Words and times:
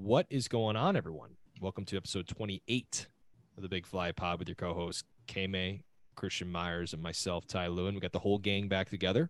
What 0.00 0.26
is 0.30 0.46
going 0.46 0.76
on, 0.76 0.94
everyone? 0.94 1.30
Welcome 1.60 1.84
to 1.86 1.96
episode 1.96 2.28
28 2.28 3.08
of 3.56 3.62
the 3.64 3.68
Big 3.68 3.84
Fly 3.84 4.12
Pod 4.12 4.38
with 4.38 4.46
your 4.46 4.54
co-host 4.54 5.04
Kame, 5.26 5.80
Christian 6.14 6.52
Myers, 6.52 6.92
and 6.92 7.02
myself, 7.02 7.48
Ty 7.48 7.66
Lewin. 7.66 7.96
We 7.96 8.00
got 8.00 8.12
the 8.12 8.20
whole 8.20 8.38
gang 8.38 8.68
back 8.68 8.90
together. 8.90 9.28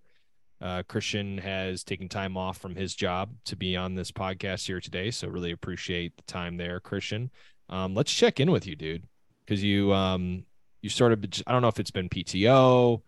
Uh, 0.61 0.83
Christian 0.87 1.39
has 1.39 1.83
taken 1.85 2.07
time 2.07 2.37
off 2.37 2.59
from 2.59 2.77
his 2.77 2.95
job 2.95 3.31
to 3.47 3.57
be 3.57 3.77
on 3.77 3.95
this 3.95 4.13
podcast 4.13 4.67
here 4.67 4.79
today, 4.79 5.11
so 5.11 5.27
really 5.27 5.53
appreciate 5.53 6.15
the 6.19 6.23
time 6.25 6.59
there, 6.59 6.81
Christian. 6.81 7.31
Um, 7.71 7.95
let's 7.95 8.13
check 8.13 8.39
in 8.39 8.51
with 8.51 8.67
you, 8.67 8.77
dude, 8.77 9.05
because 9.47 9.65
you 9.65 9.95
um, 9.95 10.45
you 10.83 10.91
sort 10.91 11.13
of 11.13 11.25
I 11.47 11.53
don't 11.53 11.63
know 11.63 11.69
if 11.69 11.81
it's 11.81 11.91
been 11.91 12.11
PTO 12.11 13.01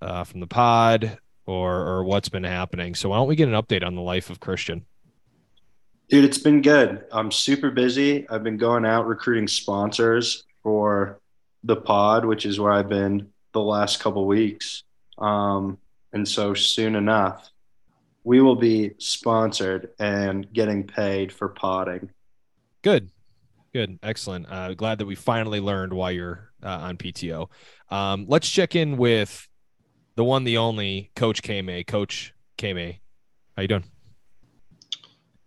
uh, 0.00 0.22
from 0.22 0.38
the 0.38 0.46
pod 0.46 1.18
or 1.46 1.74
or 1.80 2.04
what's 2.04 2.28
been 2.28 2.44
happening. 2.44 2.94
So 2.94 3.08
why 3.08 3.16
don't 3.16 3.28
we 3.28 3.34
get 3.34 3.48
an 3.48 3.60
update 3.60 3.84
on 3.84 3.96
the 3.96 4.02
life 4.02 4.30
of 4.30 4.38
Christian? 4.38 4.86
Dude, 6.10 6.24
it's 6.24 6.38
been 6.38 6.60
good. 6.60 7.04
I'm 7.12 7.30
super 7.30 7.70
busy. 7.70 8.28
I've 8.28 8.42
been 8.42 8.56
going 8.56 8.84
out 8.84 9.06
recruiting 9.06 9.46
sponsors 9.46 10.42
for 10.60 11.20
the 11.62 11.76
pod, 11.76 12.24
which 12.24 12.44
is 12.44 12.58
where 12.58 12.72
I've 12.72 12.88
been 12.88 13.28
the 13.52 13.60
last 13.60 14.00
couple 14.00 14.26
weeks. 14.26 14.82
Um, 15.18 15.78
and 16.12 16.26
so 16.26 16.52
soon 16.52 16.96
enough, 16.96 17.48
we 18.24 18.40
will 18.40 18.56
be 18.56 18.90
sponsored 18.98 19.90
and 20.00 20.52
getting 20.52 20.84
paid 20.84 21.32
for 21.32 21.48
potting. 21.48 22.10
Good. 22.82 23.10
Good. 23.72 24.00
Excellent. 24.02 24.50
Uh, 24.50 24.74
glad 24.74 24.98
that 24.98 25.06
we 25.06 25.14
finally 25.14 25.60
learned 25.60 25.92
why 25.92 26.10
you're 26.10 26.50
uh, 26.60 26.70
on 26.70 26.96
PTO. 26.96 27.48
Um, 27.88 28.24
let's 28.26 28.50
check 28.50 28.74
in 28.74 28.96
with 28.96 29.46
the 30.16 30.24
one, 30.24 30.42
the 30.42 30.56
only 30.56 31.12
Coach 31.14 31.40
Kame. 31.42 31.84
Coach 31.84 32.34
Kame, 32.56 32.96
how 33.54 33.62
you 33.62 33.68
doing? 33.68 33.84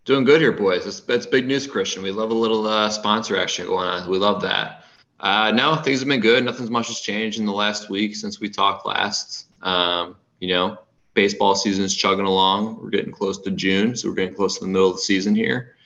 Doing 0.06 0.26
good 0.26 0.42
here, 0.42 0.52
boys. 0.52 0.84
That's, 0.84 1.00
that's 1.00 1.26
big 1.26 1.48
news, 1.48 1.66
Christian. 1.66 2.04
We 2.04 2.12
love 2.12 2.30
a 2.30 2.34
little 2.34 2.68
uh, 2.68 2.90
sponsor 2.90 3.38
action 3.38 3.68
going 3.68 3.88
on. 3.88 4.10
We 4.10 4.18
love 4.18 4.42
that. 4.42 4.84
Uh, 5.22 5.52
no, 5.52 5.78
things 5.78 6.00
have 6.00 6.10
been 6.10 6.20
good. 6.20 6.44
Nothing's 6.44 6.70
much 6.70 6.90
has 6.90 7.00
changed 7.00 7.40
in 7.40 7.46
the 7.46 7.54
last 7.54 7.90
week 7.90 8.14
since 8.14 8.42
we 8.42 8.50
talked 8.50 8.86
last. 8.86 9.48
Um, 9.62 10.18
you 10.42 10.50
know, 10.50 10.78
baseball 11.14 11.56
season 11.56 11.86
is 11.86 11.96
chugging 11.96 12.26
along. 12.26 12.82
We're 12.84 12.90
getting 12.90 13.14
close 13.14 13.38
to 13.44 13.52
June, 13.52 13.96
so 13.96 14.10
we're 14.10 14.16
getting 14.16 14.36
close 14.36 14.58
to 14.58 14.66
the 14.66 14.70
middle 14.70 14.90
of 14.90 14.96
the 14.96 15.02
season 15.02 15.36
here. 15.36 15.78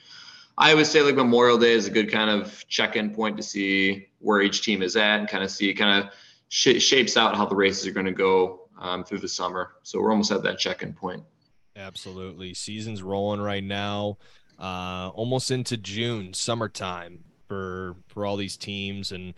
I 0.56 0.74
would 0.74 0.86
say 0.86 1.00
like 1.02 1.14
Memorial 1.14 1.56
Day 1.56 1.74
is 1.74 1.86
a 1.86 1.90
good 1.90 2.10
kind 2.10 2.28
of 2.28 2.66
check-in 2.66 3.14
point 3.14 3.36
to 3.36 3.44
see 3.44 4.08
where 4.18 4.42
each 4.42 4.62
team 4.62 4.82
is 4.82 4.96
at 4.96 5.20
and 5.20 5.28
kind 5.28 5.44
of 5.44 5.50
see 5.52 5.72
kind 5.74 6.02
of 6.02 6.12
sh- 6.48 6.82
shapes 6.82 7.16
out 7.16 7.36
how 7.36 7.46
the 7.46 7.54
races 7.54 7.86
are 7.86 7.92
going 7.92 8.06
to 8.06 8.12
go 8.12 8.62
um, 8.80 9.04
through 9.04 9.18
the 9.18 9.28
summer. 9.28 9.74
So 9.84 10.00
we're 10.00 10.10
almost 10.10 10.32
at 10.32 10.42
that 10.42 10.58
check-in 10.58 10.92
point. 10.92 11.22
Absolutely. 11.78 12.54
Season's 12.54 13.02
rolling 13.02 13.40
right 13.40 13.62
now, 13.62 14.18
uh, 14.58 15.10
almost 15.14 15.50
into 15.50 15.76
June, 15.76 16.34
summertime 16.34 17.24
for 17.46 17.94
for 18.08 18.26
all 18.26 18.36
these 18.36 18.56
teams. 18.56 19.12
And 19.12 19.34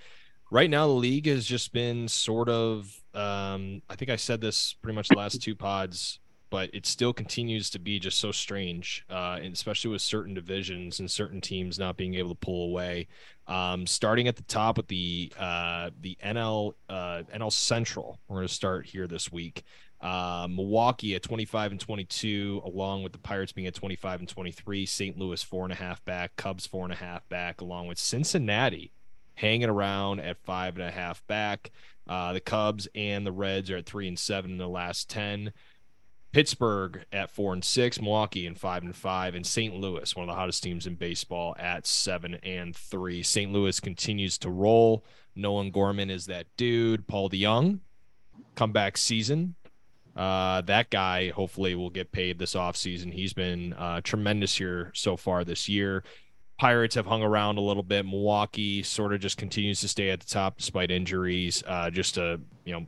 right 0.51 0.71
now, 0.71 0.87
the 0.87 0.95
league 0.95 1.27
has 1.27 1.45
just 1.45 1.73
been 1.73 2.09
sort 2.09 2.49
of. 2.49 2.97
Um, 3.15 3.83
I 3.91 3.97
think 3.97 4.11
I 4.11 4.17
said 4.17 4.41
this 4.41 4.73
pretty 4.73 4.97
much 4.97 5.09
the 5.09 5.17
last 5.17 5.43
two 5.43 5.55
pods, 5.55 6.19
but 6.49 6.71
it 6.73 6.87
still 6.87 7.13
continues 7.13 7.69
to 7.71 7.79
be 7.79 7.99
just 7.99 8.19
so 8.19 8.33
strange, 8.33 9.05
uh, 9.11 9.39
and 9.43 9.53
especially 9.53 9.91
with 9.91 10.01
certain 10.01 10.33
divisions 10.33 10.99
and 10.99 11.11
certain 11.11 11.41
teams 11.41 11.79
not 11.79 11.97
being 11.97 12.15
able 12.15 12.31
to 12.31 12.37
pull 12.37 12.65
away. 12.71 13.07
Um, 13.49 13.87
starting 13.87 14.29
at 14.29 14.37
the 14.37 14.43
top 14.45 14.79
with 14.79 14.89
the 14.89 15.33
uh, 15.39 15.91
the 16.01 16.17
NL 16.25 16.73
uh, 16.89 17.23
NL 17.35 17.53
Central, 17.53 18.19
we're 18.29 18.39
going 18.39 18.49
to 18.49 18.55
start 18.55 18.87
here 18.87 19.07
this 19.07 19.31
week. 19.31 19.65
Uh, 20.01 20.49
Milwaukee 20.49 21.15
at 21.15 21.23
25 21.23 21.73
and 21.73 21.81
22, 21.81 22.63
along 22.65 23.03
with 23.03 23.13
the 23.13 23.19
Pirates 23.19 23.53
being 23.53 23.67
at 23.67 23.75
25 23.75 24.21
and 24.21 24.29
23. 24.29 24.87
St. 24.87 25.19
Louis 25.19 25.43
four 25.43 25.65
and 25.65 25.73
a 25.73 25.77
half 25.77 26.05
back, 26.05 26.37
Cubs 26.37 26.67
four 26.67 26.85
and 26.85 26.93
a 26.93 26.97
half 26.97 27.29
back, 27.29 27.61
along 27.61 27.87
with 27.87 27.99
Cincinnati 27.99 28.93
hanging 29.41 29.71
around 29.71 30.21
at 30.21 30.39
five 30.39 30.77
and 30.77 30.87
a 30.87 30.91
half 30.91 31.27
back. 31.27 31.71
Uh, 32.07 32.33
the 32.33 32.41
Cubs 32.41 32.89
and 32.95 33.27
the 33.27 33.33
Reds 33.33 33.71
are 33.71 33.79
at 33.79 33.87
three 33.87 34.07
and 34.07 34.19
seven 34.19 34.53
in 34.53 34.59
the 34.59 34.69
last 34.69 35.09
10. 35.09 35.53
Pittsburgh 36.33 37.05
at 37.11 37.31
four 37.31 37.53
and 37.53 37.65
six, 37.65 38.01
Milwaukee 38.01 38.47
and 38.47 38.57
five 38.59 38.85
and 38.85 38.95
five, 38.95 39.35
and 39.35 39.45
St. 39.45 39.75
Louis, 39.75 40.15
one 40.15 40.29
of 40.29 40.29
the 40.29 40.39
hottest 40.39 40.63
teams 40.63 40.87
in 40.87 40.95
baseball, 40.95 41.57
at 41.59 41.87
seven 41.87 42.35
and 42.43 42.77
three. 42.77 43.23
St. 43.23 43.53
Louis 43.53 43.81
continues 43.81 44.39
to 44.39 44.51
roll. 44.51 45.05
Nolan 45.35 45.71
Gorman 45.71 46.11
is 46.11 46.27
that 46.27 46.47
dude. 46.57 47.09
Paul 47.09 47.31
DeJong, 47.31 47.81
comeback 48.55 48.97
season. 48.97 49.57
Uh, 50.17 50.61
that 50.63 50.91
guy 50.91 51.31
hopefully 51.31 51.75
will 51.75 51.91
get 51.91 52.13
paid 52.13 52.39
this 52.39 52.55
offseason. 52.55 53.13
He's 53.13 53.33
been 53.33 53.73
uh, 53.75 54.01
tremendous 54.03 54.57
here 54.57 54.91
so 54.95 55.17
far 55.17 55.45
this 55.45 55.69
year. 55.69 56.03
Pirates 56.59 56.95
have 56.97 57.07
hung 57.07 57.23
around 57.23 57.57
a 57.57 57.63
little 57.63 57.83
bit. 57.83 58.05
Milwaukee 58.05 58.83
sort 58.83 59.15
of 59.15 59.21
just 59.21 59.39
continues 59.39 59.81
to 59.81 59.89
stay 59.89 60.11
at 60.11 60.21
the 60.21 60.27
top 60.27 60.59
despite 60.59 60.91
injuries. 60.91 61.63
Uh, 61.67 61.89
just 61.89 62.17
to 62.17 62.41
you 62.65 62.73
know, 62.73 62.87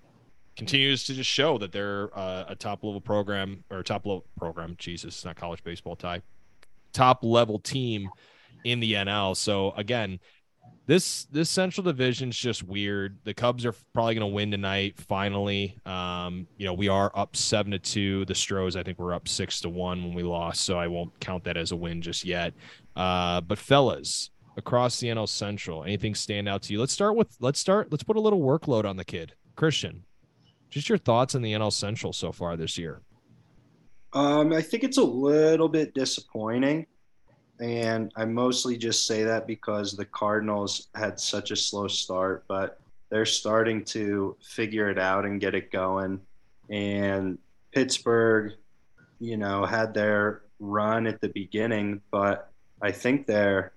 continues 0.56 1.04
to 1.04 1.14
just 1.14 1.30
show 1.30 1.58
that 1.58 1.72
they're 1.72 2.10
uh, 2.16 2.44
a 2.48 2.54
top 2.54 2.84
level 2.84 3.00
program 3.00 3.64
or 3.70 3.82
top 3.82 4.04
level 4.04 4.26
program. 4.36 4.74
Jesus, 4.78 5.14
it's 5.14 5.24
not 5.24 5.36
college 5.36 5.64
baseball 5.64 5.96
tie. 5.96 6.22
Top 6.92 7.24
level 7.24 7.58
team 7.58 8.10
in 8.64 8.80
the 8.80 8.92
NL. 8.92 9.36
So 9.36 9.72
again, 9.72 10.20
this 10.86 11.24
this 11.26 11.48
Central 11.48 11.84
Division's 11.84 12.36
just 12.36 12.62
weird. 12.62 13.18
The 13.24 13.34
Cubs 13.34 13.64
are 13.64 13.74
probably 13.92 14.14
going 14.14 14.28
to 14.28 14.34
win 14.34 14.50
tonight. 14.50 14.98
Finally, 14.98 15.78
um, 15.86 16.46
you 16.56 16.66
know 16.66 16.74
we 16.74 16.88
are 16.88 17.12
up 17.14 17.36
seven 17.36 17.72
to 17.72 17.78
two. 17.78 18.24
The 18.24 18.34
Stros, 18.34 18.74
I 18.74 18.82
think, 18.82 18.98
we're 18.98 19.14
up 19.14 19.28
six 19.28 19.60
to 19.60 19.68
one 19.68 20.02
when 20.02 20.14
we 20.14 20.22
lost, 20.22 20.62
so 20.62 20.78
I 20.78 20.88
won't 20.88 21.18
count 21.20 21.44
that 21.44 21.56
as 21.56 21.70
a 21.72 21.76
win 21.76 22.02
just 22.02 22.24
yet. 22.24 22.52
Uh, 22.96 23.40
but 23.40 23.58
fellas, 23.58 24.30
across 24.56 24.98
the 24.98 25.08
NL 25.08 25.28
Central, 25.28 25.84
anything 25.84 26.14
stand 26.14 26.48
out 26.48 26.62
to 26.62 26.72
you? 26.72 26.80
Let's 26.80 26.92
start 26.92 27.16
with 27.16 27.36
let's 27.40 27.60
start. 27.60 27.92
Let's 27.92 28.02
put 28.02 28.16
a 28.16 28.20
little 28.20 28.40
workload 28.40 28.84
on 28.84 28.96
the 28.96 29.04
kid, 29.04 29.34
Christian. 29.54 30.04
Just 30.68 30.88
your 30.88 30.98
thoughts 30.98 31.34
on 31.34 31.42
the 31.42 31.52
NL 31.52 31.72
Central 31.72 32.12
so 32.12 32.32
far 32.32 32.56
this 32.56 32.76
year. 32.76 33.02
Um, 34.14 34.52
I 34.52 34.60
think 34.60 34.84
it's 34.84 34.98
a 34.98 35.04
little 35.04 35.68
bit 35.68 35.94
disappointing. 35.94 36.86
And 37.62 38.12
I 38.16 38.24
mostly 38.24 38.76
just 38.76 39.06
say 39.06 39.22
that 39.22 39.46
because 39.46 39.92
the 39.92 40.04
Cardinals 40.04 40.88
had 40.96 41.20
such 41.20 41.52
a 41.52 41.56
slow 41.56 41.86
start, 41.86 42.42
but 42.48 42.80
they're 43.08 43.24
starting 43.24 43.84
to 43.84 44.36
figure 44.42 44.90
it 44.90 44.98
out 44.98 45.24
and 45.24 45.40
get 45.40 45.54
it 45.54 45.70
going. 45.70 46.20
And 46.70 47.38
Pittsburgh, 47.70 48.54
you 49.20 49.36
know, 49.36 49.64
had 49.64 49.94
their 49.94 50.42
run 50.58 51.06
at 51.06 51.20
the 51.20 51.28
beginning, 51.28 52.00
but 52.10 52.50
I 52.80 52.90
think 52.90 53.28
they're, 53.28 53.72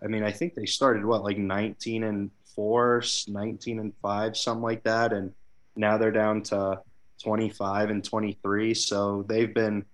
I 0.00 0.06
mean, 0.06 0.22
I 0.22 0.30
think 0.30 0.54
they 0.54 0.66
started 0.66 1.04
what, 1.04 1.24
like 1.24 1.36
19 1.36 2.04
and 2.04 2.30
four, 2.54 3.02
19 3.26 3.80
and 3.80 3.92
five, 4.00 4.36
something 4.36 4.62
like 4.62 4.84
that. 4.84 5.12
And 5.12 5.34
now 5.74 5.98
they're 5.98 6.12
down 6.12 6.42
to 6.44 6.80
25 7.20 7.90
and 7.90 8.04
23. 8.04 8.74
So 8.74 9.24
they've 9.28 9.52
been 9.52 9.84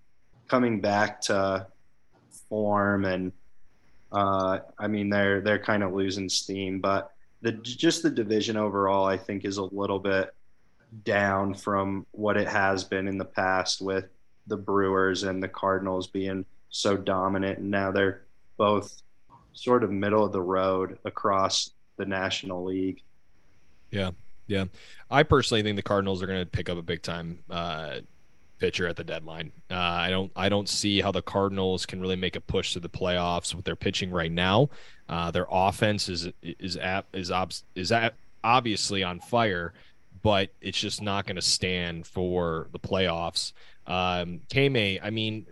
coming 0.46 0.82
back 0.82 1.22
to 1.22 1.66
form 2.50 3.06
and 3.06 3.32
uh, 4.12 4.58
I 4.78 4.88
mean 4.88 5.08
they're 5.08 5.40
they're 5.40 5.58
kind 5.58 5.82
of 5.82 5.94
losing 5.94 6.28
steam, 6.28 6.80
but 6.80 7.12
the 7.40 7.52
just 7.52 8.02
the 8.02 8.10
division 8.10 8.58
overall 8.58 9.06
I 9.06 9.16
think 9.16 9.46
is 9.46 9.56
a 9.56 9.64
little 9.64 9.98
bit 9.98 10.34
down 11.04 11.54
from 11.54 12.04
what 12.10 12.36
it 12.36 12.48
has 12.48 12.84
been 12.84 13.08
in 13.08 13.16
the 13.16 13.24
past 13.24 13.80
with 13.80 14.06
the 14.46 14.56
Brewers 14.56 15.22
and 15.22 15.42
the 15.42 15.48
Cardinals 15.48 16.08
being 16.08 16.44
so 16.68 16.96
dominant 16.96 17.60
and 17.60 17.70
now 17.70 17.90
they're 17.90 18.24
both 18.56 19.00
sort 19.52 19.84
of 19.84 19.90
middle 19.90 20.24
of 20.24 20.32
the 20.32 20.42
road 20.42 20.98
across 21.04 21.70
the 21.96 22.04
National 22.04 22.64
League. 22.64 23.02
Yeah. 23.90 24.10
Yeah. 24.46 24.64
I 25.10 25.22
personally 25.22 25.62
think 25.62 25.76
the 25.76 25.82
Cardinals 25.82 26.22
are 26.22 26.26
going 26.26 26.40
to 26.40 26.46
pick 26.46 26.68
up 26.68 26.78
a 26.78 26.82
big 26.82 27.02
time 27.02 27.44
uh, 27.48 28.00
pitcher 28.60 28.86
at 28.86 28.96
the 28.96 29.04
deadline. 29.04 29.50
Uh, 29.70 29.74
I 29.74 30.10
don't 30.10 30.30
I 30.36 30.48
don't 30.48 30.68
see 30.68 31.00
how 31.00 31.10
the 31.10 31.22
Cardinals 31.22 31.86
can 31.86 32.00
really 32.00 32.16
make 32.16 32.36
a 32.36 32.40
push 32.40 32.74
to 32.74 32.80
the 32.80 32.88
playoffs 32.88 33.54
with 33.54 33.64
their 33.64 33.76
pitching 33.76 34.10
right 34.10 34.30
now. 34.30 34.68
Uh, 35.08 35.30
their 35.30 35.46
offense 35.50 36.08
is 36.08 36.28
is 36.42 36.76
at, 36.76 37.06
is 37.12 37.30
ob- 37.32 37.50
is, 37.74 37.90
is 37.90 38.10
obviously 38.44 39.02
on 39.02 39.18
fire, 39.18 39.72
but 40.22 40.50
it's 40.60 40.78
just 40.78 41.02
not 41.02 41.26
going 41.26 41.36
to 41.36 41.42
stand 41.42 42.06
for 42.06 42.68
the 42.72 42.78
playoffs. 42.78 43.52
Um, 43.86 44.40
Kame, 44.48 45.00
I 45.02 45.10
mean, 45.10 45.46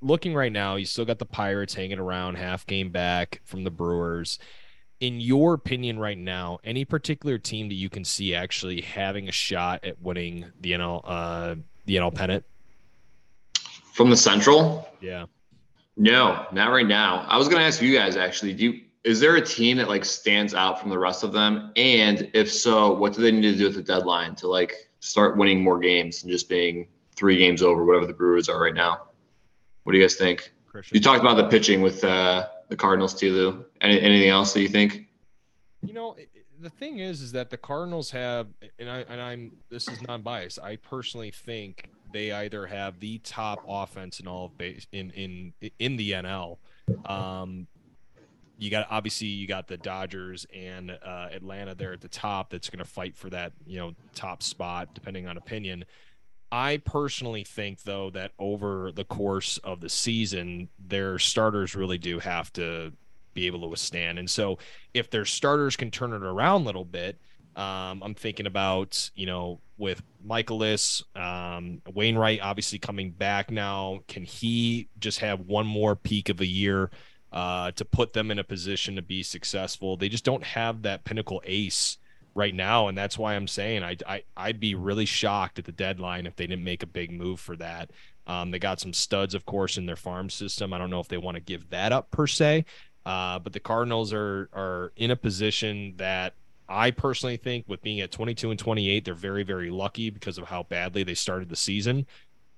looking 0.00 0.34
right 0.34 0.52
now, 0.52 0.76
you 0.76 0.86
still 0.86 1.04
got 1.04 1.18
the 1.18 1.26
Pirates 1.26 1.74
hanging 1.74 1.98
around, 1.98 2.36
half 2.36 2.66
game 2.66 2.90
back 2.90 3.40
from 3.44 3.64
the 3.64 3.70
Brewers. 3.70 4.38
In 5.00 5.18
your 5.18 5.54
opinion, 5.54 5.98
right 5.98 6.18
now, 6.18 6.58
any 6.62 6.84
particular 6.84 7.38
team 7.38 7.68
that 7.68 7.74
you 7.74 7.88
can 7.88 8.04
see 8.04 8.34
actually 8.34 8.82
having 8.82 9.28
a 9.28 9.32
shot 9.32 9.84
at 9.84 10.00
winning 10.00 10.44
the 10.60 10.72
NL 10.72 11.00
uh, 11.04 11.54
the 11.86 11.96
NL 11.96 12.14
pennant? 12.14 12.44
From 13.92 14.10
the 14.10 14.16
Central? 14.16 14.88
Yeah. 15.00 15.26
No, 15.96 16.46
not 16.52 16.70
right 16.70 16.86
now. 16.86 17.26
I 17.28 17.36
was 17.36 17.48
going 17.48 17.60
to 17.60 17.66
ask 17.66 17.82
you 17.82 17.94
guys 17.94 18.16
actually. 18.16 18.54
Do 18.54 18.64
you 18.64 18.80
is 19.04 19.20
there 19.20 19.36
a 19.36 19.44
team 19.44 19.78
that 19.78 19.88
like 19.88 20.04
stands 20.04 20.54
out 20.54 20.80
from 20.80 20.90
the 20.90 20.98
rest 20.98 21.24
of 21.24 21.32
them? 21.32 21.72
And 21.76 22.30
if 22.34 22.52
so, 22.52 22.92
what 22.92 23.14
do 23.14 23.22
they 23.22 23.32
need 23.32 23.42
to 23.42 23.56
do 23.56 23.68
at 23.68 23.74
the 23.74 23.82
deadline 23.82 24.34
to 24.36 24.48
like 24.48 24.90
start 25.00 25.36
winning 25.36 25.62
more 25.62 25.78
games 25.78 26.22
and 26.22 26.30
just 26.30 26.48
being 26.48 26.88
three 27.16 27.38
games 27.38 27.62
over, 27.62 27.84
whatever 27.84 28.06
the 28.06 28.12
Brewers 28.12 28.48
are 28.48 28.60
right 28.60 28.74
now? 28.74 29.08
What 29.84 29.92
do 29.92 29.98
you 29.98 30.04
guys 30.04 30.16
think? 30.16 30.52
Christian. 30.66 30.94
You 30.94 31.00
talked 31.00 31.20
about 31.20 31.36
the 31.36 31.48
pitching 31.48 31.80
with 31.80 32.04
uh, 32.04 32.46
the 32.68 32.76
Cardinals 32.76 33.14
too, 33.14 33.32
Lou. 33.32 33.64
Any, 33.80 34.00
anything 34.00 34.28
else 34.28 34.52
that 34.52 34.60
you 34.60 34.68
think? 34.68 35.06
You 35.82 35.94
know, 35.94 36.14
the 36.60 36.70
thing 36.70 36.98
is, 36.98 37.22
is 37.22 37.32
that 37.32 37.48
the 37.48 37.56
Cardinals 37.56 38.10
have, 38.10 38.48
and 38.78 38.88
I 38.88 38.98
and 39.08 39.20
I'm 39.20 39.52
this 39.70 39.88
is 39.88 40.00
non-biased. 40.02 40.58
I 40.60 40.76
personally 40.76 41.30
think 41.30 41.88
they 42.12 42.32
either 42.32 42.66
have 42.66 43.00
the 43.00 43.18
top 43.18 43.64
offense 43.68 44.20
in 44.20 44.26
all 44.26 44.46
of 44.46 44.58
base 44.58 44.86
in 44.92 45.10
in 45.10 45.52
in 45.78 45.96
the 45.96 46.12
NL. 46.12 46.58
Um, 47.06 47.66
you 48.58 48.70
got 48.70 48.86
obviously 48.90 49.28
you 49.28 49.46
got 49.46 49.68
the 49.68 49.76
Dodgers 49.76 50.46
and 50.54 50.90
uh, 50.90 51.28
Atlanta 51.32 51.74
there 51.74 51.92
at 51.92 52.00
the 52.00 52.08
top. 52.08 52.50
That's 52.50 52.68
going 52.68 52.84
to 52.84 52.90
fight 52.90 53.16
for 53.16 53.30
that 53.30 53.52
you 53.66 53.78
know 53.78 53.94
top 54.14 54.42
spot, 54.42 54.94
depending 54.94 55.26
on 55.26 55.36
opinion. 55.36 55.84
I 56.52 56.78
personally 56.84 57.44
think 57.44 57.82
though 57.82 58.10
that 58.10 58.32
over 58.38 58.90
the 58.92 59.04
course 59.04 59.58
of 59.58 59.80
the 59.80 59.88
season, 59.88 60.68
their 60.78 61.18
starters 61.18 61.74
really 61.74 61.98
do 61.98 62.18
have 62.18 62.52
to 62.54 62.92
be 63.34 63.46
able 63.46 63.60
to 63.60 63.68
withstand. 63.68 64.18
And 64.18 64.28
so 64.28 64.58
if 64.92 65.10
their 65.10 65.24
starters 65.24 65.76
can 65.76 65.90
turn 65.90 66.12
it 66.12 66.22
around 66.22 66.62
a 66.62 66.64
little 66.64 66.84
bit, 66.84 67.18
um, 67.56 68.02
I'm 68.02 68.14
thinking 68.14 68.46
about, 68.46 69.10
you 69.14 69.26
know, 69.26 69.60
with 69.78 70.02
Mikolas, 70.26 71.02
um, 71.16 71.82
Wainwright 71.92 72.40
obviously 72.40 72.78
coming 72.78 73.10
back 73.10 73.50
now. 73.50 74.00
Can 74.08 74.24
he 74.24 74.88
just 74.98 75.20
have 75.20 75.40
one 75.40 75.66
more 75.66 75.96
peak 75.96 76.28
of 76.28 76.40
a 76.40 76.46
year 76.46 76.90
uh, 77.32 77.70
to 77.72 77.84
put 77.84 78.12
them 78.12 78.30
in 78.30 78.38
a 78.38 78.44
position 78.44 78.96
to 78.96 79.02
be 79.02 79.22
successful? 79.22 79.96
They 79.96 80.08
just 80.08 80.24
don't 80.24 80.44
have 80.44 80.82
that 80.82 81.04
pinnacle 81.04 81.42
ace 81.44 81.98
right 82.34 82.54
now, 82.54 82.88
and 82.88 82.96
that's 82.96 83.18
why 83.18 83.34
I'm 83.34 83.48
saying 83.48 83.82
I, 83.82 83.96
I 84.06 84.22
I'd 84.36 84.60
be 84.60 84.74
really 84.74 85.06
shocked 85.06 85.58
at 85.58 85.64
the 85.64 85.72
deadline 85.72 86.26
if 86.26 86.36
they 86.36 86.46
didn't 86.46 86.64
make 86.64 86.82
a 86.82 86.86
big 86.86 87.10
move 87.10 87.40
for 87.40 87.56
that. 87.56 87.90
Um, 88.26 88.50
they 88.50 88.58
got 88.58 88.80
some 88.80 88.92
studs, 88.92 89.34
of 89.34 89.46
course, 89.46 89.76
in 89.76 89.86
their 89.86 89.96
farm 89.96 90.30
system. 90.30 90.72
I 90.72 90.78
don't 90.78 90.90
know 90.90 91.00
if 91.00 91.08
they 91.08 91.16
want 91.16 91.36
to 91.36 91.40
give 91.42 91.70
that 91.70 91.92
up 91.92 92.10
per 92.10 92.26
se, 92.26 92.64
uh, 93.04 93.38
but 93.40 93.52
the 93.52 93.60
Cardinals 93.60 94.12
are 94.12 94.48
are 94.52 94.92
in 94.96 95.10
a 95.10 95.16
position 95.16 95.94
that 95.96 96.34
I 96.70 96.92
personally 96.92 97.36
think, 97.36 97.64
with 97.68 97.82
being 97.82 98.00
at 98.00 98.12
22 98.12 98.50
and 98.50 98.58
28, 98.58 99.04
they're 99.04 99.14
very 99.14 99.42
very 99.42 99.70
lucky 99.70 100.08
because 100.08 100.38
of 100.38 100.44
how 100.44 100.62
badly 100.62 101.02
they 101.02 101.14
started 101.14 101.48
the 101.48 101.56
season. 101.56 102.06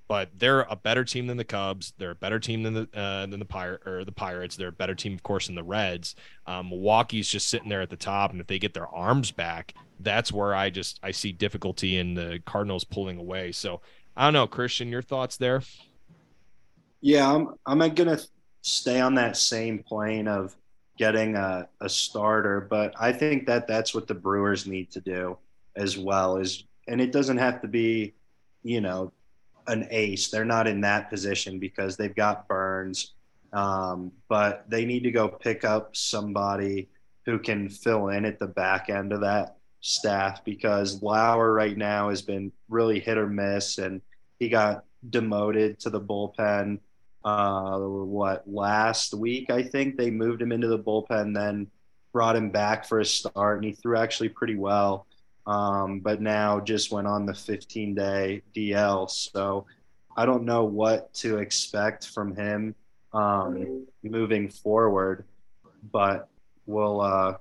But 0.09 0.29
they're 0.39 0.63
a 0.63 0.77
better 0.77 1.05
team 1.05 1.27
than 1.27 1.39
the 1.39 1.45
Cubs. 1.45 1.95
They're 1.97 2.11
a 2.11 2.15
better 2.15 2.39
team 2.39 2.63
than 2.63 2.75
the 2.75 2.89
uh, 2.95 3.27
than 3.27 3.39
the 3.39 3.47
Pirate 3.47 3.87
or 3.87 4.05
the 4.05 4.13
Pirates. 4.13 4.57
They're 4.57 4.69
a 4.69 4.73
better 4.73 4.95
team, 4.95 5.15
of 5.15 5.23
course, 5.23 5.47
than 5.47 5.55
the 5.55 5.63
Reds. 5.63 6.15
Um, 6.47 6.69
Milwaukee's 6.69 7.29
just 7.29 7.49
sitting 7.49 7.71
there 7.71 7.81
at 7.81 7.89
the 7.89 7.97
top, 7.97 8.31
and 8.31 8.41
if 8.41 8.47
they 8.47 8.59
get 8.59 8.75
their 8.75 8.89
arms 8.89 9.31
back, 9.31 9.73
that's 10.01 10.31
where 10.31 10.55
I 10.55 10.69
just 10.69 11.01
I 11.03 11.13
see 11.13 11.33
difficulty 11.33 11.97
in 11.97 12.13
the 12.13 12.43
Cardinals 12.45 12.85
pulling 12.85 13.19
away. 13.19 13.53
So 13.53 13.81
I 14.15 14.25
don't 14.27 14.35
know, 14.35 14.47
Christian, 14.47 14.91
your 14.91 15.03
thoughts 15.03 15.39
there? 15.39 15.63
Yeah, 17.01 17.33
I'm 17.33 17.55
I'm 17.65 17.95
gonna 17.95 18.21
stay 18.61 19.01
on 19.01 19.15
that 19.15 19.37
same 19.37 19.83
plane 19.83 20.29
of 20.29 20.55
getting 20.99 21.37
a, 21.37 21.69
a 21.81 21.89
starter. 21.89 22.61
But 22.61 22.95
I 22.99 23.13
think 23.13 23.47
that 23.47 23.67
that's 23.67 23.95
what 23.95 24.07
the 24.07 24.15
Brewers 24.15 24.67
need 24.67 24.91
to 24.93 25.01
do 25.01 25.39
as 25.77 25.99
well. 25.99 26.37
Is 26.37 26.65
and 26.89 27.01
it 27.01 27.13
doesn't 27.13 27.39
have 27.39 27.61
to 27.63 27.69
be, 27.69 28.15
you 28.63 28.81
know, 28.81 29.13
an 29.67 29.87
ace. 29.91 30.31
They're 30.31 30.45
not 30.45 30.67
in 30.67 30.81
that 30.83 31.11
position 31.11 31.59
because 31.59 31.97
they've 31.97 32.15
got 32.15 32.49
Burnes. 32.49 33.13
Um, 33.53 34.13
but 34.29 34.65
they 34.69 34.85
need 34.85 35.03
to 35.05 35.11
go 35.11 35.29
pick 35.29 35.65
up 35.65 35.95
somebody 35.95 36.89
who 37.27 37.39
can 37.39 37.69
fill 37.69 38.09
in 38.09 38.25
at 38.25 38.39
the 38.39 38.47
back 38.47 38.89
end 38.89 39.13
of 39.13 39.21
that 39.21 39.57
staff 39.81 40.45
because 40.45 41.03
Lauer 41.03 41.53
right 41.53 41.77
now 41.77 42.09
has 42.09 42.23
been 42.23 42.51
really 42.69 42.99
hit 42.99 43.19
or 43.19 43.29
miss, 43.29 43.79
and 43.79 44.01
he 44.39 44.49
got 44.49 44.85
demoted 45.11 45.79
to 45.81 45.91
the 45.91 46.01
bullpen 46.01 46.79
uh, 47.25 47.79
what 47.79 48.43
last 48.51 49.15
week 49.15 49.51
I 49.51 49.63
think 49.63 49.97
they 49.97 50.11
moved 50.11 50.43
him 50.43 50.53
into 50.53 50.69
the 50.69 50.79
bullpen, 50.79 51.35
then 51.35 51.69
brought 52.13 52.37
him 52.37 52.51
back 52.51 52.87
for 52.87 53.01
a 53.01 53.05
start, 53.05 53.59
and 53.59 53.65
he 53.65 53.73
threw 53.73 53.97
actually 53.97 54.29
pretty 54.29 54.57
well. 54.57 55.07
Um, 55.47 56.01
but 56.01 56.21
now 56.21 56.61
just 56.61 56.93
went 56.93 57.07
on 57.07 57.27
the 57.27 57.35
15 57.35 57.95
day 57.95 58.43
DL. 58.55 59.11
So 59.11 59.67
I 60.17 60.25
don't 60.27 60.45
know 60.45 60.65
what 60.65 61.13
to 61.15 61.39
expect 61.39 62.09
from 62.09 62.37
him 62.37 62.75
um, 63.13 63.87
moving 64.03 64.49
forward, 64.49 65.25
but 65.91 66.29
we'll, 66.67 67.01
uh, 67.01 67.37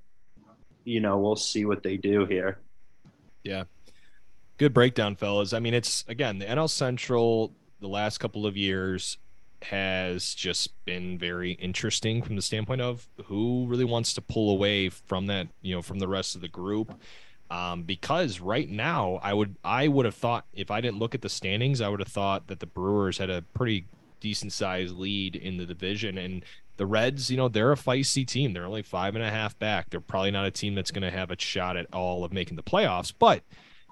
you 0.83 0.99
know, 0.99 1.19
we'll 1.19 1.35
see 1.35 1.65
what 1.65 1.83
they 1.83 1.97
do 1.97 2.25
here. 2.25 2.59
Yeah. 3.43 3.65
Good 4.57 4.73
breakdown, 4.73 5.15
fellas. 5.15 5.53
I 5.53 5.59
mean, 5.59 5.73
it's 5.73 6.05
again 6.07 6.39
the 6.39 6.45
NL 6.45 6.69
Central 6.69 7.53
the 7.79 7.87
last 7.87 8.19
couple 8.19 8.45
of 8.45 8.55
years 8.55 9.17
has 9.63 10.33
just 10.33 10.83
been 10.85 11.17
very 11.17 11.51
interesting 11.53 12.21
from 12.21 12.35
the 12.35 12.41
standpoint 12.41 12.81
of 12.81 13.07
who 13.25 13.65
really 13.67 13.85
wants 13.85 14.13
to 14.15 14.21
pull 14.21 14.51
away 14.51 14.89
from 14.89 15.27
that, 15.27 15.47
you 15.61 15.75
know, 15.75 15.81
from 15.81 15.99
the 15.99 16.07
rest 16.07 16.35
of 16.35 16.41
the 16.41 16.47
group. 16.47 16.93
Um, 17.49 17.83
because 17.83 18.39
right 18.39 18.69
now, 18.69 19.19
I 19.21 19.33
would 19.33 19.57
I 19.63 19.89
would 19.89 20.05
have 20.05 20.15
thought 20.15 20.45
if 20.53 20.71
I 20.71 20.79
didn't 20.79 20.99
look 20.99 21.13
at 21.13 21.21
the 21.21 21.29
standings, 21.29 21.81
I 21.81 21.89
would 21.89 21.99
have 21.99 22.07
thought 22.07 22.47
that 22.47 22.61
the 22.61 22.65
Brewers 22.65 23.17
had 23.17 23.29
a 23.29 23.41
pretty 23.41 23.87
decent 24.21 24.53
sized 24.53 24.95
lead 24.95 25.35
in 25.35 25.57
the 25.57 25.65
division, 25.65 26.17
and 26.17 26.45
the 26.77 26.85
Reds, 26.85 27.29
you 27.29 27.37
know, 27.37 27.49
they're 27.49 27.73
a 27.73 27.75
feisty 27.75 28.25
team. 28.25 28.53
They're 28.53 28.65
only 28.65 28.83
five 28.83 29.15
and 29.15 29.23
a 29.23 29.29
half 29.29 29.59
back. 29.59 29.89
They're 29.89 29.99
probably 29.99 30.31
not 30.31 30.45
a 30.45 30.51
team 30.51 30.75
that's 30.75 30.91
going 30.91 31.03
to 31.03 31.11
have 31.11 31.29
a 31.29 31.39
shot 31.39 31.75
at 31.75 31.93
all 31.93 32.23
of 32.23 32.31
making 32.31 32.55
the 32.55 32.63
playoffs, 32.63 33.13
but 33.17 33.43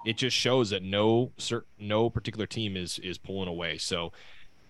it 0.06 0.16
just 0.16 0.34
shows 0.34 0.70
that 0.70 0.82
no 0.82 1.32
certain 1.36 1.68
no 1.78 2.08
particular 2.08 2.46
team 2.46 2.76
is 2.76 2.98
is 3.00 3.18
pulling 3.18 3.48
away. 3.48 3.76
So 3.76 4.12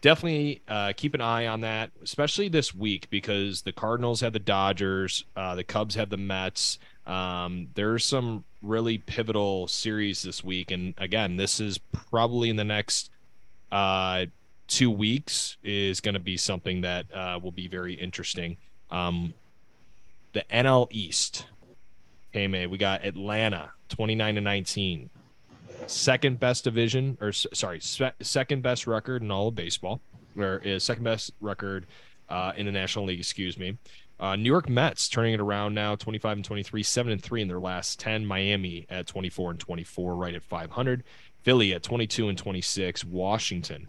definitely 0.01 0.63
uh, 0.69 0.93
keep 0.97 1.15
an 1.15 1.21
eye 1.21 1.47
on 1.47 1.61
that, 1.61 1.91
especially 2.03 2.49
this 2.49 2.75
week 2.75 3.09
because 3.11 3.63
the 3.63 3.73
Cardinals 3.73 4.21
have 4.21 4.33
the 4.33 4.39
Dodgers, 4.39 5.25
uh, 5.37 5.55
the 5.55 5.65
Cubs 5.65 5.95
have 5.95 6.11
the 6.11 6.17
Mets. 6.17 6.79
Um, 7.07 7.69
there's 7.75 8.05
some 8.05 8.45
really 8.63 8.99
pivotal 8.99 9.69
series 9.69 10.23
this 10.23 10.45
week, 10.45 10.71
and 10.71 10.95
again, 10.99 11.37
this 11.37 11.61
is 11.61 11.79
probably 11.79 12.51
in 12.51 12.57
the 12.57 12.65
next 12.65 13.11
uh, 13.73 14.27
two 14.69 14.91
weeks 14.91 15.57
is 15.63 16.01
going 16.01 16.15
to 16.15 16.21
be 16.21 16.37
something 16.37 16.81
that 16.83 17.07
uh, 17.13 17.39
will 17.43 17.53
be 17.53 17.69
very 17.69 17.95
interesting. 17.95 18.57
Um, 18.91 19.35
the 20.33 20.45
NL 20.53 20.89
East, 20.91 21.47
hey 22.31 22.47
man, 22.47 22.71
we 22.71 22.79
got 22.79 23.05
Atlanta, 23.05 23.73
29 23.89 24.37
to 24.37 24.41
19 24.41 25.11
second 25.91 26.41
best 26.41 26.65
division, 26.65 27.19
or 27.21 27.33
sorry, 27.33 27.81
second 27.81 28.63
best 28.63 28.87
record 28.87 29.23
in 29.23 29.31
all 29.31 29.49
of 29.49 29.55
baseball, 29.55 30.01
or 30.37 30.59
is 30.59 30.85
second 30.85 31.05
best 31.05 31.33
record 31.41 31.87
uh, 32.29 32.53
in 32.57 32.67
the 32.67 32.73
National 32.73 33.07
League. 33.07 33.19
Excuse 33.19 33.59
me. 33.59 33.77
Uh, 34.19 34.37
New 34.37 34.51
York 34.51 34.69
Mets 34.69 35.09
turning 35.09 35.33
it 35.33 35.41
around 35.41 35.75
now, 35.75 35.95
25 35.97 36.39
and 36.39 36.45
23, 36.45 36.83
7 36.83 37.13
and 37.13 37.23
3 37.23 37.43
in 37.43 37.49
their 37.49 37.59
last 37.59 37.99
10. 38.01 38.27
Miami 38.27 38.87
at 38.91 39.07
24 39.07 39.53
and 39.53 39.61
24, 39.61 40.15
right 40.15 40.35
at 40.35 40.43
500. 40.43 41.03
Philly 41.43 41.73
at 41.73 41.83
22 41.83 42.29
and 42.29 42.37
26. 42.37 43.05
Washington 43.07 43.87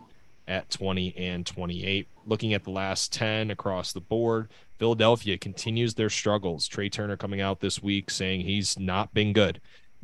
at 0.47 0.69
20 0.69 1.15
and 1.17 1.45
28. 1.45 2.07
Looking 2.25 2.53
at 2.53 2.63
the 2.63 2.71
last 2.71 3.11
10 3.11 3.51
across 3.51 3.91
the 3.91 3.99
board, 3.99 4.49
Philadelphia 4.79 5.37
continues 5.37 5.95
their 5.95 6.09
struggles. 6.09 6.65
Trea 6.65 6.89
Turner 6.89 7.17
coming 7.17 7.41
out 7.41 7.59
this 7.59 7.83
week 7.83 8.09
saying 8.09 8.41
he's 8.41 8.79
not 8.79 9.13
been 9.13 9.33
good. 9.33 9.59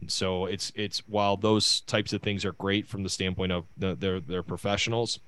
So 0.08 0.46
it's 0.46 0.72
it's 0.76 1.00
while 1.08 1.38
those 1.38 1.82
types 1.82 2.14
of 2.14 2.22
things 2.22 2.46
are 2.46 2.54
great 2.54 2.88
from 2.88 3.04
the 3.04 3.10
standpoint 3.10 3.52
of 3.52 3.66
the, 3.78 3.96
they're 3.96 4.20
they're 4.20 4.44
professionals, 4.44 5.20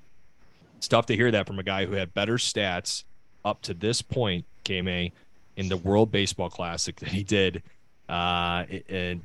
it's 0.78 0.88
tough 0.88 1.06
to 1.06 1.16
hear 1.16 1.30
that 1.30 1.46
from 1.46 1.58
a 1.58 1.62
guy 1.62 1.86
who 1.86 1.92
had 1.92 2.14
better 2.14 2.36
stats 2.36 3.04
up 3.44 3.62
to 3.62 3.74
this 3.74 4.00
point, 4.00 4.44
KMA, 4.64 5.12
in 5.56 5.68
the 5.68 5.76
World 5.76 6.10
Baseball 6.10 6.48
Classic 6.48 6.96
that 7.00 7.10
he 7.10 7.22
did 7.22 7.62
uh, 8.08 8.64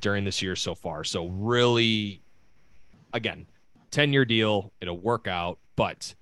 during 0.00 0.24
this 0.24 0.42
year 0.42 0.56
so 0.56 0.74
far. 0.74 1.04
So 1.04 1.28
really, 1.28 2.20
again, 3.12 3.46
ten 3.90 4.12
year 4.12 4.24
deal, 4.24 4.72
it'll 4.80 4.98
work 4.98 5.26
out, 5.26 5.58
but 5.76 6.14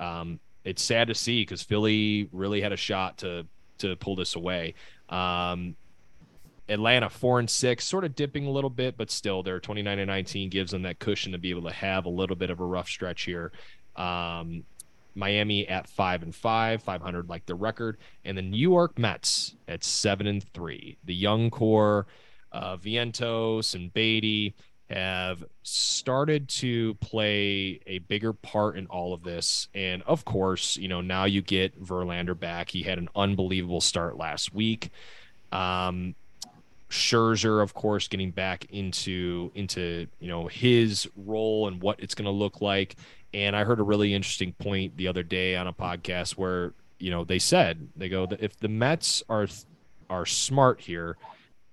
um, 0.00 0.40
it's 0.64 0.82
sad 0.82 1.08
to 1.08 1.14
see 1.14 1.42
because 1.42 1.62
Philly 1.62 2.28
really 2.32 2.60
had 2.60 2.72
a 2.72 2.76
shot 2.76 3.18
to 3.18 3.46
to 3.78 3.96
pull 3.96 4.16
this 4.16 4.34
away. 4.34 4.74
Um, 5.08 5.76
Atlanta 6.68 7.10
four 7.10 7.38
and 7.38 7.48
six, 7.48 7.86
sort 7.86 8.04
of 8.04 8.14
dipping 8.14 8.46
a 8.46 8.50
little 8.50 8.70
bit, 8.70 8.96
but 8.96 9.10
still 9.10 9.42
they're 9.42 9.60
29 9.60 9.98
and 9.98 10.08
19 10.08 10.48
gives 10.50 10.70
them 10.70 10.82
that 10.82 10.98
cushion 10.98 11.32
to 11.32 11.38
be 11.38 11.50
able 11.50 11.62
to 11.62 11.72
have 11.72 12.06
a 12.06 12.10
little 12.10 12.36
bit 12.36 12.50
of 12.50 12.60
a 12.60 12.64
rough 12.64 12.88
stretch 12.88 13.22
here. 13.22 13.52
Um, 13.96 14.64
Miami 15.14 15.68
at 15.68 15.88
five 15.88 16.22
and 16.22 16.34
five, 16.34 16.82
500 16.82 17.28
like 17.28 17.46
the 17.46 17.54
record, 17.54 17.98
and 18.24 18.36
the 18.36 18.42
New 18.42 18.58
York 18.58 18.98
Mets 18.98 19.54
at 19.68 19.84
seven 19.84 20.26
and 20.26 20.42
three. 20.52 20.96
The 21.04 21.14
young 21.14 21.50
core, 21.50 22.06
uh, 22.52 22.76
Vientos 22.76 23.74
and 23.74 23.92
Baty 23.92 24.54
have 24.90 25.44
started 25.62 26.48
to 26.48 26.94
play 26.94 27.80
a 27.86 27.98
bigger 28.00 28.32
part 28.32 28.76
in 28.76 28.86
all 28.86 29.14
of 29.14 29.22
this. 29.22 29.68
And 29.74 30.02
of 30.02 30.24
course, 30.24 30.76
you 30.76 30.88
know, 30.88 31.00
now 31.00 31.24
you 31.24 31.42
get 31.42 31.82
Verlander 31.82 32.38
back. 32.38 32.70
He 32.70 32.82
had 32.82 32.98
an 32.98 33.08
unbelievable 33.16 33.80
start 33.80 34.16
last 34.16 34.54
week. 34.54 34.90
Um, 35.52 36.14
Scherzer, 36.94 37.62
of 37.62 37.74
course, 37.74 38.08
getting 38.08 38.30
back 38.30 38.66
into 38.70 39.50
into 39.54 40.06
you 40.20 40.28
know 40.28 40.46
his 40.46 41.08
role 41.16 41.68
and 41.68 41.82
what 41.82 42.00
it's 42.00 42.14
going 42.14 42.26
to 42.26 42.30
look 42.30 42.60
like. 42.60 42.96
And 43.32 43.56
I 43.56 43.64
heard 43.64 43.80
a 43.80 43.82
really 43.82 44.14
interesting 44.14 44.52
point 44.52 44.96
the 44.96 45.08
other 45.08 45.24
day 45.24 45.56
on 45.56 45.66
a 45.66 45.72
podcast 45.72 46.32
where 46.32 46.72
you 46.98 47.10
know, 47.10 47.24
they 47.24 47.38
said 47.38 47.88
they 47.96 48.08
go 48.08 48.26
that 48.26 48.40
if 48.40 48.56
the 48.58 48.68
Mets 48.68 49.22
are 49.28 49.46
are 50.08 50.26
smart 50.26 50.80
here, 50.80 51.16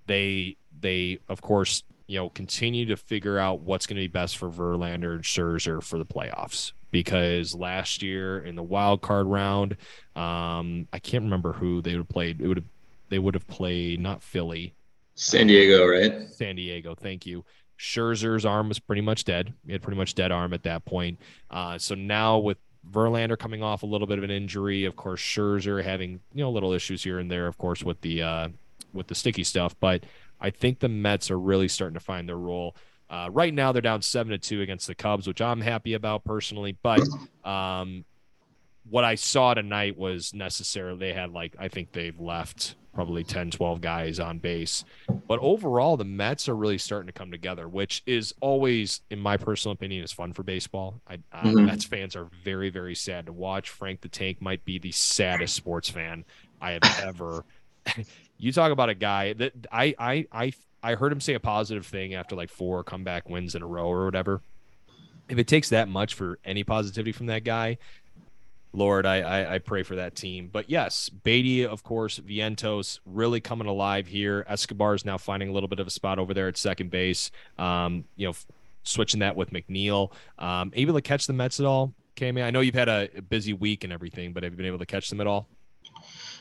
they 0.06 0.56
they 0.80 1.18
of 1.28 1.40
course 1.40 1.84
you 2.06 2.18
know 2.18 2.28
continue 2.28 2.86
to 2.86 2.96
figure 2.96 3.38
out 3.38 3.60
what's 3.60 3.86
going 3.86 3.96
to 3.96 4.02
be 4.02 4.08
best 4.08 4.36
for 4.36 4.50
Verlander 4.50 5.14
and 5.14 5.22
Scherzer 5.22 5.82
for 5.82 5.98
the 5.98 6.04
playoffs 6.04 6.72
because 6.90 7.54
last 7.54 8.02
year 8.02 8.40
in 8.40 8.56
the 8.56 8.62
wild 8.62 9.00
card 9.00 9.26
round, 9.26 9.76
um, 10.14 10.86
I 10.92 10.98
can't 10.98 11.24
remember 11.24 11.54
who 11.54 11.80
they 11.80 11.92
would 11.92 12.00
have 12.00 12.08
played. 12.08 12.40
It 12.40 12.48
would 12.48 12.58
have 12.58 12.66
they 13.08 13.18
would 13.18 13.34
have 13.34 13.46
played 13.46 14.00
not 14.00 14.22
Philly, 14.22 14.74
San 15.22 15.46
Diego, 15.46 15.86
right? 15.86 16.28
San 16.30 16.56
Diego. 16.56 16.94
Thank 16.94 17.26
you. 17.26 17.44
Scherzer's 17.78 18.44
arm 18.44 18.68
was 18.68 18.78
pretty 18.80 19.02
much 19.02 19.24
dead. 19.24 19.54
He 19.64 19.72
had 19.72 19.82
pretty 19.82 19.96
much 19.96 20.14
dead 20.14 20.32
arm 20.32 20.52
at 20.52 20.64
that 20.64 20.84
point. 20.84 21.20
Uh, 21.50 21.78
so 21.78 21.94
now 21.94 22.38
with 22.38 22.58
Verlander 22.90 23.38
coming 23.38 23.62
off 23.62 23.84
a 23.84 23.86
little 23.86 24.06
bit 24.06 24.18
of 24.18 24.24
an 24.24 24.30
injury, 24.30 24.84
of 24.84 24.96
course 24.96 25.20
Scherzer 25.20 25.82
having 25.82 26.20
you 26.34 26.42
know 26.42 26.50
little 26.50 26.72
issues 26.72 27.04
here 27.04 27.18
and 27.18 27.30
there, 27.30 27.46
of 27.46 27.56
course 27.56 27.84
with 27.84 28.00
the 28.00 28.22
uh, 28.22 28.48
with 28.92 29.06
the 29.06 29.14
sticky 29.14 29.44
stuff. 29.44 29.76
But 29.78 30.04
I 30.40 30.50
think 30.50 30.80
the 30.80 30.88
Mets 30.88 31.30
are 31.30 31.38
really 31.38 31.68
starting 31.68 31.94
to 31.94 32.00
find 32.00 32.28
their 32.28 32.36
role. 32.36 32.74
Uh, 33.08 33.28
right 33.30 33.54
now 33.54 33.70
they're 33.70 33.82
down 33.82 34.02
seven 34.02 34.32
to 34.32 34.38
two 34.38 34.60
against 34.60 34.88
the 34.88 34.94
Cubs, 34.94 35.28
which 35.28 35.40
I'm 35.40 35.60
happy 35.60 35.94
about 35.94 36.24
personally. 36.24 36.76
But 36.82 37.02
um, 37.44 38.04
what 38.88 39.04
I 39.04 39.14
saw 39.14 39.54
tonight 39.54 39.96
was 39.96 40.34
necessarily 40.34 40.98
they 40.98 41.12
had 41.12 41.30
like 41.30 41.54
I 41.60 41.68
think 41.68 41.92
they've 41.92 42.18
left 42.18 42.74
probably 42.92 43.24
10, 43.24 43.50
12 43.50 43.80
guys 43.80 44.20
on 44.20 44.38
base. 44.38 44.84
But 45.26 45.38
overall, 45.40 45.96
the 45.96 46.04
Mets 46.04 46.48
are 46.48 46.56
really 46.56 46.78
starting 46.78 47.06
to 47.06 47.12
come 47.12 47.30
together, 47.30 47.68
which 47.68 48.02
is 48.06 48.34
always, 48.40 49.00
in 49.10 49.18
my 49.18 49.36
personal 49.36 49.72
opinion, 49.72 50.04
is 50.04 50.12
fun 50.12 50.32
for 50.32 50.42
baseball. 50.42 51.00
I, 51.08 51.14
uh, 51.32 51.42
mm-hmm. 51.42 51.66
Mets 51.66 51.84
fans 51.84 52.16
are 52.16 52.28
very, 52.44 52.70
very 52.70 52.94
sad 52.94 53.26
to 53.26 53.32
watch. 53.32 53.70
Frank 53.70 54.00
the 54.00 54.08
Tank 54.08 54.40
might 54.40 54.64
be 54.64 54.78
the 54.78 54.92
saddest 54.92 55.54
sports 55.54 55.88
fan 55.88 56.24
I 56.60 56.72
have 56.72 57.00
ever. 57.02 57.44
you 58.38 58.52
talk 58.52 58.72
about 58.72 58.88
a 58.88 58.94
guy 58.94 59.32
that 59.34 59.52
I, 59.70 59.94
I, 59.98 60.26
I, 60.32 60.52
I 60.82 60.94
heard 60.94 61.12
him 61.12 61.20
say 61.20 61.34
a 61.34 61.40
positive 61.40 61.86
thing 61.86 62.14
after 62.14 62.36
like 62.36 62.50
four 62.50 62.84
comeback 62.84 63.28
wins 63.28 63.54
in 63.54 63.62
a 63.62 63.66
row 63.66 63.88
or 63.88 64.04
whatever. 64.04 64.42
If 65.28 65.38
it 65.38 65.46
takes 65.46 65.70
that 65.70 65.88
much 65.88 66.14
for 66.14 66.38
any 66.44 66.64
positivity 66.64 67.12
from 67.12 67.26
that 67.26 67.44
guy, 67.44 67.78
Lord, 68.72 69.04
I, 69.04 69.20
I, 69.20 69.54
I 69.54 69.58
pray 69.58 69.82
for 69.82 69.96
that 69.96 70.14
team. 70.14 70.48
But 70.50 70.70
yes, 70.70 71.08
Baty, 71.08 71.66
of 71.66 71.82
course, 71.82 72.18
Vientos 72.18 73.00
really 73.04 73.40
coming 73.40 73.66
alive 73.66 74.06
here. 74.06 74.46
Escobar 74.48 74.94
is 74.94 75.04
now 75.04 75.18
finding 75.18 75.48
a 75.48 75.52
little 75.52 75.68
bit 75.68 75.78
of 75.78 75.86
a 75.86 75.90
spot 75.90 76.18
over 76.18 76.32
there 76.32 76.48
at 76.48 76.56
second 76.56 76.90
base. 76.90 77.30
Um, 77.58 78.04
you 78.16 78.28
know, 78.28 78.34
switching 78.84 79.20
that 79.20 79.36
with 79.36 79.50
McNeil. 79.50 80.12
Um, 80.38 80.72
able 80.74 80.94
to 80.94 81.02
catch 81.02 81.26
the 81.26 81.32
Mets 81.32 81.60
at 81.60 81.66
all, 81.66 81.92
Kame? 82.14 82.38
I 82.38 82.50
know 82.50 82.60
you've 82.60 82.74
had 82.74 82.88
a 82.88 83.08
busy 83.28 83.52
week 83.52 83.84
and 83.84 83.92
everything, 83.92 84.32
but 84.32 84.42
have 84.42 84.52
you 84.52 84.56
been 84.56 84.66
able 84.66 84.78
to 84.78 84.86
catch 84.86 85.10
them 85.10 85.20
at 85.20 85.26
all? 85.26 85.48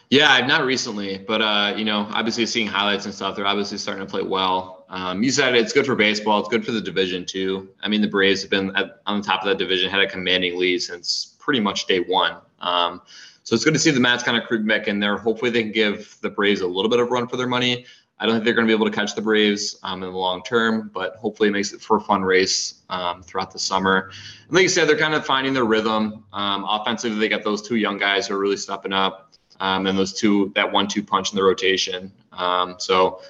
Yeah, 0.10 0.46
not 0.46 0.66
recently, 0.66 1.20
but 1.20 1.42
uh, 1.42 1.74
you 1.78 1.86
know, 1.86 2.06
obviously 2.12 2.46
seeing 2.46 2.68
highlights 2.68 3.06
and 3.06 3.14
stuff, 3.14 3.34
they're 3.36 3.48
obviously 3.48 3.78
starting 3.78 4.06
to 4.06 4.12
play 4.12 4.24
well. 4.24 4.86
Um, 4.90 5.24
you 5.24 5.32
said 5.32 5.56
it's 5.56 5.72
good 5.72 5.86
for 5.86 5.96
baseball. 5.96 6.42
It's 6.42 6.50
good 6.50 6.66
for 6.66 6.74
the 6.74 6.82
division 6.82 7.26
too. 7.26 7.70
I 7.82 7.88
mean, 7.88 8.02
the 8.02 8.10
Braves 8.10 8.42
have 8.42 8.52
been 8.52 8.76
at, 8.76 9.00
on 9.06 9.22
the 9.22 9.26
top 9.26 9.42
of 9.42 9.48
that 9.48 9.58
division, 9.58 9.90
had 9.90 10.02
a 10.02 10.08
commanding 10.08 10.60
lead 10.60 10.80
since 10.82 11.31
pretty 11.42 11.60
much 11.60 11.88
day 11.88 12.00
one. 12.00 12.38
Um, 12.60 13.02
so 13.44 13.56
it's 13.56 13.66
good 13.66 13.74
to 13.74 13.80
see 13.80 13.92
the 13.92 14.00
Mets 14.00 14.24
kind 14.24 14.38
of 14.38 14.48
creep 14.48 14.66
back 14.66 14.88
in 14.88 15.00
there. 15.00 15.18
Hopefully, 15.18 15.52
they 15.52 15.64
can 15.64 15.72
give 15.72 16.16
the 16.22 16.30
Braves 16.30 16.62
a 16.62 16.68
little 16.68 16.90
bit 16.90 17.00
of 17.00 17.10
run 17.10 17.28
for 17.28 17.36
their 17.36 17.48
money. 17.48 17.86
I 18.20 18.28
don't 18.28 18.36
think 18.36 18.46
they're 18.46 18.54
going 18.54 18.68
to 18.68 18.72
be 18.72 18.76
able 18.76 18.86
to 18.86 18.96
catch 18.96 19.16
the 19.16 19.22
Braves 19.22 19.80
um, 19.82 20.04
in 20.04 20.12
the 20.12 20.18
long 20.18 20.44
term, 20.44 20.92
but 20.94 21.16
hopefully 21.16 21.50
it 21.50 21.54
makes 21.54 21.74
it 21.74 21.82
for 21.82 21.98
a 21.98 22.02
fun 22.02 22.22
race 22.22 22.84
um, 22.90 23.24
throughout 23.24 23.52
the 23.52 23.58
summer. 23.58 24.12
And 24.48 24.56
like 24.56 24.62
you 24.62 24.70
said, 24.70 24.88
they're 24.88 24.98
kind 24.98 25.16
of 25.16 25.26
finding 25.26 25.54
their 25.56 25.66
rhythm. 25.66 26.24
Um, 26.32 26.64
offensively, 26.70 27.18
they 27.18 27.28
got 27.28 27.44
those 27.44 27.68
two 27.68 27.78
young 27.78 27.98
guys 27.98 28.28
who 28.28 28.36
are 28.36 28.40
really 28.40 28.58
stepping 28.58 28.94
up, 28.94 29.34
um, 29.60 29.88
and 29.88 29.98
those 29.98 30.14
two 30.14 30.52
that 30.54 30.72
one-two 30.72 31.02
punch 31.02 31.32
in 31.32 31.36
the 31.36 31.44
rotation. 31.44 32.12
Um, 32.32 32.76
so 32.78 33.22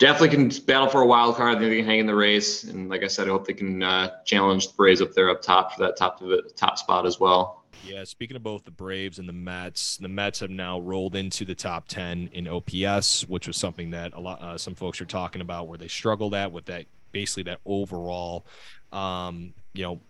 definitely 0.00 0.30
can 0.30 0.64
battle 0.64 0.88
for 0.88 1.02
a 1.02 1.06
wild 1.06 1.36
card. 1.36 1.56
I 1.56 1.60
think 1.60 1.70
they 1.70 1.76
can 1.76 1.86
hang 1.86 2.00
in 2.00 2.06
the 2.06 2.14
race, 2.14 2.64
and 2.64 2.88
like 2.88 3.04
I 3.04 3.06
said, 3.06 3.28
I 3.28 3.30
hope 3.30 3.46
they 3.46 3.52
can 3.52 3.82
uh, 3.82 4.22
challenge 4.24 4.68
the 4.68 4.74
Braves 4.74 5.00
up 5.00 5.12
there 5.12 5.30
up 5.30 5.40
top 5.42 5.74
for 5.74 5.84
that 5.84 5.96
top 5.96 6.20
top 6.56 6.78
spot 6.78 7.06
as 7.06 7.20
well. 7.20 7.64
Yeah, 7.86 8.04
speaking 8.04 8.36
of 8.36 8.42
both 8.42 8.64
the 8.64 8.70
Braves 8.70 9.18
and 9.18 9.28
the 9.28 9.32
Mets, 9.32 9.96
the 9.98 10.08
Mets 10.08 10.40
have 10.40 10.50
now 10.50 10.80
rolled 10.80 11.14
into 11.14 11.44
the 11.44 11.54
top 11.54 11.86
ten 11.86 12.28
in 12.32 12.48
OPS, 12.48 13.28
which 13.28 13.46
was 13.46 13.56
something 13.56 13.90
that 13.90 14.14
a 14.14 14.20
lot 14.20 14.42
uh, 14.42 14.58
some 14.58 14.74
folks 14.74 15.00
are 15.00 15.06
talking 15.06 15.40
about 15.40 15.68
where 15.68 15.78
they 15.78 15.88
struggled 15.88 16.34
at 16.34 16.50
with 16.50 16.64
that 16.64 16.86
basically 17.12 17.44
that 17.44 17.60
overall, 17.64 18.46
um, 18.92 19.52
you 19.74 19.82
know, 19.82 20.00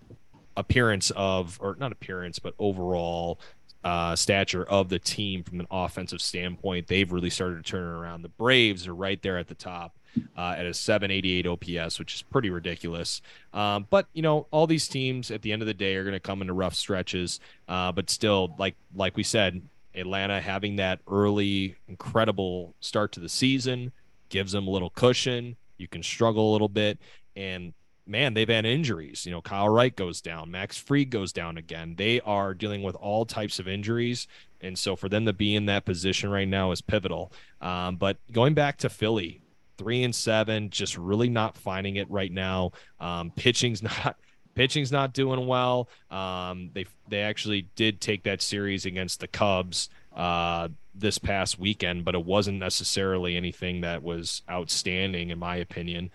appearance 0.56 1.10
of 1.16 1.58
or 1.60 1.76
not 1.78 1.92
appearance 1.92 2.38
but 2.38 2.54
overall 2.58 3.40
uh, 3.84 4.14
stature 4.14 4.64
of 4.64 4.88
the 4.88 4.98
team 4.98 5.42
from 5.42 5.60
an 5.60 5.66
offensive 5.70 6.20
standpoint. 6.20 6.86
They've 6.86 7.10
really 7.10 7.30
started 7.30 7.64
to 7.64 7.70
turn 7.70 7.82
around. 7.82 8.22
The 8.22 8.28
Braves 8.28 8.86
are 8.86 8.94
right 8.94 9.20
there 9.22 9.38
at 9.38 9.48
the 9.48 9.54
top 9.54 9.96
uh, 10.36 10.54
at 10.56 10.66
a 10.66 10.74
788 10.74 11.46
OPS, 11.46 11.98
which 11.98 12.14
is 12.14 12.22
pretty 12.22 12.50
ridiculous. 12.50 13.22
Um, 13.52 13.86
but 13.90 14.06
you 14.12 14.22
know, 14.22 14.46
all 14.50 14.66
these 14.66 14.88
teams 14.88 15.30
at 15.30 15.42
the 15.42 15.52
end 15.52 15.62
of 15.62 15.66
the 15.66 15.74
day 15.74 15.94
are 15.96 16.04
going 16.04 16.12
to 16.12 16.20
come 16.20 16.40
into 16.40 16.52
rough 16.52 16.74
stretches. 16.74 17.40
Uh, 17.68 17.92
but 17.92 18.10
still, 18.10 18.54
like 18.58 18.74
like 18.94 19.16
we 19.16 19.22
said, 19.22 19.62
Atlanta 19.94 20.40
having 20.40 20.76
that 20.76 21.00
early 21.08 21.76
incredible 21.88 22.74
start 22.80 23.12
to 23.12 23.20
the 23.20 23.28
season 23.28 23.92
gives 24.28 24.52
them 24.52 24.66
a 24.66 24.70
little 24.70 24.90
cushion. 24.90 25.56
You 25.76 25.88
can 25.88 26.02
struggle 26.02 26.50
a 26.50 26.52
little 26.52 26.68
bit, 26.68 26.98
and 27.36 27.72
man, 28.10 28.34
they've 28.34 28.48
had 28.48 28.66
injuries. 28.66 29.24
You 29.24 29.32
know, 29.32 29.40
Kyle 29.40 29.68
Wright 29.68 29.94
goes 29.94 30.20
down, 30.20 30.50
Max 30.50 30.76
Fried 30.76 31.10
goes 31.10 31.32
down 31.32 31.56
again. 31.56 31.94
They 31.96 32.20
are 32.20 32.52
dealing 32.52 32.82
with 32.82 32.96
all 32.96 33.24
types 33.24 33.58
of 33.58 33.68
injuries. 33.68 34.26
And 34.60 34.78
so 34.78 34.96
for 34.96 35.08
them 35.08 35.24
to 35.26 35.32
be 35.32 35.54
in 35.54 35.66
that 35.66 35.84
position 35.84 36.30
right 36.30 36.48
now 36.48 36.72
is 36.72 36.82
pivotal. 36.82 37.32
Um, 37.60 37.96
but 37.96 38.18
going 38.32 38.54
back 38.54 38.78
to 38.78 38.90
Philly, 38.90 39.40
three 39.78 40.02
and 40.02 40.14
seven, 40.14 40.68
just 40.68 40.98
really 40.98 41.30
not 41.30 41.56
finding 41.56 41.96
it 41.96 42.10
right 42.10 42.30
now. 42.30 42.72
Um, 42.98 43.30
pitching's 43.34 43.82
not 43.82 44.16
pitching's 44.54 44.92
not 44.92 45.14
doing 45.14 45.46
well. 45.46 45.88
Um, 46.10 46.70
they 46.74 46.86
they 47.08 47.22
actually 47.22 47.68
did 47.76 48.00
take 48.00 48.24
that 48.24 48.42
series 48.42 48.84
against 48.84 49.20
the 49.20 49.28
Cubs 49.28 49.88
uh, 50.14 50.68
this 50.94 51.16
past 51.16 51.58
weekend, 51.58 52.04
but 52.04 52.14
it 52.14 52.24
wasn't 52.24 52.58
necessarily 52.58 53.36
anything 53.36 53.80
that 53.80 54.02
was 54.02 54.42
outstanding 54.50 55.30
in 55.30 55.38
my 55.38 55.56
opinion. 55.56 56.10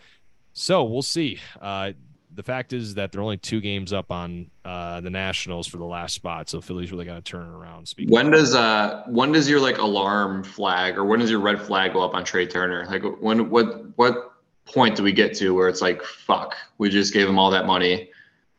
So 0.57 0.85
we'll 0.85 1.01
see. 1.01 1.39
Uh, 1.61 1.91
the 2.33 2.41
fact 2.41 2.71
is 2.71 2.95
that 2.95 3.11
they're 3.11 3.21
only 3.21 3.37
two 3.37 3.59
games 3.59 3.91
up 3.91 4.09
on 4.09 4.49
uh, 4.63 5.01
the 5.01 5.09
Nationals 5.09 5.67
for 5.67 5.77
the 5.77 5.85
last 5.85 6.15
spot, 6.15 6.49
so 6.49 6.61
Philly's 6.61 6.91
really 6.91 7.05
got 7.05 7.15
to 7.15 7.21
turn 7.21 7.47
around. 7.47 7.87
Speaking 7.87 8.11
when 8.11 8.31
does 8.31 8.55
uh 8.55 9.03
when 9.07 9.31
does 9.31 9.49
your 9.49 9.59
like 9.59 9.77
alarm 9.77 10.43
flag 10.43 10.97
or 10.97 11.03
when 11.05 11.19
does 11.19 11.29
your 11.29 11.41
red 11.41 11.61
flag 11.61 11.93
go 11.93 12.01
up 12.01 12.13
on 12.13 12.23
Trea 12.23 12.47
Turner? 12.47 12.85
Like 12.89 13.03
when 13.21 13.49
what 13.49 13.97
what 13.97 14.33
point 14.65 14.95
do 14.95 15.03
we 15.03 15.11
get 15.11 15.35
to 15.35 15.53
where 15.53 15.67
it's 15.67 15.81
like 15.81 16.01
fuck, 16.01 16.55
we 16.77 16.89
just 16.89 17.13
gave 17.13 17.27
him 17.27 17.37
all 17.37 17.51
that 17.51 17.65
money? 17.65 18.09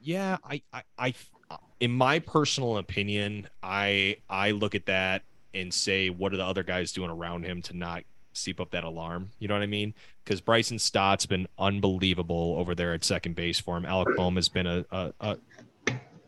Yeah, 0.01 0.37
I 0.45 0.63
I, 0.73 0.83
I 0.99 1.15
in 1.81 1.93
my 1.93 2.19
personal 2.19 2.77
opinion, 2.77 3.49
I 3.63 4.19
I 4.29 4.51
look 4.51 4.75
at 4.75 4.87
that 4.87 5.23
and 5.55 5.73
say, 5.73 6.11
what 6.11 6.35
are 6.35 6.37
the 6.37 6.45
other 6.45 6.63
guys 6.63 6.93
doing 6.93 7.11
around 7.11 7.45
him 7.45 7.63
to 7.63 7.77
not 7.77 8.05
seep 8.37 8.61
up 8.61 8.71
that 8.71 8.85
alarm. 8.85 9.31
You 9.39 9.49
know 9.49 9.55
what 9.55 9.63
I 9.63 9.67
mean? 9.67 9.95
Because 10.25 10.41
Bryson 10.41 10.79
Stott's 10.79 11.27
been 11.27 11.47
unbelievable 11.59 12.57
over 12.59 12.75
there 12.75 12.95
at 12.95 13.05
second 13.05 13.35
base 13.35 13.59
for 13.59 13.77
him. 13.77 13.85
Alec 13.85 14.17
Bohm 14.17 14.37
has 14.37 14.49
been 14.49 14.67
a, 14.67 14.85
a, 14.91 15.13
a 15.21 15.37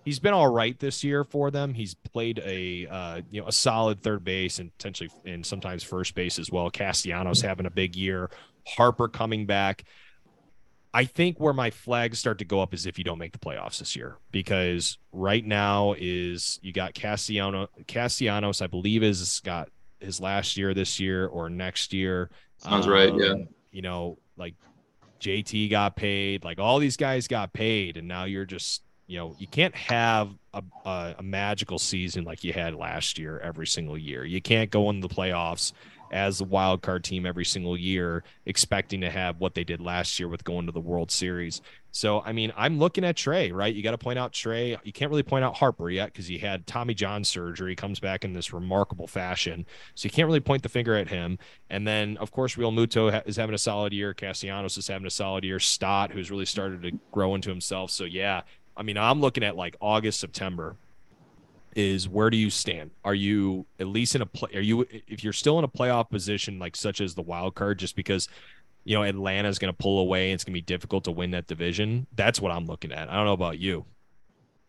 he's 0.08 0.18
been 0.18 0.32
all 0.32 0.48
right 0.48 0.78
this 0.78 1.04
year 1.04 1.22
for 1.22 1.50
them. 1.50 1.74
He's 1.74 1.94
played 1.94 2.40
a 2.44 2.86
uh, 2.86 3.20
you 3.30 3.40
know 3.40 3.46
a 3.46 3.52
solid 3.52 4.00
third 4.02 4.24
base 4.24 4.58
and 4.58 4.76
potentially 4.76 5.10
and 5.24 5.44
sometimes 5.44 5.82
first 5.82 6.14
base 6.14 6.38
as 6.38 6.50
well. 6.50 6.70
Castellanos 6.70 7.42
having 7.42 7.66
a 7.66 7.70
big 7.70 7.94
year. 7.94 8.30
Harper 8.66 9.08
coming 9.08 9.46
back. 9.46 9.84
I 10.94 11.04
think 11.04 11.38
where 11.38 11.52
my 11.52 11.70
flags 11.70 12.18
start 12.18 12.38
to 12.38 12.46
go 12.46 12.60
up 12.60 12.72
is 12.72 12.86
if 12.86 12.96
you 12.96 13.04
don't 13.04 13.18
make 13.18 13.32
the 13.32 13.38
playoffs 13.38 13.78
this 13.78 13.94
year, 13.94 14.16
because 14.32 14.96
right 15.12 15.44
now 15.44 15.94
is 15.98 16.58
you 16.62 16.72
got 16.72 16.94
Castellano, 16.94 17.68
Castellanos, 17.86 18.62
I 18.62 18.66
believe 18.66 19.02
is 19.02 19.40
got 19.40 19.68
his 20.00 20.20
last 20.20 20.56
year 20.56 20.74
this 20.74 21.00
year 21.00 21.26
or 21.26 21.50
next 21.50 21.92
year. 21.92 22.30
Sounds 22.58 22.86
um, 22.86 22.92
right. 22.92 23.12
Yeah. 23.14 23.34
You 23.70 23.82
know, 23.82 24.18
like 24.36 24.54
JT 25.20 25.70
got 25.70 25.96
paid, 25.96 26.44
like 26.44 26.58
all 26.58 26.78
these 26.78 26.96
guys 26.96 27.28
got 27.28 27.52
paid, 27.52 27.96
and 27.96 28.08
now 28.08 28.24
you're 28.24 28.44
just, 28.44 28.82
you 29.06 29.18
know, 29.18 29.34
you 29.38 29.46
can't 29.46 29.74
have 29.74 30.30
a, 30.54 30.62
a, 30.84 31.16
a 31.18 31.22
magical 31.22 31.78
season 31.78 32.24
like 32.24 32.44
you 32.44 32.52
had 32.52 32.74
last 32.74 33.18
year 33.18 33.38
every 33.40 33.66
single 33.66 33.98
year. 33.98 34.24
You 34.24 34.40
can't 34.40 34.70
go 34.70 34.90
in 34.90 35.00
the 35.00 35.08
playoffs 35.08 35.72
as 36.10 36.40
a 36.40 36.44
wild 36.44 36.82
card 36.82 37.04
team 37.04 37.26
every 37.26 37.44
single 37.44 37.76
year, 37.76 38.24
expecting 38.46 39.00
to 39.00 39.10
have 39.10 39.40
what 39.40 39.54
they 39.54 39.64
did 39.64 39.80
last 39.80 40.18
year 40.18 40.28
with 40.28 40.44
going 40.44 40.66
to 40.66 40.72
the 40.72 40.80
World 40.80 41.10
Series. 41.10 41.60
So, 41.90 42.20
I 42.20 42.32
mean, 42.32 42.52
I'm 42.56 42.78
looking 42.78 43.04
at 43.04 43.16
Trea, 43.16 43.50
right? 43.50 43.74
You 43.74 43.82
got 43.82 43.92
to 43.92 43.98
point 43.98 44.18
out 44.18 44.32
Trea. 44.32 44.78
You 44.84 44.92
can't 44.92 45.10
really 45.10 45.22
point 45.22 45.44
out 45.44 45.56
Harper 45.56 45.90
yet 45.90 46.12
because 46.12 46.26
he 46.26 46.38
had 46.38 46.66
Tommy 46.66 46.94
John 46.94 47.24
surgery. 47.24 47.74
Comes 47.74 47.98
back 47.98 48.24
in 48.24 48.34
this 48.34 48.52
remarkable 48.52 49.06
fashion. 49.06 49.66
So 49.94 50.06
you 50.06 50.10
can't 50.10 50.26
really 50.26 50.40
point 50.40 50.62
the 50.62 50.68
finger 50.68 50.94
at 50.96 51.08
him. 51.08 51.38
And 51.70 51.86
then, 51.86 52.16
of 52.18 52.30
course, 52.30 52.56
Realmuto 52.56 53.26
is 53.26 53.36
having 53.36 53.54
a 53.54 53.58
solid 53.58 53.92
year. 53.92 54.14
Castellanos 54.14 54.76
is 54.76 54.88
having 54.88 55.06
a 55.06 55.10
solid 55.10 55.44
year. 55.44 55.58
Stott, 55.58 56.12
who's 56.12 56.30
really 56.30 56.44
started 56.44 56.82
to 56.82 56.92
grow 57.10 57.34
into 57.34 57.48
himself. 57.48 57.90
So, 57.90 58.04
yeah, 58.04 58.42
I 58.76 58.82
mean, 58.82 58.98
I'm 58.98 59.20
looking 59.20 59.42
at 59.42 59.56
like 59.56 59.76
August, 59.80 60.20
September 60.20 60.76
is 61.78 62.08
where 62.08 62.28
do 62.28 62.36
you 62.36 62.50
stand? 62.50 62.90
Are 63.04 63.14
you 63.14 63.64
at 63.78 63.86
least 63.86 64.16
in 64.16 64.22
a 64.22 64.26
play? 64.26 64.50
Are 64.54 64.60
you 64.60 64.84
if 64.90 65.22
you're 65.22 65.32
still 65.32 65.58
in 65.58 65.64
a 65.64 65.68
playoff 65.68 66.10
position, 66.10 66.58
like 66.58 66.74
such 66.74 67.00
as 67.00 67.14
the 67.14 67.22
wild 67.22 67.54
card, 67.54 67.78
just 67.78 67.94
because 67.94 68.28
you 68.84 68.96
know 68.96 69.04
Atlanta 69.04 69.48
is 69.48 69.60
going 69.60 69.72
to 69.72 69.76
pull 69.76 70.00
away 70.00 70.30
and 70.30 70.34
it's 70.34 70.44
going 70.44 70.52
to 70.52 70.56
be 70.56 70.62
difficult 70.62 71.04
to 71.04 71.12
win 71.12 71.30
that 71.30 71.46
division? 71.46 72.08
That's 72.16 72.40
what 72.40 72.50
I'm 72.50 72.66
looking 72.66 72.92
at. 72.92 73.08
I 73.08 73.14
don't 73.14 73.26
know 73.26 73.32
about 73.32 73.58
you. 73.58 73.86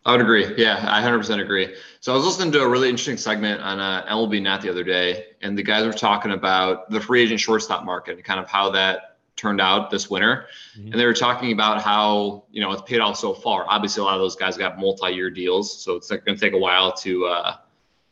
I 0.04 0.12
would 0.12 0.22
agree. 0.22 0.54
Yeah, 0.56 0.82
I 0.88 1.02
100% 1.02 1.42
agree. 1.42 1.74
So 2.00 2.12
I 2.12 2.16
was 2.16 2.24
listening 2.24 2.52
to 2.52 2.62
a 2.62 2.68
really 2.68 2.88
interesting 2.88 3.18
segment 3.18 3.60
on 3.60 3.80
uh, 3.80 4.06
MLB 4.08 4.40
Net 4.40 4.62
the 4.62 4.70
other 4.70 4.84
day, 4.84 5.26
and 5.42 5.58
the 5.58 5.62
guys 5.62 5.84
were 5.84 5.92
talking 5.92 6.32
about 6.32 6.88
the 6.90 7.00
free 7.00 7.22
agent 7.22 7.40
shortstop 7.40 7.84
market 7.84 8.14
and 8.14 8.24
kind 8.24 8.40
of 8.40 8.48
how 8.48 8.70
that 8.70 9.09
turned 9.40 9.60
out 9.60 9.90
this 9.90 10.10
winter. 10.10 10.46
Mm-hmm. 10.76 10.92
And 10.92 11.00
they 11.00 11.06
were 11.06 11.14
talking 11.14 11.52
about 11.52 11.80
how, 11.80 12.44
you 12.50 12.60
know, 12.60 12.70
it's 12.72 12.82
paid 12.82 13.00
off 13.00 13.16
so 13.16 13.32
far. 13.32 13.64
Obviously, 13.66 14.02
a 14.02 14.04
lot 14.04 14.14
of 14.14 14.20
those 14.20 14.36
guys 14.36 14.56
got 14.56 14.78
multi-year 14.78 15.30
deals, 15.30 15.82
so 15.82 15.96
it's 15.96 16.10
like 16.10 16.24
going 16.24 16.36
to 16.36 16.44
take 16.44 16.52
a 16.52 16.58
while 16.58 16.92
to, 16.92 17.26
uh, 17.26 17.56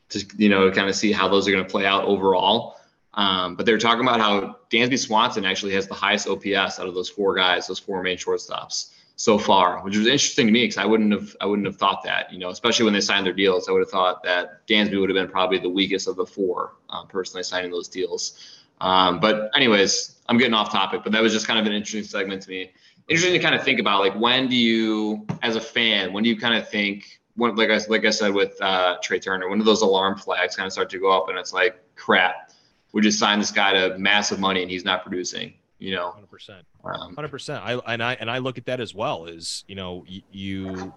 to 0.08 0.25
you 0.37 0.49
know, 0.49 0.70
kind 0.70 0.88
of 0.88 0.94
see 0.94 1.12
how 1.12 1.28
those 1.28 1.47
are 1.47 1.52
going 1.52 1.64
to 1.64 1.70
play 1.70 1.85
out 1.85 2.04
overall. 2.04 2.76
Um, 3.14 3.56
but 3.56 3.66
they 3.66 3.73
were 3.73 3.78
talking 3.78 4.02
about 4.02 4.20
how 4.20 4.58
Dansby 4.70 4.99
Swanson 4.99 5.44
actually 5.44 5.75
has 5.75 5.87
the 5.87 5.94
highest 5.94 6.28
OPS 6.28 6.78
out 6.78 6.87
of 6.87 6.94
those 6.94 7.11
four 7.11 7.35
guys, 7.35 7.66
those 7.66 7.78
four 7.78 8.02
main 8.02 8.16
shortstops 8.16 8.92
so 9.16 9.37
far, 9.37 9.82
which 9.82 9.97
was 9.97 10.06
interesting 10.06 10.47
to 10.47 10.52
me 10.52 10.62
because 10.62 10.78
I 10.78 10.87
wouldn't 10.87 11.12
have 11.12 11.37
I 11.40 11.47
wouldn't 11.47 11.66
have 11.66 11.76
thought 11.76 12.04
that, 12.04 12.32
you 12.32 12.38
know, 12.38 12.50
especially 12.50 12.85
when 12.85 12.94
they 12.94 13.00
signed 13.00 13.26
their 13.26 13.32
deals. 13.32 13.68
I 13.68 13.73
would 13.73 13.80
have 13.80 13.90
thought 13.90 14.23
that 14.23 14.66
Dansby 14.68 14.99
would 15.00 15.11
have 15.11 15.16
been 15.16 15.28
probably 15.28 15.58
the 15.58 15.68
weakest 15.68 16.06
of 16.06 16.14
the 16.14 16.25
four, 16.25 16.75
um, 16.88 17.08
personally 17.08 17.42
signing 17.42 17.73
those 17.73 17.88
deals. 17.88 18.62
Um, 18.80 19.18
but 19.18 19.50
anyways, 19.56 20.17
I'm 20.28 20.38
getting 20.38 20.54
off 20.54 20.70
topic, 20.70 21.02
but 21.02 21.12
that 21.12 21.23
was 21.23 21.32
just 21.32 21.47
kind 21.47 21.58
of 21.58 21.66
an 21.66 21.73
interesting 21.73 22.04
segment 22.04 22.42
to 22.42 22.50
me. 22.50 22.73
Interesting 23.08 23.32
to 23.32 23.38
kind 23.38 23.54
of 23.54 23.62
think 23.62 23.80
about 23.80 24.00
like 24.00 24.14
when 24.14 24.49
do 24.49 24.56
you, 24.56 25.26
as 25.42 25.56
a 25.56 25.61
fan, 25.61 26.12
when 26.12 26.23
do 26.23 26.28
you 26.28 26.38
kind 26.38 26.54
of 26.54 26.68
think, 26.68 27.20
when, 27.37 27.56
like 27.56 27.70
I 27.70 27.78
like 27.88 28.04
I 28.04 28.11
said 28.11 28.35
with 28.35 28.61
uh, 28.61 28.99
Trea 29.02 29.20
Turner, 29.20 29.49
when 29.49 29.58
do 29.58 29.64
those 29.64 29.82
alarm 29.82 30.18
flags 30.18 30.56
kind 30.56 30.66
of 30.66 30.73
start 30.73 30.90
to 30.90 30.99
go 30.99 31.16
up 31.16 31.28
and 31.28 31.38
it's 31.38 31.52
like, 31.52 31.80
crap, 31.94 32.52
we 32.92 33.00
just 33.00 33.18
signed 33.18 33.40
this 33.40 33.50
guy 33.50 33.73
to 33.73 33.97
massive 33.99 34.40
money 34.40 34.61
and 34.61 34.70
he's 34.70 34.85
not 34.85 35.02
producing. 35.02 35.54
You 35.78 35.94
know, 35.94 36.11
hundred 36.11 36.30
percent, 36.30 36.66
um, 36.85 37.14
hundred 37.14 37.30
percent. 37.30 37.62
I 37.64 37.75
and 37.75 38.02
I 38.02 38.14
and 38.14 38.28
I 38.28 38.38
look 38.38 38.58
at 38.58 38.66
that 38.66 38.80
as 38.80 38.97
well. 38.97 39.26
Is 39.26 39.62
you 39.68 39.76
know 39.76 40.04
you, 40.08 40.23
you 40.32 40.92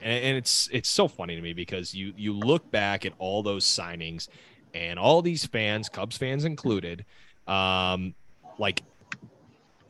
and 0.00 0.36
it's 0.36 0.68
it's 0.72 0.88
so 0.88 1.08
funny 1.08 1.34
to 1.34 1.42
me 1.42 1.52
because 1.52 1.92
you 1.96 2.14
you 2.16 2.32
look 2.34 2.70
back 2.70 3.04
at 3.04 3.12
all 3.18 3.42
those 3.42 3.64
signings 3.64 4.28
and 4.72 5.00
all 5.00 5.20
these 5.20 5.44
fans, 5.44 5.88
Cubs 5.88 6.16
fans 6.16 6.44
included, 6.44 7.04
um, 7.48 8.14
like 8.58 8.82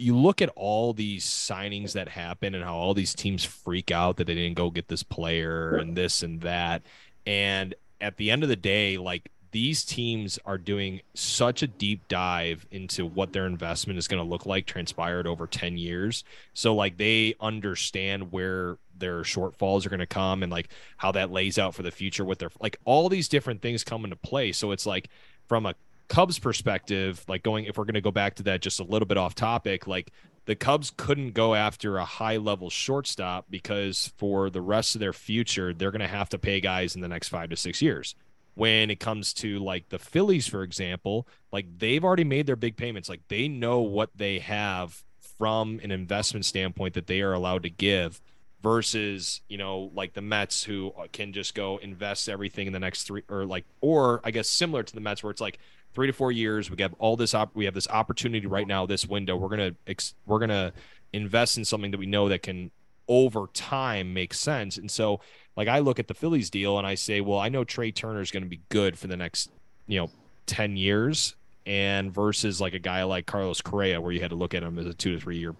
you 0.00 0.16
look 0.16 0.40
at 0.40 0.48
all 0.56 0.92
these 0.94 1.26
signings 1.26 1.92
that 1.92 2.08
happen 2.08 2.54
and 2.54 2.64
how 2.64 2.74
all 2.74 2.94
these 2.94 3.14
teams 3.14 3.44
freak 3.44 3.90
out 3.90 4.16
that 4.16 4.26
they 4.26 4.34
didn't 4.34 4.56
go 4.56 4.70
get 4.70 4.88
this 4.88 5.02
player 5.02 5.76
and 5.76 5.94
this 5.96 6.22
and 6.22 6.40
that. 6.40 6.82
And 7.26 7.74
at 8.00 8.16
the 8.16 8.30
end 8.30 8.42
of 8.42 8.48
the 8.48 8.56
day, 8.56 8.96
like 8.96 9.30
these 9.52 9.84
teams 9.84 10.38
are 10.46 10.56
doing 10.56 11.00
such 11.14 11.62
a 11.62 11.66
deep 11.66 12.06
dive 12.08 12.66
into 12.70 13.04
what 13.04 13.32
their 13.32 13.46
investment 13.46 13.98
is 13.98 14.08
going 14.08 14.22
to 14.22 14.28
look 14.28 14.46
like 14.46 14.64
transpired 14.64 15.26
over 15.26 15.46
10 15.46 15.76
years. 15.76 16.24
So 16.54 16.74
like 16.74 16.96
they 16.96 17.34
understand 17.40 18.32
where 18.32 18.78
their 18.96 19.22
shortfalls 19.22 19.84
are 19.84 19.90
going 19.90 20.00
to 20.00 20.06
come 20.06 20.42
and 20.42 20.52
like 20.52 20.68
how 20.98 21.12
that 21.12 21.30
lays 21.30 21.58
out 21.58 21.74
for 21.74 21.82
the 21.82 21.90
future 21.90 22.24
with 22.24 22.38
their 22.38 22.50
like 22.60 22.78
all 22.84 23.08
these 23.08 23.28
different 23.28 23.60
things 23.60 23.84
come 23.84 24.04
into 24.04 24.16
play. 24.16 24.52
So 24.52 24.70
it's 24.70 24.86
like 24.86 25.08
from 25.46 25.66
a 25.66 25.74
Cubs 26.10 26.40
perspective, 26.40 27.24
like 27.28 27.44
going 27.44 27.66
if 27.66 27.78
we're 27.78 27.84
going 27.84 27.94
to 27.94 28.00
go 28.00 28.10
back 28.10 28.34
to 28.34 28.42
that 28.42 28.60
just 28.60 28.80
a 28.80 28.84
little 28.84 29.06
bit 29.06 29.16
off 29.16 29.36
topic, 29.36 29.86
like 29.86 30.10
the 30.44 30.56
Cubs 30.56 30.92
couldn't 30.96 31.34
go 31.34 31.54
after 31.54 31.98
a 31.98 32.04
high 32.04 32.36
level 32.36 32.68
shortstop 32.68 33.46
because 33.48 34.12
for 34.18 34.50
the 34.50 34.60
rest 34.60 34.96
of 34.96 35.00
their 35.00 35.12
future, 35.12 35.72
they're 35.72 35.92
going 35.92 36.00
to 36.00 36.08
have 36.08 36.28
to 36.30 36.38
pay 36.38 36.60
guys 36.60 36.96
in 36.96 37.00
the 37.00 37.08
next 37.08 37.28
5 37.28 37.50
to 37.50 37.56
6 37.56 37.80
years 37.80 38.16
when 38.54 38.90
it 38.90 38.98
comes 38.98 39.32
to 39.34 39.60
like 39.60 39.88
the 39.90 40.00
Phillies, 40.00 40.48
for 40.48 40.64
example, 40.64 41.28
like 41.52 41.66
they've 41.78 42.04
already 42.04 42.24
made 42.24 42.46
their 42.46 42.56
big 42.56 42.76
payments. 42.76 43.08
Like 43.08 43.22
they 43.28 43.46
know 43.46 43.80
what 43.80 44.10
they 44.16 44.40
have 44.40 45.04
from 45.38 45.80
an 45.84 45.92
investment 45.92 46.44
standpoint 46.44 46.94
that 46.94 47.06
they 47.06 47.20
are 47.20 47.32
allowed 47.32 47.62
to 47.62 47.70
give 47.70 48.20
versus, 48.60 49.40
you 49.48 49.56
know, 49.56 49.90
like 49.94 50.14
the 50.14 50.20
Mets 50.20 50.64
who 50.64 50.92
can 51.12 51.32
just 51.32 51.54
go 51.54 51.78
invest 51.78 52.28
everything 52.28 52.66
in 52.66 52.72
the 52.72 52.80
next 52.80 53.04
three 53.04 53.22
or 53.28 53.46
like, 53.46 53.64
or 53.80 54.20
I 54.24 54.32
guess 54.32 54.48
similar 54.48 54.82
to 54.82 54.94
the 54.94 55.00
Mets 55.00 55.22
where 55.22 55.30
it's 55.30 55.40
like 55.40 55.60
three 55.94 56.06
to 56.06 56.12
four 56.12 56.32
years. 56.32 56.70
We 56.70 56.80
have 56.82 56.94
all 56.98 57.16
this, 57.16 57.34
op- 57.34 57.54
we 57.54 57.64
have 57.64 57.74
this 57.74 57.88
opportunity 57.88 58.46
right 58.46 58.66
now, 58.66 58.86
this 58.86 59.06
window. 59.06 59.36
We're 59.36 59.56
to, 59.56 59.74
ex- 59.86 60.14
we're 60.26 60.46
to 60.46 60.72
invest 61.12 61.58
in 61.58 61.64
something 61.64 61.90
that 61.90 61.98
we 61.98 62.06
know 62.06 62.28
that 62.28 62.42
can 62.42 62.70
over 63.08 63.46
time 63.52 64.14
make 64.14 64.32
sense. 64.32 64.76
And 64.76 64.90
so 64.90 65.20
like 65.56 65.68
I 65.68 65.80
look 65.80 65.98
at 65.98 66.08
the 66.08 66.14
Phillies 66.14 66.48
deal 66.48 66.78
and 66.78 66.86
I 66.86 66.94
say, 66.94 67.20
well, 67.20 67.38
I 67.38 67.48
know 67.48 67.64
Trea 67.64 67.92
Turner 67.92 68.20
is 68.20 68.30
going 68.30 68.44
to 68.44 68.48
be 68.48 68.60
good 68.68 68.98
for 68.98 69.08
the 69.08 69.16
next, 69.16 69.50
you 69.88 69.98
know, 70.00 70.10
10 70.46 70.76
years 70.76 71.34
and 71.66 72.14
versus 72.14 72.60
like 72.60 72.72
a 72.72 72.78
guy 72.78 73.02
like 73.02 73.26
Carlos 73.26 73.60
Correa 73.60 74.00
where 74.00 74.12
you 74.12 74.20
had 74.20 74.30
to 74.30 74.36
look 74.36 74.54
at 74.54 74.62
him 74.62 74.78
as 74.78 74.86
a 74.86 74.94
2 74.94 75.14
to 75.14 75.20
3 75.20 75.36
year 75.36 75.54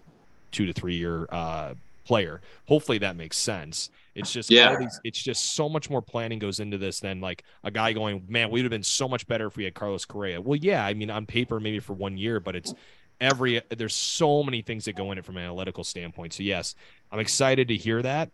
2 0.51 0.65
to 0.65 0.73
3 0.73 0.95
year 0.95 1.27
uh 1.29 1.73
player. 2.05 2.41
Hopefully 2.67 2.97
that 2.97 3.15
makes 3.15 3.37
sense. 3.37 3.89
It's 4.15 4.31
just 4.31 4.51
yeah. 4.51 4.75
These, 4.77 4.99
it's 5.03 5.21
just 5.21 5.55
so 5.55 5.69
much 5.69 5.89
more 5.89 6.01
planning 6.01 6.39
goes 6.39 6.59
into 6.59 6.77
this 6.77 6.99
than 6.99 7.21
like 7.21 7.43
a 7.63 7.71
guy 7.71 7.93
going, 7.93 8.25
man, 8.27 8.49
we 8.49 8.59
would 8.59 8.65
have 8.65 8.71
been 8.71 8.83
so 8.83 9.07
much 9.07 9.27
better 9.27 9.47
if 9.47 9.55
we 9.55 9.63
had 9.63 9.73
Carlos 9.73 10.05
Correa. 10.05 10.41
Well, 10.41 10.57
yeah, 10.57 10.85
I 10.85 10.93
mean 10.93 11.09
on 11.09 11.25
paper 11.25 11.59
maybe 11.59 11.79
for 11.79 11.93
one 11.93 12.17
year, 12.17 12.39
but 12.39 12.55
it's 12.55 12.73
every 13.19 13.61
there's 13.69 13.95
so 13.95 14.43
many 14.43 14.61
things 14.61 14.85
that 14.85 14.93
go 14.93 15.11
in 15.11 15.17
it 15.17 15.25
from 15.25 15.37
an 15.37 15.43
analytical 15.43 15.83
standpoint. 15.83 16.33
So 16.33 16.43
yes, 16.43 16.75
I'm 17.11 17.19
excited 17.19 17.69
to 17.69 17.75
hear 17.77 18.01
that 18.01 18.31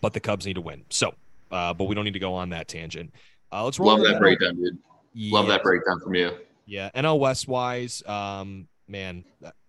but 0.00 0.12
the 0.12 0.20
Cubs 0.20 0.46
need 0.46 0.54
to 0.54 0.60
win. 0.60 0.84
So, 0.90 1.14
uh, 1.50 1.74
but 1.74 1.84
we 1.84 1.94
don't 1.94 2.04
need 2.04 2.12
to 2.12 2.18
go 2.18 2.34
on 2.34 2.50
that 2.50 2.68
tangent. 2.68 3.12
Uh, 3.52 3.64
let's 3.64 3.78
roll. 3.78 3.88
Love 3.88 4.06
that 4.06 4.18
breakdown, 4.18 4.56
dude. 4.56 4.78
Yeah. 5.14 5.34
Love 5.34 5.48
that 5.48 5.62
breakdown 5.62 6.00
from 6.00 6.14
you. 6.14 6.32
Yeah, 6.66 6.90
NL 6.94 7.18
West 7.18 7.48
wise, 7.48 8.02
um, 8.06 8.68
man, 8.86 9.24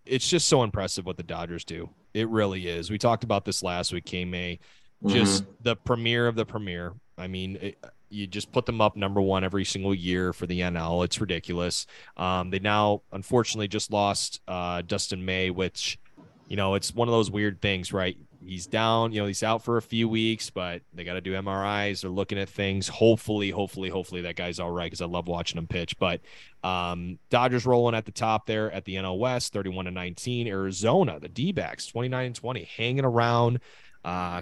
it's 0.06 0.28
just 0.28 0.48
so 0.50 0.64
impressive 0.64 1.06
what 1.06 1.16
the 1.16 1.24
Dodgers 1.24 1.64
do. 1.64 1.90
It 2.14 2.28
really 2.30 2.68
is. 2.68 2.90
We 2.90 2.98
talked 2.98 3.24
about 3.24 3.46
this 3.46 3.64
last 3.64 3.94
week, 3.94 4.06
K 4.06 4.26
May. 4.26 4.60
Just 5.06 5.44
mm-hmm. 5.44 5.54
the 5.62 5.76
premiere 5.76 6.28
of 6.28 6.36
the 6.36 6.46
premiere. 6.46 6.94
I 7.18 7.28
mean, 7.28 7.58
it, 7.62 7.86
you 8.10 8.28
just 8.28 8.52
put 8.52 8.66
them 8.66 8.82
up 8.82 8.96
number 8.96 9.22
one 9.22 9.44
every 9.44 9.66
single 9.66 9.94
year 9.94 10.34
for 10.34 10.46
the 10.46 10.60
NL. 10.60 11.06
It's 11.06 11.22
ridiculous. 11.22 11.86
Um, 12.18 12.50
they 12.50 12.60
now, 12.60 13.04
unfortunately, 13.12 13.68
just 13.68 13.92
lost 13.92 14.42
uh, 14.48 14.82
Dustin 14.82 15.24
May, 15.24 15.52
which, 15.52 16.00
you 16.48 16.58
know, 16.58 16.76
it's 16.76 16.94
one 16.94 17.08
of 17.08 17.14
those 17.14 17.32
weird 17.32 17.62
things, 17.62 17.94
right? 17.94 18.18
He's 18.46 18.68
down. 18.68 19.12
You 19.12 19.22
know, 19.22 19.28
he's 19.28 19.44
out 19.44 19.64
for 19.64 19.78
a 19.78 19.82
few 19.82 20.08
weeks, 20.08 20.50
but 20.50 20.82
they 20.94 21.04
got 21.04 21.14
to 21.14 21.22
do 21.22 21.34
MRIs. 21.34 22.02
They're 22.02 22.12
looking 22.12 22.38
at 22.38 22.50
things. 22.50 22.88
Hopefully, 22.88 23.50
hopefully, 23.50 23.90
hopefully 23.90 24.22
that 24.22 24.36
guy's 24.36 24.60
all 24.60 24.72
right 24.72 24.86
because 24.86 25.02
I 25.02 25.06
love 25.06 25.28
watching 25.28 25.58
him 25.58 25.68
pitch. 25.68 25.98
But 26.00 26.22
um, 26.64 27.20
Dodgers 27.30 27.66
rolling 27.66 27.96
at 27.96 28.06
the 28.06 28.12
top 28.12 28.46
there 28.46 28.72
at 28.72 28.86
the 28.86 28.96
NL 28.96 29.18
West, 29.20 29.54
31 29.54 29.86
to 29.86 29.92
19. 29.92 30.48
Arizona, 30.48 31.20
the 31.20 31.30
D 31.30 31.52
backs, 31.52 31.86
29 31.88 32.26
and 32.26 32.36
20, 32.36 32.64
hanging 32.64 33.06
around. 33.06 33.60
Uh, 34.04 34.42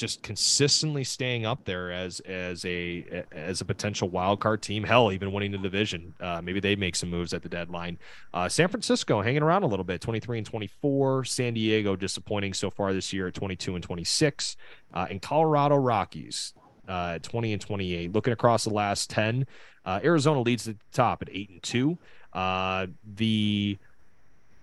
just 0.00 0.22
consistently 0.22 1.04
staying 1.04 1.44
up 1.44 1.64
there 1.64 1.92
as 1.92 2.20
as 2.20 2.64
a 2.64 3.24
as 3.30 3.60
a 3.60 3.64
potential 3.64 4.08
wild 4.08 4.40
card 4.40 4.62
team. 4.62 4.82
Hell, 4.82 5.12
even 5.12 5.30
winning 5.30 5.52
the 5.52 5.58
division. 5.58 6.14
Uh, 6.18 6.40
maybe 6.42 6.58
they 6.58 6.74
make 6.74 6.96
some 6.96 7.10
moves 7.10 7.34
at 7.34 7.42
the 7.42 7.48
deadline. 7.48 7.98
Uh, 8.32 8.48
San 8.48 8.68
Francisco 8.68 9.20
hanging 9.20 9.42
around 9.42 9.62
a 9.62 9.66
little 9.66 9.84
bit, 9.84 10.00
23 10.00 10.38
and 10.38 10.46
24. 10.46 11.24
San 11.24 11.54
Diego 11.54 11.94
disappointing 11.94 12.54
so 12.54 12.70
far 12.70 12.92
this 12.92 13.12
year 13.12 13.28
at 13.28 13.34
22 13.34 13.74
and 13.74 13.84
26. 13.84 14.56
Uh, 14.94 15.06
and 15.10 15.20
Colorado 15.20 15.76
Rockies 15.76 16.54
uh, 16.88 17.18
20 17.20 17.52
and 17.52 17.62
28. 17.62 18.12
Looking 18.12 18.32
across 18.32 18.64
the 18.64 18.74
last 18.74 19.10
10, 19.10 19.46
uh, 19.84 20.00
Arizona 20.02 20.40
leads 20.40 20.64
the 20.64 20.76
top 20.92 21.22
at 21.22 21.28
8 21.30 21.50
and 21.50 21.62
2. 21.62 21.98
Uh, 22.32 22.86
the 23.16 23.78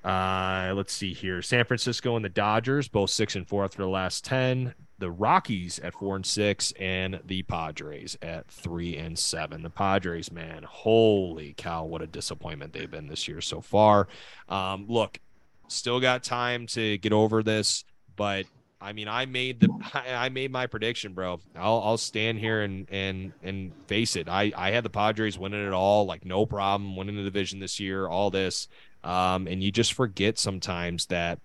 uh, 0.04 0.74
let's 0.76 0.94
see 0.94 1.14
here. 1.14 1.42
San 1.42 1.66
Francisco 1.66 2.16
and 2.16 2.24
the 2.24 2.30
Dodgers, 2.30 2.88
both 2.88 3.10
six 3.10 3.36
and 3.36 3.46
four 3.46 3.66
after 3.66 3.80
the 3.80 3.90
last 3.90 4.24
10 4.24 4.74
the 5.00 5.12
Rockies 5.12 5.80
at 5.80 5.94
four 5.94 6.16
and 6.16 6.26
six, 6.26 6.74
and 6.80 7.20
the 7.26 7.44
Padres 7.44 8.18
at 8.22 8.48
three 8.48 8.98
and 8.98 9.18
seven. 9.18 9.62
The 9.62 9.70
Padres, 9.70 10.32
man, 10.32 10.64
holy 10.64 11.54
cow, 11.56 11.86
what 11.86 12.02
a 12.02 12.08
disappointment 12.08 12.74
they've 12.74 12.90
been 12.90 13.08
this 13.08 13.28
year 13.28 13.42
so 13.42 13.62
far. 13.62 14.08
Um, 14.50 14.86
look, 14.88 15.20
still 15.68 16.00
got 16.00 16.24
time 16.24 16.68
to 16.68 16.98
get 16.98 17.14
over 17.14 17.44
this, 17.44 17.84
but 18.16 18.46
I 18.80 18.94
mean, 18.94 19.08
I 19.08 19.26
made 19.26 19.60
the 19.60 19.70
I 19.94 20.30
made 20.30 20.52
my 20.52 20.68
prediction, 20.68 21.14
bro. 21.14 21.40
I'll 21.56 21.82
I'll 21.84 21.98
stand 21.98 22.40
here 22.40 22.62
and 22.62 22.88
and 22.90 23.34
and 23.44 23.72
face 23.88 24.16
it. 24.16 24.28
I 24.30 24.52
I 24.56 24.72
had 24.72 24.84
the 24.84 24.90
Padres 24.90 25.38
winning 25.38 25.66
it 25.66 25.74
all, 25.74 26.06
like 26.06 26.26
no 26.26 26.46
problem, 26.46 26.96
winning 26.96 27.16
the 27.16 27.24
division 27.24 27.60
this 27.60 27.80
year, 27.80 28.08
all 28.08 28.30
this. 28.30 28.68
Um, 29.04 29.48
and 29.48 29.64
you 29.64 29.72
just 29.72 29.94
forget 29.94 30.38
sometimes 30.38 31.06
that 31.08 31.40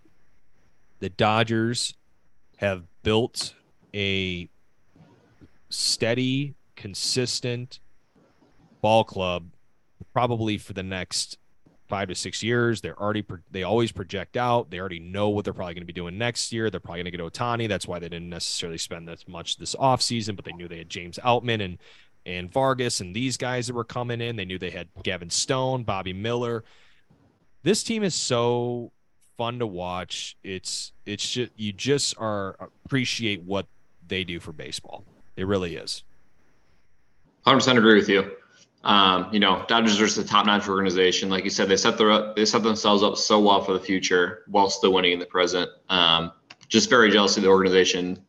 the 1.00 1.10
Dodgers 1.10 1.94
have 2.56 2.84
built 3.02 3.54
a 3.94 4.48
steady, 5.68 6.54
consistent 6.76 7.80
ball 8.80 9.04
club 9.04 9.50
probably 10.12 10.58
for 10.58 10.72
the 10.72 10.82
next 10.82 11.38
five 11.88 12.08
to 12.08 12.14
six 12.14 12.42
years. 12.42 12.80
They're 12.80 12.98
already 12.98 13.24
they 13.50 13.62
always 13.62 13.92
project 13.92 14.36
out. 14.36 14.70
They 14.70 14.78
already 14.78 14.98
know 14.98 15.28
what 15.28 15.44
they're 15.44 15.54
probably 15.54 15.74
going 15.74 15.82
to 15.82 15.86
be 15.86 15.92
doing 15.92 16.18
next 16.18 16.52
year. 16.52 16.70
They're 16.70 16.80
probably 16.80 17.02
going 17.02 17.12
to 17.12 17.18
get 17.18 17.32
Ohtani. 17.32 17.68
That's 17.68 17.86
why 17.86 17.98
they 17.98 18.08
didn't 18.08 18.30
necessarily 18.30 18.78
spend 18.78 19.08
that 19.08 19.26
much 19.28 19.56
this 19.56 19.74
offseason, 19.76 20.36
but 20.36 20.44
they 20.44 20.52
knew 20.52 20.68
they 20.68 20.78
had 20.78 20.90
James 20.90 21.18
Outman 21.22 21.62
and 21.62 21.78
and 22.24 22.52
Vargas 22.52 23.00
and 23.00 23.14
these 23.14 23.36
guys 23.36 23.66
that 23.66 23.74
were 23.74 23.84
coming 23.84 24.20
in. 24.20 24.36
They 24.36 24.44
knew 24.44 24.58
they 24.58 24.70
had 24.70 24.88
Gavin 25.02 25.30
Stone, 25.30 25.82
Bobby 25.84 26.12
Miller. 26.12 26.64
This 27.62 27.82
team 27.82 28.02
is 28.02 28.14
so 28.14 28.92
fun 29.42 29.58
to 29.58 29.66
watch. 29.66 30.36
It's 30.44 30.92
it's 31.04 31.28
just 31.28 31.50
you 31.56 31.72
just 31.72 32.14
are 32.16 32.54
appreciate 32.84 33.42
what 33.42 33.66
they 34.06 34.22
do 34.22 34.38
for 34.38 34.52
baseball. 34.52 35.04
It 35.36 35.48
really 35.48 35.74
is. 35.74 36.04
100% 37.44 37.76
agree 37.76 37.96
with 37.96 38.08
you. 38.08 38.30
Um, 38.84 39.30
you 39.32 39.40
know, 39.40 39.64
Dodgers 39.66 40.00
are 40.00 40.04
just 40.04 40.18
a 40.18 40.24
top-notch 40.24 40.68
organization. 40.68 41.28
Like 41.28 41.42
you 41.42 41.50
said, 41.50 41.68
they 41.68 41.76
set 41.76 41.98
their 41.98 42.32
they 42.34 42.44
set 42.44 42.62
themselves 42.62 43.02
up 43.02 43.16
so 43.16 43.40
well 43.40 43.64
for 43.64 43.72
the 43.72 43.80
future 43.80 44.44
while 44.46 44.70
still 44.70 44.92
winning 44.92 45.10
in 45.10 45.18
the 45.18 45.26
present. 45.26 45.68
Um, 45.88 46.30
just 46.68 46.88
very 46.88 47.10
jealous 47.10 47.36
of 47.36 47.42
the 47.42 47.48
organization 47.48 48.22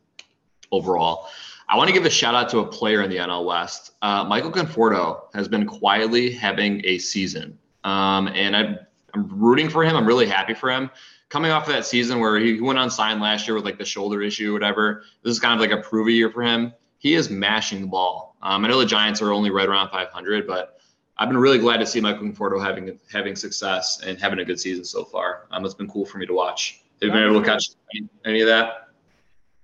overall. 0.72 1.28
I 1.68 1.76
want 1.76 1.86
to 1.86 1.94
give 1.94 2.04
a 2.06 2.10
shout 2.10 2.34
out 2.34 2.48
to 2.48 2.58
a 2.58 2.66
player 2.66 3.02
in 3.02 3.10
the 3.10 3.18
NL 3.18 3.44
West. 3.44 3.92
Uh, 4.02 4.24
Michael 4.24 4.50
Conforto 4.50 5.32
has 5.32 5.46
been 5.46 5.64
quietly 5.64 6.32
having 6.32 6.82
a 6.84 6.98
season, 6.98 7.56
um, 7.84 8.26
and 8.26 8.56
I'm, 8.56 8.78
I'm 9.14 9.28
rooting 9.28 9.68
for 9.68 9.84
him. 9.84 9.96
I'm 9.96 10.06
really 10.06 10.26
happy 10.26 10.54
for 10.54 10.70
him. 10.70 10.90
Coming 11.28 11.50
off 11.50 11.66
of 11.66 11.72
that 11.72 11.86
season 11.86 12.20
where 12.20 12.38
he 12.38 12.60
went 12.60 12.78
on 12.78 12.90
sign 12.90 13.20
last 13.20 13.46
year 13.46 13.54
with 13.54 13.64
like 13.64 13.78
the 13.78 13.84
shoulder 13.84 14.22
issue 14.22 14.50
or 14.50 14.52
whatever, 14.52 15.02
this 15.22 15.32
is 15.32 15.40
kind 15.40 15.54
of 15.54 15.60
like 15.60 15.76
a 15.76 15.82
prove 15.82 16.08
year 16.08 16.30
for 16.30 16.42
him. 16.42 16.72
He 16.98 17.14
is 17.14 17.30
mashing 17.30 17.82
the 17.82 17.86
ball. 17.86 18.36
Um, 18.42 18.64
I 18.64 18.68
know 18.68 18.78
the 18.78 18.86
Giants 18.86 19.20
are 19.22 19.32
only 19.32 19.50
right 19.50 19.68
around 19.68 19.90
500, 19.90 20.46
but 20.46 20.78
I've 21.16 21.28
been 21.28 21.38
really 21.38 21.58
glad 21.58 21.78
to 21.78 21.86
see 21.86 22.00
Michael 22.00 22.26
Conforto 22.26 22.62
having 22.62 22.98
having 23.10 23.36
success 23.36 24.00
and 24.04 24.20
having 24.20 24.40
a 24.40 24.44
good 24.44 24.58
season 24.58 24.84
so 24.84 25.04
far. 25.04 25.46
Um, 25.50 25.64
it's 25.64 25.74
been 25.74 25.88
cool 25.88 26.04
for 26.04 26.18
me 26.18 26.26
to 26.26 26.32
watch. 26.32 26.82
Have 27.00 27.08
you 27.08 27.12
been 27.12 27.30
able 27.30 27.40
to 27.40 27.46
catch 27.46 27.70
any, 27.94 28.08
any 28.24 28.40
of 28.40 28.48
that? 28.48 28.88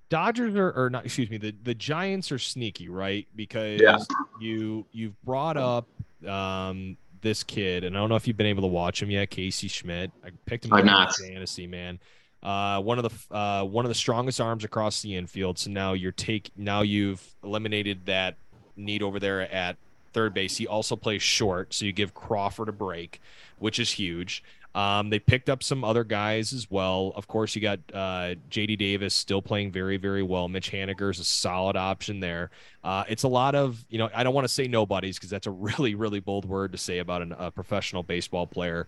Dodgers 0.08 0.54
are 0.56 0.72
or 0.72 0.90
not 0.90 1.04
excuse 1.04 1.30
me, 1.30 1.38
the, 1.38 1.54
the 1.62 1.74
Giants 1.74 2.32
are 2.32 2.38
sneaky, 2.38 2.88
right? 2.88 3.26
Because 3.34 3.80
yeah. 3.80 3.98
you 4.40 4.86
you've 4.92 5.20
brought 5.22 5.56
up 5.56 5.88
um 6.26 6.96
this 7.20 7.42
kid, 7.42 7.84
and 7.84 7.96
I 7.96 8.00
don't 8.00 8.08
know 8.08 8.16
if 8.16 8.26
you've 8.26 8.36
been 8.36 8.46
able 8.46 8.62
to 8.62 8.68
watch 8.68 9.02
him 9.02 9.10
yet, 9.10 9.30
Casey 9.30 9.68
Schmitt. 9.68 10.10
I 10.24 10.30
picked 10.46 10.64
him 10.64 10.72
up 10.72 10.80
in 10.80 11.28
fantasy, 11.28 11.66
man. 11.66 11.98
Uh, 12.42 12.80
one 12.80 12.98
of 12.98 13.04
the 13.04 13.34
uh, 13.36 13.64
one 13.64 13.84
of 13.84 13.90
the 13.90 13.94
strongest 13.94 14.40
arms 14.40 14.64
across 14.64 15.02
the 15.02 15.14
infield. 15.14 15.58
So 15.58 15.70
now 15.70 15.92
you're 15.92 16.12
take 16.12 16.50
now 16.56 16.80
you've 16.82 17.22
eliminated 17.44 18.06
that 18.06 18.36
need 18.76 19.02
over 19.02 19.20
there 19.20 19.42
at 19.52 19.76
third 20.12 20.34
base. 20.34 20.56
He 20.56 20.66
also 20.66 20.96
plays 20.96 21.22
short, 21.22 21.74
so 21.74 21.84
you 21.84 21.92
give 21.92 22.14
Crawford 22.14 22.68
a 22.68 22.72
break, 22.72 23.20
which 23.58 23.78
is 23.78 23.92
huge. 23.92 24.42
Um, 24.74 25.10
they 25.10 25.18
picked 25.18 25.50
up 25.50 25.62
some 25.62 25.82
other 25.82 26.04
guys 26.04 26.52
as 26.52 26.70
well. 26.70 27.12
Of 27.16 27.26
course, 27.26 27.56
you 27.56 27.60
got 27.60 27.80
uh, 27.92 28.36
JD 28.50 28.78
Davis 28.78 29.14
still 29.14 29.42
playing 29.42 29.72
very, 29.72 29.96
very 29.96 30.22
well. 30.22 30.48
Mitch 30.48 30.70
Haniger 30.70 31.10
is 31.10 31.18
a 31.18 31.24
solid 31.24 31.76
option 31.76 32.20
there. 32.20 32.50
Uh, 32.84 33.04
it's 33.08 33.24
a 33.24 33.28
lot 33.28 33.54
of, 33.56 33.84
you 33.88 33.98
know, 33.98 34.08
I 34.14 34.22
don't 34.22 34.34
want 34.34 34.44
to 34.46 34.52
say 34.52 34.68
nobodies 34.68 35.16
because 35.16 35.30
that's 35.30 35.48
a 35.48 35.50
really, 35.50 35.94
really 35.94 36.20
bold 36.20 36.44
word 36.44 36.72
to 36.72 36.78
say 36.78 36.98
about 36.98 37.22
an, 37.22 37.32
a 37.36 37.50
professional 37.50 38.02
baseball 38.02 38.46
player, 38.46 38.86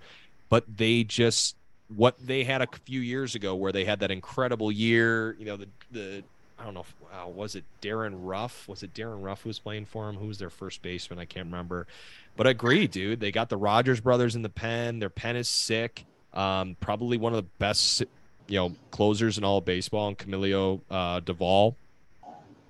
but 0.48 0.64
they 0.76 1.02
just, 1.02 1.56
what 1.88 2.16
they 2.24 2.44
had 2.44 2.62
a 2.62 2.68
few 2.84 3.00
years 3.00 3.34
ago 3.34 3.54
where 3.54 3.72
they 3.72 3.84
had 3.84 4.00
that 4.00 4.10
incredible 4.10 4.70
year, 4.70 5.34
you 5.38 5.44
know, 5.44 5.56
the, 5.56 5.68
the, 5.90 6.22
I 6.62 6.64
don't 6.64 6.74
know, 6.74 6.80
if, 6.80 6.94
uh, 7.12 7.28
was 7.28 7.56
it 7.56 7.64
Darin 7.80 8.22
Ruf? 8.22 8.68
Was 8.68 8.84
it 8.84 8.94
Darin 8.94 9.20
Ruf 9.20 9.42
who 9.42 9.48
was 9.48 9.58
playing 9.58 9.86
for 9.86 10.08
him? 10.08 10.14
Who 10.14 10.28
was 10.28 10.38
their 10.38 10.48
first 10.48 10.80
baseman? 10.80 11.18
I 11.18 11.24
can't 11.24 11.46
remember. 11.46 11.88
But 12.36 12.46
I 12.46 12.50
agree, 12.50 12.86
dude. 12.86 13.18
They 13.18 13.32
got 13.32 13.48
the 13.48 13.56
Rogers 13.56 14.00
brothers 14.00 14.36
in 14.36 14.42
the 14.42 14.48
pen. 14.48 15.00
Their 15.00 15.10
pen 15.10 15.34
is 15.34 15.48
sick. 15.48 16.04
Um, 16.32 16.76
probably 16.78 17.16
one 17.16 17.32
of 17.32 17.38
the 17.38 17.50
best, 17.58 18.04
you 18.46 18.58
know, 18.58 18.76
closers 18.92 19.38
in 19.38 19.44
all 19.44 19.60
baseball. 19.60 20.06
And 20.06 20.16
Camilo 20.16 20.80
uh, 20.88 21.20
Doval, 21.20 21.74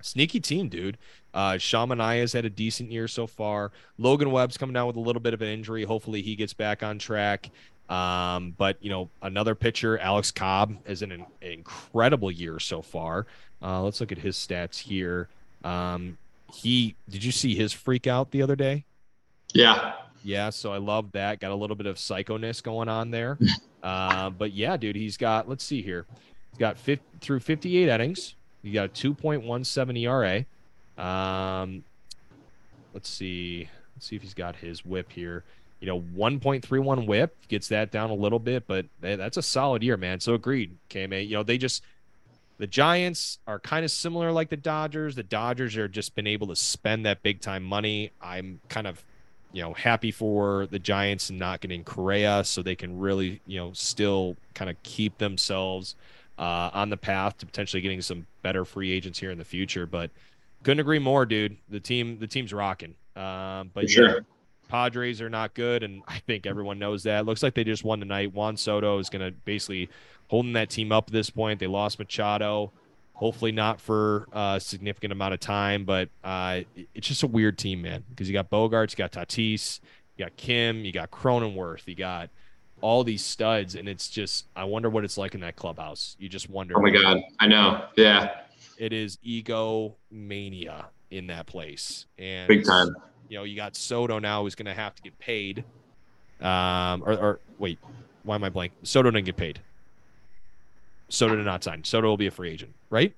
sneaky 0.01 0.41
team, 0.41 0.71
dude. 0.71 0.97
Uh, 1.35 1.59
Manaea's 1.59 2.33
had 2.33 2.47
a 2.47 2.51
decent 2.51 2.91
year 2.91 3.07
so 3.07 3.27
far. 3.27 3.73
Logan 3.99 4.31
Webb's 4.31 4.57
coming 4.57 4.73
down 4.73 4.87
with 4.87 4.97
a 4.97 5.01
little 5.01 5.21
bit 5.21 5.35
of 5.35 5.43
an 5.43 5.49
injury. 5.49 5.85
Hopefully, 5.85 6.23
he 6.23 6.35
gets 6.35 6.55
back 6.55 6.83
on 6.83 6.99
track. 6.99 7.51
Um, 7.89 8.55
but 8.57 8.79
you 8.81 8.89
know, 8.89 9.11
another 9.21 9.55
pitcher, 9.55 9.99
Alex 9.99 10.31
Cobb, 10.31 10.77
is 10.87 11.03
in 11.03 11.13
an 11.13 11.27
incredible 11.43 12.31
year 12.31 12.59
so 12.59 12.81
far. 12.81 13.27
Uh, 13.63 13.83
let's 13.83 14.01
look 14.01 14.13
at 14.13 14.19
his 14.19 14.37
stats 14.37 14.79
here. 14.79 15.29
Um, 15.65 16.19
he 16.53 16.95
did 17.09 17.25
you 17.25 17.33
see 17.33 17.55
his 17.55 17.73
freak 17.73 18.07
out 18.07 18.31
the 18.31 18.43
other 18.43 18.57
day? 18.57 18.85
Yeah. 19.55 19.93
Yeah, 20.25 20.51
so 20.51 20.73
I 20.73 20.79
love 20.79 21.13
that. 21.13 21.41
Got 21.41 21.51
a 21.51 21.55
little 21.55 21.77
bit 21.77 21.87
of 21.87 21.97
psychoness 21.97 22.63
going 22.63 22.89
on 22.89 23.11
there. 23.11 23.39
uh, 23.83 24.31
but 24.31 24.53
yeah, 24.53 24.77
dude, 24.77 24.97
he's 24.97 25.17
got, 25.17 25.49
let's 25.49 25.65
see 25.65 25.83
here. 25.83 26.07
He's 26.51 26.59
got 26.59 26.79
50, 26.79 27.05
through 27.21 27.41
58 27.41 27.89
innings. 27.89 28.35
He 28.63 28.73
got 28.73 28.87
a 28.87 28.89
2.17 28.89 29.99
ERA. 29.99 31.05
Um, 31.05 31.83
let's 32.95 33.09
see. 33.09 33.69
Let's 33.97 34.07
see 34.07 34.17
if 34.17 34.23
he's 34.23 34.35
got 34.35 34.57
his 34.57 34.85
whip 34.85 35.11
here. 35.11 35.45
You 35.81 35.89
know, 35.89 36.01
1.31 36.01 37.07
whip 37.07 37.37
gets 37.49 37.69
that 37.69 37.91
down 37.91 38.11
a 38.11 38.15
little 38.15 38.39
bit, 38.39 38.69
but 38.69 38.87
that's 39.01 39.37
a 39.37 39.43
solid 39.43 39.83
year, 39.83 39.97
man. 39.97 40.21
So 40.21 40.35
agreed, 40.35 40.77
KMA. 40.91 41.27
You 41.27 41.35
know, 41.35 41.43
they 41.43 41.59
just, 41.59 41.83
the 42.63 42.69
Giants 42.69 43.41
are 43.45 43.59
kind 43.59 43.85
of 43.85 43.91
similar 43.91 44.31
like 44.31 44.49
the 44.49 44.57
Dodgers. 44.57 45.17
The 45.17 45.25
Dodgers 45.25 45.77
are 45.77 45.89
just 45.89 46.15
been 46.15 46.29
able 46.29 46.47
to 46.47 46.55
spend 46.55 47.05
that 47.07 47.21
big 47.25 47.41
time 47.41 47.65
money. 47.65 48.13
I'm 48.23 48.61
kind 48.69 48.87
of 48.87 49.05
you 49.53 49.63
know, 49.63 49.73
happy 49.75 50.13
for 50.13 50.69
the 50.71 50.79
Giants 50.79 51.29
and 51.29 51.41
not 51.41 51.61
getting 51.61 51.83
Correa 51.83 52.45
so 52.45 52.63
they 52.63 52.77
can 52.77 53.01
really, 53.01 53.41
you 53.49 53.59
know, 53.59 53.73
still 53.73 54.37
kind 54.55 54.71
of 54.71 54.81
keep 54.85 55.19
themselves 55.19 55.97
uh, 56.39 56.71
on 56.73 56.89
the 56.89 56.97
path 56.97 57.37
to 57.39 57.47
potentially 57.47 57.83
getting 57.83 58.01
some 58.01 58.29
better 58.43 58.65
free 58.65 58.93
agents 58.93 59.19
here 59.19 59.33
in 59.33 59.39
the 59.39 59.45
future. 59.45 59.85
But 59.85 60.13
couldn't 60.63 60.79
agree 60.79 61.01
more, 61.01 61.27
dude. 61.27 61.57
The 61.69 61.81
team, 61.81 62.21
the 62.21 62.29
team's 62.29 62.53
rocking. 62.53 62.95
Um, 63.17 63.73
but 63.75 63.91
sure. 63.91 64.09
yeah, 64.09 64.21
Padres 64.69 65.21
are 65.21 65.29
not 65.29 65.53
good, 65.53 65.83
and 65.83 66.03
I 66.07 66.21
think 66.21 66.47
everyone 66.47 66.79
knows 66.79 67.03
that. 67.03 67.27
Looks 67.27 67.43
like 67.43 67.55
they 67.55 67.65
just 67.65 67.83
won 67.83 67.99
tonight. 67.99 68.33
Juan 68.33 68.57
Soto 68.57 69.01
is 69.01 69.11
going 69.11 69.21
to 69.21 69.33
basically 69.45 69.91
holding 70.33 70.55
that 70.55 70.71
team 70.71 70.91
up 70.91 71.09
at 71.09 71.13
this 71.13 71.29
point. 71.29 71.61
They 71.61 71.67
lost 71.67 71.99
Machado. 71.99 72.73
Hopefully 73.13 73.53
not 73.53 73.83
for 73.83 74.27
a 74.33 74.59
significant 74.59 75.13
amount 75.13 75.35
of 75.35 75.41
time, 75.41 75.85
but 75.85 76.09
uh, 76.25 76.63
it's 76.95 77.07
just 77.07 77.23
a 77.23 77.27
weird 77.27 77.59
team, 77.59 77.83
man. 77.83 78.03
Because 78.09 78.31
you 78.31 78.33
got 78.33 78.49
Bogaerts, 78.49 78.93
you 78.93 78.97
got 78.97 79.13
Tatis, 79.13 79.81
you 80.17 80.25
got 80.25 80.35
Kim, 80.39 80.87
you 80.87 80.91
got 80.91 81.11
Cronenworth, 81.11 81.87
you 81.87 81.95
got 81.95 82.31
all 82.81 83.05
these 83.05 83.23
studs, 83.23 83.75
and 83.75 83.87
it's 83.91 84.09
just 84.09 84.47
I 84.57 84.65
wonder 84.65 84.89
what 84.89 85.05
it's 85.05 85.19
like 85.19 85.35
in 85.35 85.43
that 85.43 85.55
clubhouse. 85.55 86.17
You 86.19 86.31
just 86.31 86.49
wonder. 86.49 86.79
Oh 86.79 86.81
my 86.81 86.89
god, 86.89 87.21
I 87.39 87.47
know. 87.47 87.85
Yeah, 87.99 88.41
it 88.79 88.95
is 88.95 89.19
ego 89.23 89.97
mania 90.11 90.87
in 91.11 91.27
that 91.27 91.45
place, 91.45 92.07
and 92.19 92.49
big 92.49 92.65
time. 92.65 92.89
You 93.29 93.37
know, 93.37 93.45
you 93.45 93.55
got 93.55 93.77
Soto 93.77 94.19
now 94.19 94.43
who's 94.43 94.55
going 94.55 94.65
to 94.65 94.75
have 94.75 94.95
to 94.95 95.03
get 95.03 95.19
paid. 95.19 95.63
Um, 96.41 97.03
or, 97.05 97.13
or 97.13 97.41
wait, 97.59 97.79
why 98.23 98.35
am 98.35 98.45
I 98.45 98.49
blank? 98.49 98.73
Soto 98.83 99.11
didn't 99.11 99.27
get 99.27 99.37
paid. 99.37 99.61
Soto 101.13 101.37
did 101.37 101.45
not 101.45 101.63
sign. 101.63 101.85
Soto 101.85 102.09
will 102.09 102.17
be 102.17 102.27
a 102.27 102.31
free 102.31 102.51
agent, 102.51 102.75
right? 102.89 103.15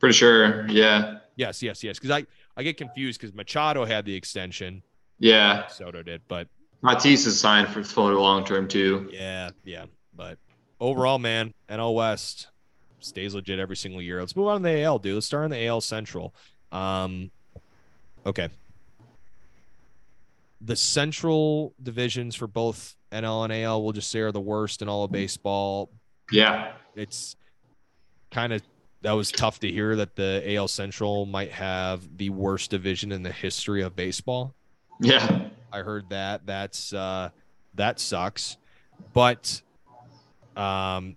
Pretty 0.00 0.12
sure. 0.12 0.66
Yeah. 0.68 1.18
Yes, 1.36 1.62
yes, 1.62 1.84
yes. 1.84 1.98
Because 1.98 2.10
I, 2.10 2.26
I 2.56 2.64
get 2.64 2.76
confused 2.76 3.20
because 3.20 3.32
Machado 3.32 3.84
had 3.84 4.04
the 4.04 4.14
extension. 4.14 4.82
Yeah. 5.20 5.68
Soto 5.68 6.02
did, 6.02 6.22
but 6.26 6.48
Tatis 6.82 7.26
is 7.26 7.38
signed 7.38 7.68
for 7.68 7.84
for 7.84 8.12
long 8.14 8.44
term 8.44 8.66
too. 8.66 9.08
Yeah, 9.12 9.50
yeah. 9.64 9.86
But 10.16 10.38
overall, 10.80 11.20
man, 11.20 11.54
NL 11.70 11.94
West 11.94 12.48
stays 12.98 13.36
legit 13.36 13.60
every 13.60 13.76
single 13.76 14.02
year. 14.02 14.18
Let's 14.18 14.34
move 14.34 14.48
on 14.48 14.62
to 14.62 14.68
the 14.68 14.82
AL, 14.82 14.98
dude. 14.98 15.14
Let's 15.14 15.26
start 15.26 15.44
on 15.44 15.50
the 15.50 15.64
AL 15.64 15.82
Central. 15.82 16.34
Um, 16.72 17.30
okay. 18.26 18.48
The 20.60 20.74
Central 20.74 21.72
divisions 21.80 22.34
for 22.34 22.48
both 22.48 22.96
NL 23.12 23.44
and 23.44 23.52
AL, 23.52 23.84
we'll 23.84 23.92
just 23.92 24.10
say, 24.10 24.20
are 24.20 24.32
the 24.32 24.40
worst 24.40 24.82
in 24.82 24.88
all 24.88 25.04
of 25.04 25.12
baseball. 25.12 25.90
Yeah 26.30 26.72
it's 26.96 27.36
kind 28.30 28.52
of 28.52 28.62
that 29.02 29.12
was 29.12 29.30
tough 29.30 29.60
to 29.60 29.70
hear 29.70 29.94
that 29.96 30.16
the 30.16 30.42
AL 30.54 30.68
Central 30.68 31.26
might 31.26 31.52
have 31.52 32.16
the 32.16 32.30
worst 32.30 32.70
division 32.70 33.12
in 33.12 33.22
the 33.22 33.30
history 33.30 33.82
of 33.82 33.94
baseball. 33.94 34.54
Yeah. 35.00 35.50
I 35.72 35.80
heard 35.80 36.08
that. 36.08 36.46
That's 36.46 36.92
uh 36.92 37.30
that 37.74 38.00
sucks. 38.00 38.56
But 39.12 39.60
um 40.56 41.16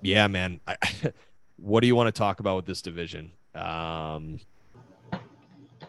yeah, 0.00 0.28
man. 0.28 0.60
I, 0.66 0.76
what 1.56 1.80
do 1.80 1.88
you 1.88 1.96
want 1.96 2.14
to 2.14 2.18
talk 2.18 2.40
about 2.40 2.56
with 2.56 2.66
this 2.66 2.80
division? 2.80 3.32
Um 3.54 4.40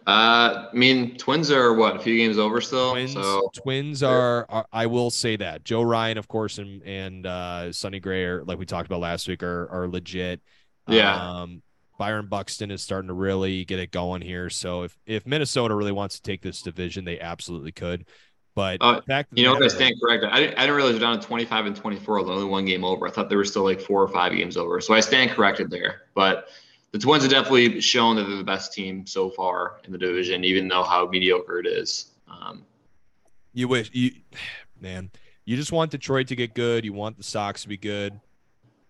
uh, 0.08 0.68
I 0.72 0.76
mean, 0.76 1.18
Twins 1.18 1.50
are 1.50 1.74
what 1.74 1.96
a 1.96 2.00
few 2.00 2.16
games 2.16 2.38
over 2.38 2.62
still. 2.62 2.92
Twins, 2.92 3.14
so 3.14 3.50
Twins 3.56 4.04
are, 4.04 4.46
are, 4.50 4.66
I 4.72 4.86
will 4.86 5.10
say 5.10 5.36
that 5.38 5.64
Joe 5.64 5.82
Ryan, 5.82 6.18
of 6.18 6.28
course, 6.28 6.60
and 6.60 6.84
and 6.84 7.26
uh, 7.26 7.72
Sonny 7.72 8.00
Gray 8.00 8.24
are 8.24 8.44
like 8.44 8.60
we 8.60 8.66
talked 8.66 8.88
about 8.88 9.00
last 9.00 9.28
week 9.28 9.42
are 9.42 9.68
are 9.72 9.88
legit. 9.88 10.42
Yeah. 10.88 11.42
Um, 11.42 11.64
Byron 11.98 12.28
Buxton 12.28 12.72
is 12.72 12.82
starting 12.82 13.08
to 13.08 13.14
really 13.14 13.66
get 13.66 13.80
it 13.80 13.92
going 13.92 14.22
here. 14.22 14.50
So 14.50 14.84
if 14.84 14.98
if 15.06 15.26
Minnesota 15.26 15.74
really 15.74 15.92
wants 15.92 16.16
to 16.16 16.22
take 16.22 16.42
this 16.42 16.62
division, 16.62 17.06
they 17.06 17.20
absolutely 17.20 17.72
could. 17.72 18.06
But 18.54 18.78
Uh, 18.82 19.02
fact 19.08 19.30
You 19.34 19.44
know, 19.44 19.56
if 19.56 19.62
I 19.62 19.68
stand 19.68 19.96
corrected, 20.02 20.30
I 20.30 20.40
didn't, 20.40 20.58
I 20.58 20.62
didn't 20.62 20.76
realize 20.76 20.94
they're 20.94 21.02
down 21.02 21.20
to 21.20 21.28
25 21.28 21.66
and 21.66 21.76
24, 21.76 22.20
only 22.20 22.46
one 22.46 22.64
game 22.64 22.86
over. 22.86 23.06
I 23.06 23.12
thought 23.12 23.30
they 23.30 23.36
were 23.36 23.44
still 23.44 23.64
like 23.64 23.82
four 23.82 24.02
or 24.02 24.08
five 24.08 24.34
games 24.34 24.56
over. 24.56 24.80
So 24.80 24.94
I 24.94 25.02
stand 25.02 25.32
corrected 25.32 25.70
there. 25.70 26.04
But 26.14 26.48
the 26.96 27.00
Twins 27.02 27.24
have 27.24 27.32
definitely 27.32 27.82
shown 27.82 28.16
that 28.16 28.24
they're 28.24 28.38
the 28.38 28.44
best 28.46 28.72
team 28.72 29.06
so 29.06 29.30
far 29.30 29.82
in 29.84 29.92
the 29.92 29.98
division, 29.98 30.46
even 30.46 30.70
though 30.70 30.82
how 30.82 31.06
mediocre 31.06 31.60
it 31.60 31.68
is. 31.68 32.12
Um, 32.26 32.64
you 33.54 33.68
wish 33.68 33.90
you, 33.92 34.12
man, 34.80 35.12
you 35.44 35.58
just 35.58 35.74
want 35.74 35.92
Detroit 35.92 36.28
to 36.28 36.38
get 36.38 36.54
good. 36.54 36.86
You 36.86 36.94
want 36.94 37.18
the 37.18 37.24
Sox 37.24 37.64
to 37.64 37.68
be 37.68 37.76
good. 37.76 38.18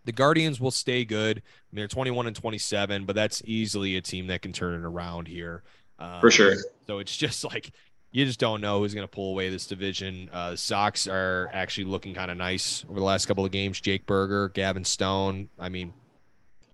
The 0.04 0.12
Guardians 0.12 0.60
will 0.60 0.70
stay 0.70 1.04
good. 1.04 1.40
I 1.40 1.42
mean, 1.72 1.82
they're 1.82 1.88
21 1.88 2.28
and 2.28 2.36
27, 2.36 3.06
but 3.06 3.16
that's 3.16 3.42
easily 3.44 3.98
a 3.98 4.02
team 4.02 4.28
that 4.28 4.44
can 4.44 4.54
turn 4.54 4.76
it 4.76 4.86
around 4.86 5.28
here. 5.28 5.64
Um, 5.98 6.22
For 6.22 6.30
sure. 6.30 6.58
So 6.86 7.00
it's 7.00 7.18
just 7.18 7.44
like 7.52 7.72
you 8.12 8.24
just 8.24 8.40
don't 8.40 8.62
know 8.62 8.82
who's 8.82 8.94
going 8.94 9.08
to 9.08 9.12
pull 9.12 9.32
away 9.32 9.50
this 9.50 9.66
division. 9.66 10.30
Uh, 10.32 10.52
the 10.52 10.58
Sox 10.58 11.08
are 11.08 11.50
actually 11.52 11.86
looking 11.86 12.14
kind 12.14 12.30
of 12.30 12.38
nice 12.38 12.86
over 12.88 13.00
the 13.00 13.06
last 13.06 13.26
couple 13.26 13.44
of 13.44 13.52
games. 13.52 13.82
Jake 13.82 14.06
Burger, 14.06 14.50
Gavin 14.50 14.86
Stone. 14.86 15.50
I 15.58 15.70
mean, 15.70 15.92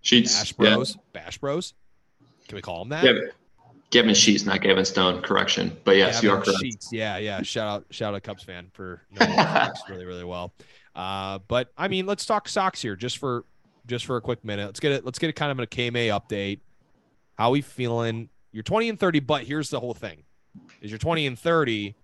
Sheets. 0.01 0.37
Bash 0.37 0.53
yeah. 0.59 0.75
Bros. 0.75 0.97
Bash 1.13 1.37
Bros. 1.37 1.73
Can 2.47 2.55
we 2.55 2.61
call 2.61 2.79
them 2.79 2.89
that? 2.89 3.03
Yeah. 3.03 3.31
Gavin 3.91 4.15
Sheets, 4.15 4.45
not 4.45 4.61
Gavin 4.61 4.85
Stone. 4.85 5.21
Correction. 5.21 5.77
But 5.83 5.97
yes, 5.97 6.23
you 6.23 6.31
are 6.31 6.41
correct. 6.41 6.59
Sheets. 6.61 6.89
Yeah, 6.91 7.17
yeah. 7.17 7.41
Shout 7.41 7.67
out, 7.67 7.85
shout 7.91 8.15
out, 8.15 8.23
Cubs 8.23 8.43
fan 8.43 8.71
for 8.73 9.01
really, 9.89 10.05
really 10.05 10.23
well. 10.23 10.53
Uh, 10.95 11.39
but 11.47 11.71
I 11.77 11.87
mean, 11.89 12.05
let's 12.05 12.25
talk 12.25 12.47
Sox 12.47 12.81
here 12.81 12.95
just 12.95 13.17
for 13.17 13.45
just 13.85 14.05
for 14.05 14.15
a 14.15 14.21
quick 14.21 14.43
minute. 14.45 14.65
Let's 14.65 14.79
get 14.79 14.93
it. 14.93 15.05
Let's 15.05 15.19
get 15.19 15.29
it 15.29 15.33
kind 15.33 15.51
of 15.51 15.59
a 15.59 15.67
KMA 15.67 16.07
update. 16.07 16.59
How 17.37 17.51
we 17.51 17.61
feeling? 17.61 18.29
You're 18.53 18.63
20 18.63 18.89
and 18.89 18.99
30, 18.99 19.21
but 19.21 19.43
here's 19.43 19.69
the 19.69 19.79
whole 19.79 19.93
thing: 19.93 20.23
is 20.81 20.89
you're 20.89 20.97
20 20.97 21.27
and 21.27 21.37
30, 21.37 21.95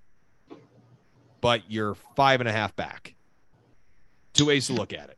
but 1.41 1.63
you're 1.69 1.95
five 2.15 2.41
and 2.41 2.49
a 2.49 2.51
half 2.51 2.75
back. 2.75 3.15
Two 4.33 4.45
ways 4.45 4.67
to 4.67 4.73
look 4.73 4.93
at 4.93 5.09
it. 5.09 5.16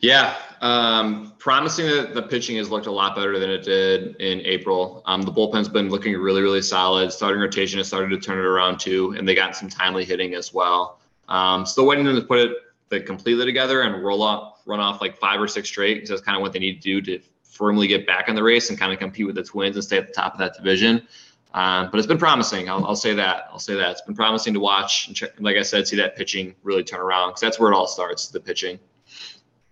Yeah, 0.00 0.36
um, 0.62 1.34
promising 1.38 1.86
that 1.86 2.14
the 2.14 2.22
pitching 2.22 2.56
has 2.56 2.70
looked 2.70 2.86
a 2.86 2.90
lot 2.90 3.14
better 3.14 3.38
than 3.38 3.50
it 3.50 3.62
did 3.62 4.16
in 4.16 4.40
April. 4.40 5.02
Um, 5.04 5.22
the 5.22 5.30
bullpen's 5.30 5.68
been 5.68 5.90
looking 5.90 6.16
really, 6.16 6.40
really 6.40 6.62
solid. 6.62 7.12
Starting 7.12 7.40
rotation 7.40 7.78
has 7.78 7.88
started 7.88 8.08
to 8.10 8.18
turn 8.18 8.38
it 8.38 8.44
around 8.44 8.80
too, 8.80 9.14
and 9.18 9.28
they 9.28 9.34
got 9.34 9.54
some 9.54 9.68
timely 9.68 10.04
hitting 10.04 10.34
as 10.34 10.54
well. 10.54 11.00
Um, 11.28 11.66
still 11.66 11.86
waiting 11.86 12.04
to 12.06 12.20
put 12.22 12.38
it 12.38 12.56
the 12.88 13.00
completely 13.00 13.44
together 13.44 13.82
and 13.82 14.02
roll 14.02 14.22
off, 14.22 14.62
run 14.66 14.80
off 14.80 15.00
like 15.00 15.16
five 15.18 15.40
or 15.40 15.46
six 15.46 15.68
straight 15.68 15.94
because 15.94 16.10
that's 16.10 16.22
kind 16.22 16.36
of 16.36 16.42
what 16.42 16.52
they 16.52 16.58
need 16.58 16.82
to 16.82 17.00
do 17.00 17.00
to 17.00 17.24
firmly 17.44 17.86
get 17.86 18.06
back 18.06 18.28
in 18.28 18.34
the 18.34 18.42
race 18.42 18.70
and 18.70 18.78
kind 18.78 18.92
of 18.92 18.98
compete 18.98 19.26
with 19.26 19.36
the 19.36 19.44
Twins 19.44 19.76
and 19.76 19.84
stay 19.84 19.98
at 19.98 20.08
the 20.08 20.12
top 20.12 20.32
of 20.32 20.38
that 20.38 20.54
division. 20.54 21.06
Um, 21.52 21.88
but 21.90 21.98
it's 21.98 22.06
been 22.06 22.18
promising. 22.18 22.68
I'll, 22.68 22.84
I'll 22.84 22.96
say 22.96 23.14
that. 23.14 23.48
I'll 23.52 23.58
say 23.58 23.74
that 23.74 23.90
it's 23.92 24.02
been 24.02 24.14
promising 24.14 24.54
to 24.54 24.60
watch 24.60 25.08
and 25.08 25.16
check, 25.16 25.30
like 25.40 25.56
I 25.56 25.62
said, 25.62 25.86
see 25.86 25.96
that 25.96 26.16
pitching 26.16 26.54
really 26.62 26.82
turn 26.82 27.00
around 27.00 27.30
because 27.30 27.40
that's 27.40 27.60
where 27.60 27.70
it 27.70 27.74
all 27.76 27.86
starts. 27.86 28.28
The 28.28 28.40
pitching. 28.40 28.78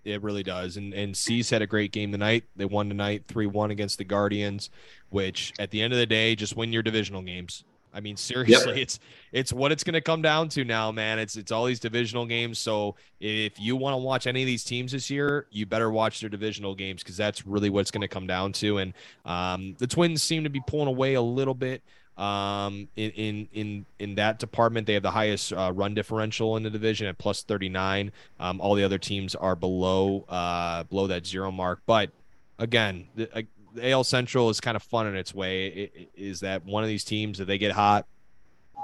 It 0.08 0.22
really 0.22 0.42
does. 0.42 0.76
And 0.76 0.94
and 0.94 1.16
C's 1.16 1.50
had 1.50 1.62
a 1.62 1.66
great 1.66 1.92
game 1.92 2.12
tonight. 2.12 2.44
They 2.56 2.64
won 2.64 2.88
tonight 2.88 3.26
3-1 3.28 3.70
against 3.70 3.98
the 3.98 4.04
Guardians, 4.04 4.70
which 5.10 5.52
at 5.58 5.70
the 5.70 5.82
end 5.82 5.92
of 5.92 5.98
the 5.98 6.06
day, 6.06 6.34
just 6.34 6.56
win 6.56 6.72
your 6.72 6.82
divisional 6.82 7.22
games. 7.22 7.64
I 7.92 8.00
mean, 8.00 8.16
seriously, 8.16 8.80
it's 8.82 9.00
it's 9.32 9.52
what 9.52 9.72
it's 9.72 9.84
gonna 9.84 10.00
come 10.00 10.22
down 10.22 10.48
to 10.50 10.64
now, 10.64 10.92
man. 10.92 11.18
It's 11.18 11.36
it's 11.36 11.52
all 11.52 11.64
these 11.64 11.80
divisional 11.80 12.26
games. 12.26 12.58
So 12.58 12.96
if 13.20 13.58
you 13.58 13.76
want 13.76 13.94
to 13.94 13.98
watch 13.98 14.26
any 14.26 14.42
of 14.42 14.46
these 14.46 14.64
teams 14.64 14.92
this 14.92 15.10
year, 15.10 15.46
you 15.50 15.66
better 15.66 15.90
watch 15.90 16.20
their 16.20 16.30
divisional 16.30 16.74
games 16.74 17.02
because 17.02 17.16
that's 17.16 17.46
really 17.46 17.70
what 17.70 17.80
it's 17.80 17.90
gonna 17.90 18.08
come 18.08 18.26
down 18.26 18.52
to. 18.54 18.78
And 18.78 18.94
um, 19.24 19.74
the 19.78 19.86
Twins 19.86 20.22
seem 20.22 20.44
to 20.44 20.50
be 20.50 20.60
pulling 20.66 20.88
away 20.88 21.14
a 21.14 21.22
little 21.22 21.54
bit 21.54 21.82
um 22.18 22.88
in 22.96 23.10
in 23.12 23.48
in 23.52 23.86
in 23.98 24.14
that 24.16 24.38
department 24.38 24.86
they 24.86 24.94
have 24.94 25.02
the 25.02 25.10
highest 25.10 25.52
uh, 25.52 25.72
run 25.74 25.94
differential 25.94 26.56
in 26.56 26.64
the 26.64 26.70
division 26.70 27.06
at 27.06 27.16
plus 27.16 27.42
39 27.44 28.10
um 28.40 28.60
all 28.60 28.74
the 28.74 28.82
other 28.82 28.98
teams 28.98 29.34
are 29.36 29.54
below 29.54 30.24
uh 30.28 30.82
below 30.84 31.06
that 31.06 31.26
zero 31.26 31.50
mark. 31.50 31.80
But 31.86 32.10
again 32.58 33.08
the, 33.14 33.32
uh, 33.36 33.42
the 33.74 33.90
AL 33.90 34.04
Central 34.04 34.50
is 34.50 34.60
kind 34.60 34.76
of 34.76 34.82
fun 34.82 35.06
in 35.06 35.14
its 35.14 35.34
way. 35.34 35.66
It, 35.66 35.92
it 35.94 36.10
is 36.16 36.40
that 36.40 36.64
one 36.64 36.82
of 36.82 36.88
these 36.88 37.04
teams 37.04 37.38
that 37.38 37.44
they 37.44 37.58
get 37.58 37.72
hot 37.72 38.06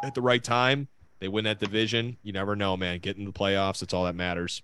at 0.05 0.15
the 0.15 0.23
right 0.23 0.43
time 0.43 0.89
they 1.19 1.29
win 1.29 1.45
that 1.45 1.59
division. 1.59 2.19
You 2.23 2.33
never 2.33 2.55
know 2.55 2.77
man. 2.77 3.01
Getting 3.01 3.25
the 3.25 3.33
playoffs 3.33 3.81
that's 3.81 3.95
all 3.95 4.05
that 4.05 4.15
matters 4.15 4.63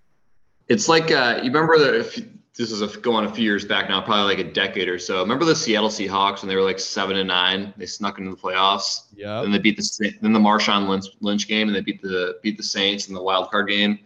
It's 0.71 0.89
like 0.89 1.11
uh, 1.11 1.41
you 1.43 1.51
remember 1.51 1.79
the 1.79 2.01
if 2.01 2.15
this 2.55 2.71
is 2.71 2.81
a, 2.81 2.87
going 3.01 3.27
a 3.27 3.35
few 3.35 3.45
years 3.45 3.65
back 3.65 3.89
now, 3.89 4.01
probably 4.01 4.35
like 4.35 4.39
a 4.39 4.53
decade 4.53 4.89
or 4.89 4.99
so. 4.99 5.21
Remember 5.21 5.45
the 5.45 5.55
Seattle 5.55 5.89
Seahawks 5.89 6.43
when 6.43 6.49
they 6.49 6.57
were 6.57 6.63
like 6.63 6.79
seven 6.79 7.17
and 7.17 7.29
nine? 7.29 7.75
They 7.77 7.87
snuck 7.87 8.19
into 8.19 8.31
the 8.31 8.37
playoffs. 8.37 9.03
yeah 9.15 9.43
Then 9.43 9.51
they 9.51 9.59
beat 9.59 9.77
the 9.77 10.13
then 10.23 10.33
the 10.33 10.39
Marshawn 10.39 10.89
Lynch, 10.89 11.07
Lynch 11.21 11.49
game, 11.49 11.69
and 11.69 11.75
they 11.77 11.81
beat 11.81 12.01
the 12.01 12.39
beat 12.43 12.57
the 12.57 12.63
Saints 12.63 13.09
in 13.09 13.15
the 13.15 13.23
wild 13.23 13.51
card 13.51 13.69
game. 13.69 13.99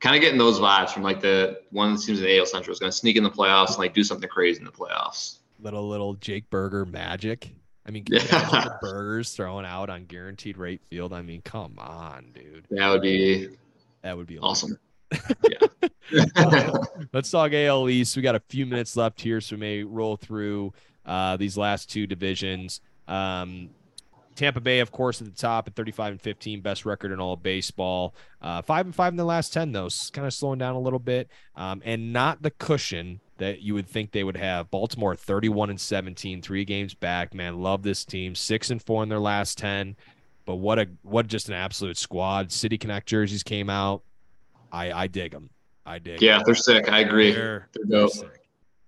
Kind 0.00 0.16
of 0.16 0.22
getting 0.22 0.38
those 0.38 0.58
vibes 0.58 0.90
from 0.90 1.02
like 1.02 1.20
the 1.20 1.60
one 1.70 1.92
that 1.92 1.98
seems 1.98 2.18
in 2.20 2.24
the 2.24 2.38
AL 2.38 2.46
Central 2.46 2.72
is 2.72 2.78
going 2.78 2.90
to 2.90 2.96
sneak 2.96 3.16
in 3.16 3.24
the 3.24 3.30
playoffs 3.30 3.70
and 3.70 3.78
like 3.78 3.92
do 3.92 4.04
something 4.04 4.28
crazy 4.28 4.58
in 4.60 4.64
the 4.64 4.72
playoffs. 4.72 5.38
little 5.60 5.88
little 5.88 6.14
Jake 6.14 6.48
Burger 6.50 6.86
magic 6.86 7.52
I 7.86 7.90
mean, 7.90 8.04
Yeah. 8.10 8.68
burgers 8.80 9.32
thrown 9.32 9.64
out 9.64 9.90
on 9.90 10.04
guaranteed 10.04 10.56
rate 10.56 10.82
field? 10.84 11.12
I 11.12 11.22
mean, 11.22 11.42
come 11.42 11.78
on, 11.78 12.30
dude. 12.32 12.66
That 12.70 12.88
would 12.90 13.02
be 13.02 13.48
That 14.02 14.16
would 14.16 14.26
be 14.26 14.38
awesome. 14.38 14.78
Uh, 16.36 16.78
Let's 17.12 17.30
talk 17.30 17.52
AL 17.52 17.88
East. 17.88 18.16
We 18.16 18.22
got 18.22 18.34
a 18.34 18.42
few 18.48 18.66
minutes 18.66 18.96
left 18.96 19.20
here, 19.20 19.40
so 19.40 19.56
we 19.56 19.60
may 19.60 19.82
roll 19.82 20.16
through 20.16 20.72
uh, 21.06 21.36
these 21.36 21.56
last 21.56 21.90
two 21.90 22.06
divisions. 22.06 22.80
Um, 23.08 23.70
Tampa 24.34 24.60
Bay, 24.60 24.80
of 24.80 24.90
course, 24.90 25.20
at 25.20 25.26
the 25.26 25.32
top 25.32 25.68
at 25.68 25.74
35 25.74 26.12
and 26.12 26.20
15, 26.20 26.60
best 26.60 26.86
record 26.86 27.12
in 27.12 27.20
all 27.20 27.34
of 27.34 27.42
baseball. 27.42 28.14
Uh, 28.40 28.62
five 28.62 28.86
and 28.86 28.94
five 28.94 29.12
in 29.12 29.16
the 29.16 29.24
last 29.24 29.52
10, 29.52 29.72
though, 29.72 29.88
kind 30.12 30.26
of 30.26 30.32
slowing 30.32 30.58
down 30.58 30.74
a 30.74 30.80
little 30.80 30.98
bit, 30.98 31.28
um, 31.56 31.82
and 31.84 32.12
not 32.12 32.42
the 32.42 32.50
cushion 32.50 33.20
that 33.38 33.60
you 33.60 33.74
would 33.74 33.88
think 33.88 34.12
they 34.12 34.24
would 34.24 34.36
have. 34.36 34.70
Baltimore 34.70 35.14
31 35.14 35.70
and 35.70 35.80
17, 35.80 36.42
three 36.42 36.64
games 36.64 36.94
back. 36.94 37.34
Man, 37.34 37.60
love 37.60 37.82
this 37.82 38.04
team. 38.04 38.34
Six 38.34 38.70
and 38.70 38.82
four 38.82 39.02
in 39.02 39.08
their 39.08 39.18
last 39.18 39.58
10. 39.58 39.96
But 40.44 40.56
what 40.56 40.78
a 40.78 40.88
what 41.02 41.28
just 41.28 41.48
an 41.48 41.54
absolute 41.54 41.96
squad. 41.96 42.50
City 42.50 42.76
Connect 42.76 43.06
jerseys 43.06 43.42
came 43.42 43.70
out. 43.70 44.02
I 44.72 44.92
I 44.92 45.06
dig 45.06 45.32
them. 45.32 45.50
I 45.84 45.98
dig. 45.98 46.22
yeah, 46.22 46.42
they're 46.44 46.54
sick. 46.54 46.90
I 46.90 47.00
agree. 47.00 47.32
They're, 47.32 47.68
They're 47.74 47.84
they're 47.86 48.08
sick. 48.08 48.40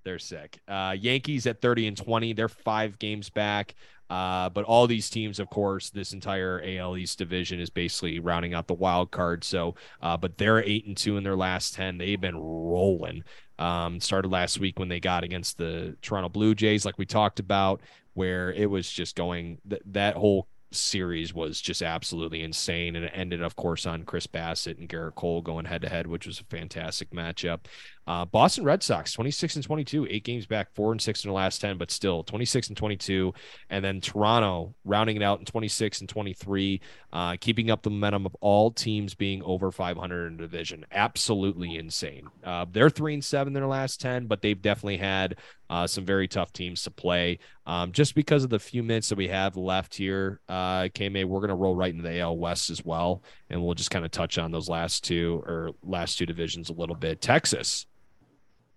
They're 0.04 0.18
sick. 0.18 0.58
Uh, 0.68 0.94
Yankees 0.98 1.46
at 1.46 1.60
30 1.60 1.88
and 1.88 1.96
20. 1.96 2.34
They're 2.34 2.48
five 2.48 2.98
games 2.98 3.30
back. 3.30 3.74
Uh, 4.10 4.50
but 4.50 4.66
all 4.66 4.86
these 4.86 5.08
teams, 5.08 5.40
of 5.40 5.48
course, 5.48 5.88
this 5.90 6.12
entire 6.12 6.62
AL 6.62 6.96
East 6.98 7.18
division 7.18 7.58
is 7.58 7.70
basically 7.70 8.20
rounding 8.20 8.52
out 8.52 8.66
the 8.66 8.74
wild 8.74 9.10
card. 9.10 9.42
So, 9.44 9.76
uh, 10.02 10.16
but 10.16 10.36
they're 10.36 10.62
eight 10.62 10.86
and 10.86 10.96
two 10.96 11.16
in 11.16 11.24
their 11.24 11.36
last 11.36 11.74
10. 11.74 11.98
They've 11.98 12.20
been 12.20 12.36
rolling. 12.36 13.24
Um, 13.58 13.98
started 13.98 14.30
last 14.30 14.60
week 14.60 14.78
when 14.78 14.88
they 14.88 15.00
got 15.00 15.24
against 15.24 15.56
the 15.56 15.96
Toronto 16.02 16.28
Blue 16.28 16.54
Jays, 16.54 16.84
like 16.84 16.98
we 16.98 17.06
talked 17.06 17.40
about, 17.40 17.80
where 18.12 18.52
it 18.52 18.68
was 18.68 18.90
just 18.90 19.16
going, 19.16 19.58
th- 19.68 19.82
that 19.86 20.16
whole 20.16 20.48
series 20.74 21.32
was 21.34 21.60
just 21.60 21.82
absolutely 21.82 22.42
insane. 22.42 22.96
And 22.96 23.04
it 23.04 23.12
ended, 23.14 23.42
of 23.42 23.56
course, 23.56 23.86
on 23.86 24.04
Chris 24.04 24.26
Bassitt 24.26 24.78
and 24.78 24.88
Gerrit 24.88 25.14
Cole 25.14 25.42
going 25.42 25.66
head 25.66 25.82
to 25.82 25.88
head, 25.88 26.06
which 26.06 26.26
was 26.26 26.40
a 26.40 26.44
fantastic 26.44 27.10
matchup. 27.10 27.60
Uh, 28.06 28.24
Boston 28.24 28.64
Red 28.64 28.82
Sox, 28.82 29.12
26 29.12 29.56
and 29.56 29.64
22, 29.64 30.06
eight 30.10 30.24
games 30.24 30.46
back, 30.46 30.74
four 30.74 30.92
and 30.92 31.00
six 31.00 31.24
in 31.24 31.28
the 31.28 31.34
last 31.34 31.60
10, 31.60 31.78
but 31.78 31.90
still 31.90 32.22
26 32.22 32.68
and 32.68 32.76
22. 32.76 33.32
And 33.70 33.84
then 33.84 34.00
Toronto 34.00 34.74
rounding 34.84 35.16
it 35.16 35.22
out 35.22 35.38
in 35.38 35.44
26 35.44 36.00
and 36.00 36.08
23, 36.08 36.80
uh, 37.12 37.36
keeping 37.40 37.70
up 37.70 37.82
the 37.82 37.90
momentum 37.90 38.26
of 38.26 38.36
all 38.40 38.70
teams 38.70 39.14
being 39.14 39.42
over 39.42 39.70
500 39.70 40.26
in 40.26 40.36
division. 40.36 40.84
Absolutely 40.92 41.76
insane. 41.76 42.28
Uh, 42.42 42.66
they're 42.70 42.90
three 42.90 43.14
and 43.14 43.24
seven 43.24 43.48
in 43.48 43.54
their 43.54 43.66
last 43.66 44.00
10, 44.00 44.26
but 44.26 44.42
they've 44.42 44.60
definitely 44.60 44.98
had 44.98 45.36
uh, 45.70 45.86
some 45.86 46.04
very 46.04 46.28
tough 46.28 46.52
teams 46.52 46.82
to 46.82 46.90
play. 46.90 47.38
Um, 47.66 47.92
just 47.92 48.14
because 48.14 48.44
of 48.44 48.50
the 48.50 48.58
few 48.58 48.82
minutes 48.82 49.08
that 49.08 49.18
we 49.18 49.28
have 49.28 49.56
left 49.56 49.94
here, 49.94 50.40
uh, 50.48 50.82
KMA, 50.84 51.24
we're 51.24 51.40
going 51.40 51.48
to 51.48 51.54
roll 51.54 51.74
right 51.74 51.92
into 51.92 52.02
the 52.02 52.20
AL 52.20 52.36
West 52.36 52.70
as 52.70 52.84
well. 52.84 53.22
And 53.48 53.62
we'll 53.62 53.74
just 53.74 53.90
kind 53.90 54.04
of 54.04 54.10
touch 54.10 54.38
on 54.38 54.52
those 54.52 54.68
last 54.68 55.04
two 55.04 55.42
or 55.46 55.70
last 55.82 56.18
two 56.18 56.26
divisions 56.26 56.68
a 56.68 56.74
little 56.74 56.94
bit. 56.94 57.20
Texas, 57.20 57.86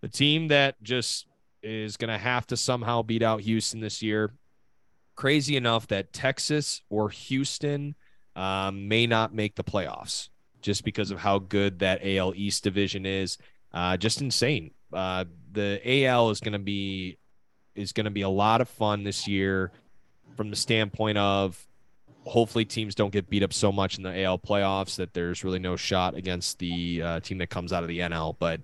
the 0.07 0.17
team 0.17 0.47
that 0.47 0.81
just 0.81 1.25
is 1.61 1.97
going 1.97 2.09
to 2.09 2.17
have 2.17 2.47
to 2.47 2.55
somehow 2.55 3.01
beat 3.01 3.21
out 3.21 3.41
Houston 3.41 3.81
this 3.81 4.01
year. 4.01 4.31
Crazy 5.15 5.57
enough 5.57 5.87
that 5.87 6.13
Texas 6.13 6.81
or 6.89 7.09
Houston 7.09 7.95
um, 8.35 8.87
may 8.87 9.05
not 9.05 9.33
make 9.33 9.55
the 9.55 9.63
playoffs 9.63 10.29
just 10.61 10.85
because 10.85 11.11
of 11.11 11.19
how 11.19 11.39
good 11.39 11.79
that 11.79 12.05
AL 12.05 12.35
East 12.35 12.63
division 12.63 13.05
is. 13.05 13.37
Uh, 13.73 13.97
just 13.97 14.21
insane. 14.21 14.71
Uh, 14.93 15.25
the 15.51 15.81
AL 16.05 16.29
is 16.29 16.39
going 16.39 16.53
to 16.53 16.59
be 16.59 17.17
is 17.75 17.91
going 17.91 18.05
to 18.05 18.11
be 18.11 18.21
a 18.21 18.29
lot 18.29 18.61
of 18.61 18.69
fun 18.69 19.03
this 19.03 19.27
year 19.27 19.71
from 20.35 20.49
the 20.49 20.55
standpoint 20.55 21.17
of 21.17 21.67
hopefully 22.23 22.65
teams 22.65 22.95
don't 22.95 23.11
get 23.11 23.29
beat 23.29 23.43
up 23.43 23.53
so 23.53 23.71
much 23.71 23.97
in 23.97 24.03
the 24.03 24.23
AL 24.23 24.39
playoffs 24.39 24.95
that 24.95 25.13
there's 25.13 25.43
really 25.43 25.59
no 25.59 25.75
shot 25.75 26.15
against 26.15 26.59
the 26.59 27.01
uh, 27.01 27.19
team 27.19 27.37
that 27.39 27.49
comes 27.49 27.73
out 27.73 27.83
of 27.83 27.89
the 27.89 27.99
NL. 27.99 28.35
But 28.39 28.61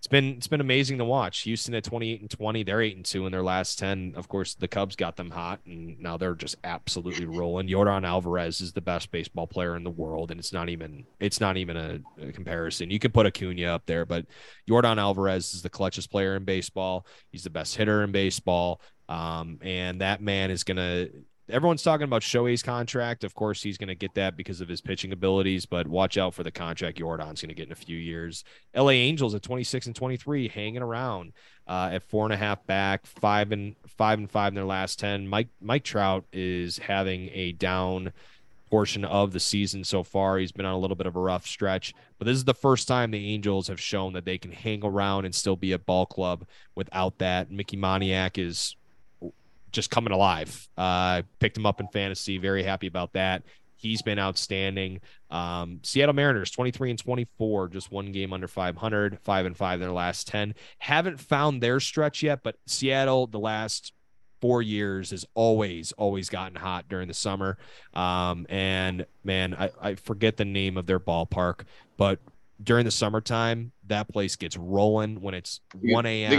it's 0.00 0.06
been 0.06 0.36
it's 0.38 0.46
been 0.46 0.62
amazing 0.62 0.96
to 0.96 1.04
watch. 1.04 1.40
Houston 1.40 1.74
at 1.74 1.84
28 1.84 2.22
and 2.22 2.30
20, 2.30 2.62
they're 2.62 2.80
8 2.80 2.96
and 2.96 3.04
2 3.04 3.26
in 3.26 3.32
their 3.32 3.42
last 3.42 3.78
10. 3.78 4.14
Of 4.16 4.28
course, 4.28 4.54
the 4.54 4.66
Cubs 4.66 4.96
got 4.96 5.16
them 5.16 5.28
hot 5.28 5.60
and 5.66 6.00
now 6.00 6.16
they're 6.16 6.34
just 6.34 6.56
absolutely 6.64 7.26
rolling. 7.26 7.68
Yordan 7.68 8.06
Alvarez 8.06 8.62
is 8.62 8.72
the 8.72 8.80
best 8.80 9.10
baseball 9.10 9.46
player 9.46 9.76
in 9.76 9.84
the 9.84 9.90
world 9.90 10.30
and 10.30 10.40
it's 10.40 10.54
not 10.54 10.70
even 10.70 11.04
it's 11.18 11.38
not 11.38 11.58
even 11.58 11.76
a, 11.76 12.00
a 12.18 12.32
comparison. 12.32 12.90
You 12.90 12.98
could 12.98 13.12
put 13.12 13.26
Acuna 13.26 13.66
up 13.66 13.84
there, 13.84 14.06
but 14.06 14.24
Yordan 14.66 14.96
Alvarez 14.96 15.52
is 15.52 15.60
the 15.60 15.68
clutchest 15.68 16.10
player 16.10 16.34
in 16.34 16.44
baseball. 16.44 17.04
He's 17.30 17.44
the 17.44 17.50
best 17.50 17.76
hitter 17.76 18.02
in 18.02 18.10
baseball. 18.10 18.80
Um, 19.10 19.58
and 19.60 20.00
that 20.00 20.22
man 20.22 20.50
is 20.50 20.64
going 20.64 20.78
to 20.78 21.10
everyone's 21.50 21.82
talking 21.82 22.04
about 22.04 22.22
Shohei's 22.22 22.62
contract. 22.62 23.24
Of 23.24 23.34
course, 23.34 23.62
he's 23.62 23.78
going 23.78 23.88
to 23.88 23.94
get 23.94 24.14
that 24.14 24.36
because 24.36 24.60
of 24.60 24.68
his 24.68 24.80
pitching 24.80 25.12
abilities, 25.12 25.66
but 25.66 25.86
watch 25.86 26.16
out 26.16 26.34
for 26.34 26.42
the 26.42 26.50
contract 26.50 26.98
Yordan's 26.98 27.42
going 27.42 27.48
to 27.48 27.54
get 27.54 27.66
in 27.66 27.72
a 27.72 27.76
few 27.76 27.96
years. 27.96 28.44
LA 28.74 28.90
Angels 28.90 29.34
at 29.34 29.42
26 29.42 29.86
and 29.86 29.96
23, 29.96 30.48
hanging 30.48 30.82
around 30.82 31.32
uh, 31.66 31.90
at 31.92 32.02
four 32.02 32.24
and 32.24 32.32
a 32.32 32.36
half 32.36 32.66
back, 32.66 33.06
five 33.06 33.52
and 33.52 33.76
five 33.86 34.18
and 34.18 34.30
five 34.30 34.48
in 34.48 34.54
their 34.54 34.64
last 34.64 34.98
10. 34.98 35.28
Mike 35.28 35.48
Mike 35.60 35.84
Trout 35.84 36.24
is 36.32 36.78
having 36.78 37.28
a 37.32 37.52
down 37.52 38.12
portion 38.70 39.04
of 39.04 39.32
the 39.32 39.40
season 39.40 39.84
so 39.84 40.02
far. 40.02 40.38
He's 40.38 40.52
been 40.52 40.64
on 40.64 40.74
a 40.74 40.78
little 40.78 40.96
bit 40.96 41.06
of 41.06 41.16
a 41.16 41.20
rough 41.20 41.46
stretch, 41.46 41.92
but 42.18 42.26
this 42.26 42.36
is 42.36 42.44
the 42.44 42.54
first 42.54 42.86
time 42.86 43.10
the 43.10 43.34
Angels 43.34 43.68
have 43.68 43.80
shown 43.80 44.12
that 44.12 44.24
they 44.24 44.38
can 44.38 44.52
hang 44.52 44.84
around 44.84 45.24
and 45.24 45.34
still 45.34 45.56
be 45.56 45.72
a 45.72 45.78
ball 45.78 46.06
club 46.06 46.46
without 46.74 47.18
that. 47.18 47.50
Mickey 47.50 47.76
Moniak 47.76 48.38
is 48.38 48.76
just 49.72 49.90
coming 49.90 50.12
alive. 50.12 50.68
Uh, 50.76 51.22
picked 51.38 51.56
him 51.56 51.66
up 51.66 51.80
in 51.80 51.88
fantasy. 51.88 52.38
Very 52.38 52.62
happy 52.62 52.86
about 52.86 53.12
that. 53.14 53.42
He's 53.76 54.02
been 54.02 54.18
outstanding. 54.18 55.00
Um, 55.30 55.80
Seattle 55.82 56.14
Mariners 56.14 56.50
23 56.50 56.90
and 56.90 56.98
24, 56.98 57.68
just 57.68 57.90
one 57.90 58.12
game 58.12 58.32
under 58.32 58.46
500, 58.46 59.18
five 59.20 59.46
and 59.46 59.56
five 59.56 59.74
in 59.74 59.80
their 59.80 59.92
last 59.92 60.28
10. 60.28 60.54
Haven't 60.78 61.18
found 61.18 61.62
their 61.62 61.80
stretch 61.80 62.22
yet, 62.22 62.42
but 62.42 62.56
Seattle, 62.66 63.26
the 63.26 63.38
last 63.38 63.94
four 64.42 64.60
years, 64.60 65.12
has 65.12 65.24
always, 65.34 65.92
always 65.92 66.28
gotten 66.28 66.56
hot 66.56 66.88
during 66.90 67.08
the 67.08 67.14
summer. 67.14 67.56
Um, 67.94 68.46
and 68.50 69.06
man, 69.24 69.54
I, 69.58 69.70
I 69.80 69.94
forget 69.94 70.36
the 70.36 70.44
name 70.44 70.76
of 70.76 70.84
their 70.84 71.00
ballpark, 71.00 71.62
but 71.96 72.18
during 72.62 72.84
the 72.84 72.90
summertime, 72.90 73.72
that 73.86 74.08
place 74.08 74.36
gets 74.36 74.58
rolling 74.58 75.22
when 75.22 75.32
it's 75.32 75.60
1 75.80 76.04
a.m. 76.04 76.32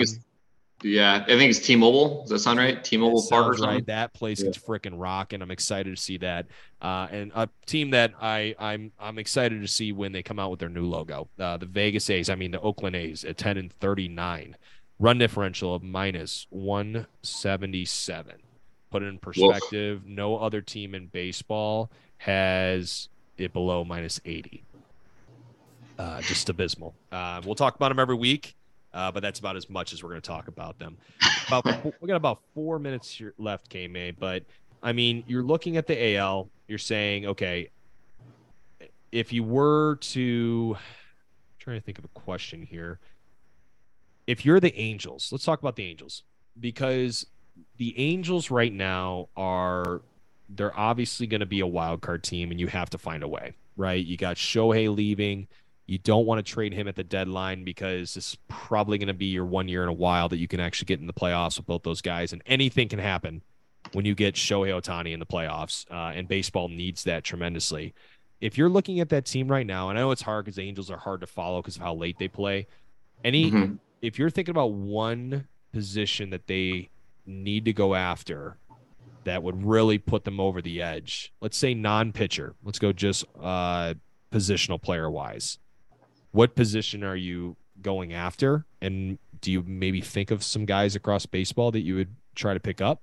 Yeah, 0.84 1.24
I 1.28 1.38
think 1.38 1.50
it's 1.50 1.60
T-Mobile. 1.60 2.22
Does 2.22 2.32
that 2.32 2.40
sound 2.40 2.58
right? 2.58 2.84
T-Mobile 2.84 3.24
Park 3.30 3.48
or 3.48 3.58
something? 3.58 3.76
Right. 3.76 3.86
That 3.86 4.14
place 4.14 4.42
yeah. 4.42 4.50
is 4.50 4.58
freaking 4.58 4.94
rock, 4.94 5.34
and 5.34 5.44
I'm 5.44 5.52
excited 5.52 5.96
to 5.96 6.02
see 6.02 6.18
that. 6.18 6.48
Uh, 6.82 7.08
and 7.12 7.32
a 7.36 7.48
team 7.66 7.92
that 7.92 8.14
I 8.20 8.56
I'm 8.58 8.92
I'm 9.00 9.20
excited 9.20 9.62
to 9.62 9.68
see 9.68 9.92
when 9.92 10.12
they 10.12 10.24
come 10.24 10.40
out 10.40 10.50
with 10.50 10.60
their 10.60 10.70
new 10.70 10.86
logo. 10.86 11.30
Uh, 11.40 11.58
the 11.58 11.68
Vegas 11.68 12.10
A's, 12.10 12.30
I 12.30 12.36
mean 12.36 12.52
the 12.52 12.62
Oakland 12.62 12.96
A's 12.96 13.24
at 13.24 13.38
10 13.38 13.58
and 13.58 13.72
39. 13.74 14.56
Run 15.00 15.18
differential 15.18 15.76
of 15.76 15.84
minus 15.84 16.48
177. 16.50 18.36
Put 18.90 19.04
it 19.04 19.06
in 19.06 19.18
perspective, 19.20 20.02
Wolf. 20.04 20.16
no 20.16 20.38
other 20.38 20.62
team 20.62 20.94
in 20.96 21.08
baseball 21.08 21.92
has 22.18 23.10
it 23.38 23.54
below 23.54 23.84
minus 23.84 24.20
80. 24.26 24.64
Uh, 25.98 26.22
just 26.22 26.50
abysmal. 26.50 26.96
Uh, 27.12 27.42
we'll 27.46 27.56
talk 27.56 27.76
about 27.76 27.90
them 27.90 28.00
every 28.00 28.16
week. 28.16 28.56
Uh, 28.94 29.12
but 29.12 29.22
that's 29.22 29.40
about 29.40 29.56
as 29.56 29.70
much 29.70 29.94
as 29.94 30.04
we're 30.04 30.10
going 30.10 30.22
to 30.22 30.28
talk 30.28 30.48
about 30.48 30.78
them. 30.80 30.98
About, 31.48 32.02
we 32.02 32.08
got 32.08 32.16
about 32.16 32.40
four 32.54 32.80
minutes 32.80 33.22
left, 33.38 33.70
KMA. 33.70 34.16
But 34.18 34.46
I 34.82 34.94
mean, 34.94 35.24
you're 35.28 35.44
looking 35.44 35.76
at 35.76 35.86
the 35.86 36.16
AL. 36.16 36.50
You're 36.68 36.78
saying, 36.78 37.26
okay, 37.26 37.70
if 39.12 39.34
you 39.34 39.44
were 39.44 39.98
to, 39.98 40.78
I'm 40.78 40.84
trying 41.60 41.80
to 41.80 41.86
think 41.86 42.00
of 42.00 42.06
a 42.06 42.10
question 42.10 42.62
here. 42.62 43.00
If 44.28 44.46
you're 44.46 44.62
the 44.62 44.74
Angels, 44.80 45.30
let's 45.32 45.44
talk 45.44 45.60
about 45.60 45.76
the 45.76 45.84
Angels 45.84 46.24
because 46.58 47.26
the 47.78 47.98
Angels 48.00 48.50
right 48.50 48.72
now 48.72 49.28
are 49.36 50.02
they're 50.48 50.78
obviously 50.78 51.28
going 51.28 51.40
to 51.40 51.46
be 51.46 51.60
a 51.60 51.68
wild 51.68 52.02
card 52.02 52.24
team, 52.24 52.52
and 52.52 52.60
you 52.60 52.68
have 52.68 52.90
to 52.92 52.98
find 52.98 53.24
a 53.24 53.28
way, 53.28 53.54
right? 53.78 54.04
You 54.06 54.18
got 54.18 54.36
Shohei 54.36 54.94
leaving. 54.94 55.48
You 55.92 55.98
don't 55.98 56.26
want 56.26 56.40
to 56.40 56.50
trade 56.50 56.74
him 56.74 56.88
at 56.88 56.96
the 56.96 57.04
deadline 57.04 57.66
because 57.66 58.16
it's 58.16 58.38
probably 58.48 58.98
going 58.98 59.10
to 59.10 59.14
be 59.14 59.26
your 59.26 59.44
one 59.44 59.68
year 59.68 59.84
in 59.84 59.90
a 59.90 59.94
while 59.94 60.30
that 60.30 60.38
you 60.38 60.48
can 60.48 60.62
actually 60.62 60.86
get 60.86 61.02
in 61.02 61.06
the 61.06 61.12
playoffs 61.12 61.58
with 61.58 61.68
both 61.68 61.84
those 61.84 62.02
guys. 62.02 62.32
And 62.32 62.42
anything 62.46 62.88
can 62.88 63.00
happen 63.00 63.42
when 63.92 64.06
you 64.06 64.16
get 64.16 64.36
Shohei 64.36 64.70
Ohtani 64.70 65.12
in 65.12 65.20
the 65.20 65.26
playoffs. 65.26 65.86
Uh, 65.92 66.14
and 66.16 66.30
baseball 66.30 66.70
needs 66.70 67.04
that 67.04 67.26
tremendously. 67.26 67.94
If 68.40 68.58
you're 68.58 68.70
looking 68.70 69.02
at 69.02 69.10
that 69.10 69.26
team 69.26 69.50
right 69.50 69.68
now, 69.68 69.90
and 69.90 70.00
I 70.00 70.04
know 70.04 70.12
it's 70.12 70.22
hard 70.22 70.46
because 70.46 70.56
the 70.56 70.62
Angels 70.62 70.90
are 70.90 70.98
hard 70.98 71.20
to 71.20 71.28
follow 71.28 71.62
because 71.62 71.76
of 71.76 71.82
how 71.82 71.94
late 71.94 72.18
they 72.18 72.30
play. 72.30 72.68
Any, 73.26 73.52
mm-hmm. 73.52 73.74
if 74.02 74.18
you're 74.18 74.30
thinking 74.30 74.54
about 74.54 74.72
one 74.72 75.46
position 75.74 76.30
that 76.30 76.48
they 76.48 76.88
need 77.26 77.66
to 77.66 77.74
go 77.74 77.96
after 77.96 78.56
that 79.26 79.44
would 79.44 79.66
really 79.66 79.98
put 79.98 80.24
them 80.24 80.40
over 80.40 80.62
the 80.62 80.82
edge, 80.82 81.34
let's 81.42 81.58
say 81.58 81.74
non 81.74 82.14
pitcher, 82.14 82.56
let's 82.64 82.80
go 82.80 82.94
just 82.94 83.26
uh, 83.44 83.94
positional 84.32 84.82
player 84.82 85.12
wise 85.12 85.58
what 86.32 86.56
position 86.56 87.04
are 87.04 87.16
you 87.16 87.56
going 87.82 88.14
after? 88.14 88.66
And 88.82 89.20
do 89.42 89.52
you 89.52 89.64
maybe 89.64 90.02
think 90.02 90.32
of 90.32 90.44
some 90.44 90.66
guys 90.66 90.96
across 90.96 91.26
baseball 91.26 91.72
that 91.72 91.82
you 91.82 91.96
would 91.96 92.16
try 92.36 92.54
to 92.54 92.60
pick 92.60 92.82
up? 92.82 93.02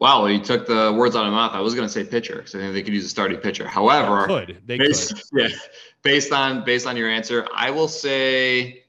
Wow, 0.00 0.22
well, 0.22 0.30
you 0.30 0.40
took 0.40 0.66
the 0.66 0.92
words 0.92 1.14
out 1.14 1.24
of 1.24 1.32
my 1.32 1.38
mouth. 1.46 1.54
I 1.54 1.60
was 1.60 1.74
going 1.74 1.86
to 1.86 1.92
say 1.92 2.04
pitcher 2.04 2.36
because 2.36 2.54
I 2.54 2.58
think 2.58 2.74
they 2.74 2.82
could 2.82 2.92
use 2.92 3.06
a 3.06 3.08
starting 3.08 3.38
pitcher. 3.38 3.66
However, 3.66 4.26
they 4.26 4.46
could. 4.46 4.62
They 4.66 4.78
based, 4.78 5.14
could. 5.14 5.22
Yeah, 5.50 5.56
based 6.02 6.32
on 6.32 6.64
based 6.64 6.86
on 6.86 6.96
your 6.96 7.08
answer, 7.08 7.46
I 7.54 7.70
will 7.70 7.88
say 7.88 8.83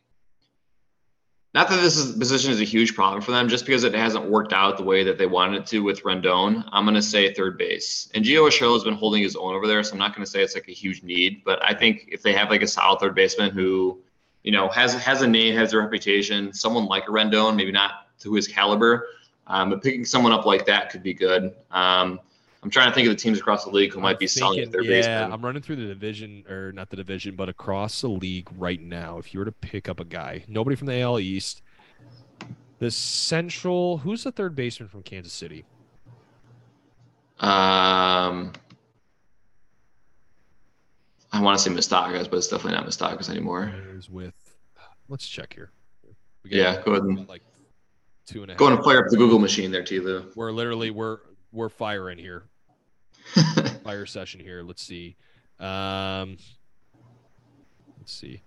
not 1.56 1.70
that 1.70 1.82
this 1.82 1.96
is, 1.96 2.18
position 2.18 2.52
is 2.52 2.60
a 2.60 2.66
huge 2.66 2.96
problem 2.96 3.22
for 3.22 3.32
them, 3.32 3.48
just 3.48 3.66
because 3.66 3.86
it 3.86 3.96
hasn't 3.96 4.30
worked 4.30 4.52
out 4.52 4.76
the 4.76 4.84
way 4.84 5.06
that 5.06 5.18
they 5.18 5.26
wanted 5.26 5.62
it 5.62 5.66
to 5.68 5.80
with 5.80 6.04
Rendon. 6.04 6.68
I'm 6.74 6.84
going 6.84 6.96
to 6.96 7.02
say 7.02 7.34
third 7.34 7.58
base. 7.58 8.10
And 8.14 8.26
Gio 8.26 8.46
Urshela 8.46 8.74
has 8.74 8.84
been 8.84 8.94
holding 8.94 9.24
his 9.24 9.38
own 9.38 9.56
over 9.56 9.66
there, 9.66 9.82
so 9.82 9.94
I'm 9.94 9.98
not 9.98 10.14
going 10.14 10.26
to 10.26 10.30
say 10.30 10.44
it's 10.44 10.54
like 10.54 10.68
a 10.68 10.74
huge 10.74 11.02
need. 11.02 11.46
But 11.46 11.64
I 11.64 11.74
think 11.74 12.10
if 12.12 12.22
they 12.22 12.34
have 12.34 12.50
like 12.50 12.62
a 12.62 12.68
solid 12.68 13.00
third 13.00 13.16
baseman 13.16 13.52
who, 13.52 14.02
you 14.44 14.52
know, 14.52 14.68
has 14.68 14.96
has 14.96 15.22
a 15.22 15.28
name, 15.28 15.56
has 15.56 15.72
a 15.72 15.78
reputation, 15.78 16.52
someone 16.52 16.88
like 16.88 17.08
a 17.08 17.12
Rendon, 17.12 17.56
maybe 17.56 17.72
not 17.72 18.10
to 18.20 18.34
his 18.34 18.50
caliber, 18.50 19.08
um, 19.48 19.70
but 19.70 19.82
picking 19.82 20.04
someone 20.04 20.34
up 20.34 20.46
like 20.46 20.66
that 20.66 20.90
could 20.90 21.04
be 21.04 21.14
good. 21.14 21.56
Um, 21.72 22.20
I'm 22.66 22.72
trying 22.72 22.90
to 22.90 22.96
think 22.96 23.08
of 23.08 23.14
the 23.14 23.22
teams 23.22 23.38
across 23.38 23.64
the 23.64 23.70
league 23.70 23.94
who 23.94 24.00
I'm 24.00 24.02
might 24.02 24.18
be 24.18 24.26
thinking, 24.26 24.56
selling 24.56 24.72
their 24.72 24.82
yeah, 24.82 25.30
I'm 25.32 25.46
running 25.46 25.62
through 25.62 25.76
the 25.76 25.86
division, 25.86 26.44
or 26.50 26.72
not 26.72 26.90
the 26.90 26.96
division, 26.96 27.36
but 27.36 27.48
across 27.48 28.02
the 28.02 28.08
league 28.08 28.50
right 28.58 28.82
now. 28.82 29.20
If 29.20 29.36
you 29.36 29.40
were 29.40 29.46
to 29.46 29.52
pick 29.52 29.88
up 29.88 30.00
a 30.00 30.04
guy, 30.04 30.44
nobody 30.48 30.76
from 30.76 30.88
the 30.88 31.00
AL 31.00 31.20
East, 31.20 31.62
the 32.80 32.90
Central, 32.90 34.00
who's 34.00 34.24
the 34.24 34.32
third 34.32 34.56
baseman 34.56 34.90
from 34.90 35.04
Kansas 35.04 35.32
City? 35.32 35.64
Um, 37.40 38.52
I 41.32 41.40
want 41.40 41.60
to 41.60 41.64
say 41.64 41.70
Moustakas, 41.70 42.28
but 42.28 42.38
it's 42.38 42.48
definitely 42.48 42.80
not 42.80 42.88
Moustakas 42.88 43.30
anymore. 43.30 43.72
With, 44.10 44.34
let's 45.08 45.28
check 45.28 45.54
here. 45.54 45.70
yeah, 46.44 46.82
go 46.82 46.94
ahead 46.94 47.04
and 47.04 47.30
like 47.30 47.44
two 48.26 48.42
and 48.42 48.50
a 48.50 48.54
half. 48.56 48.58
Going 48.58 48.76
to 48.76 48.82
fire 48.82 49.06
up 49.06 49.12
the 49.12 49.18
Google 49.18 49.38
machine 49.38 49.70
there, 49.70 49.84
T. 49.84 50.00
Lou. 50.00 50.32
We're 50.34 50.52
literally 50.52 50.90
we're 50.90 51.20
we're 51.52 51.70
firing 51.70 52.18
here. 52.18 52.46
Fire 53.84 54.06
session 54.06 54.40
here. 54.40 54.64
Let's 54.64 54.84
see. 54.84 55.16
Um, 55.60 56.38
let's 57.98 58.14
see. 58.14 58.42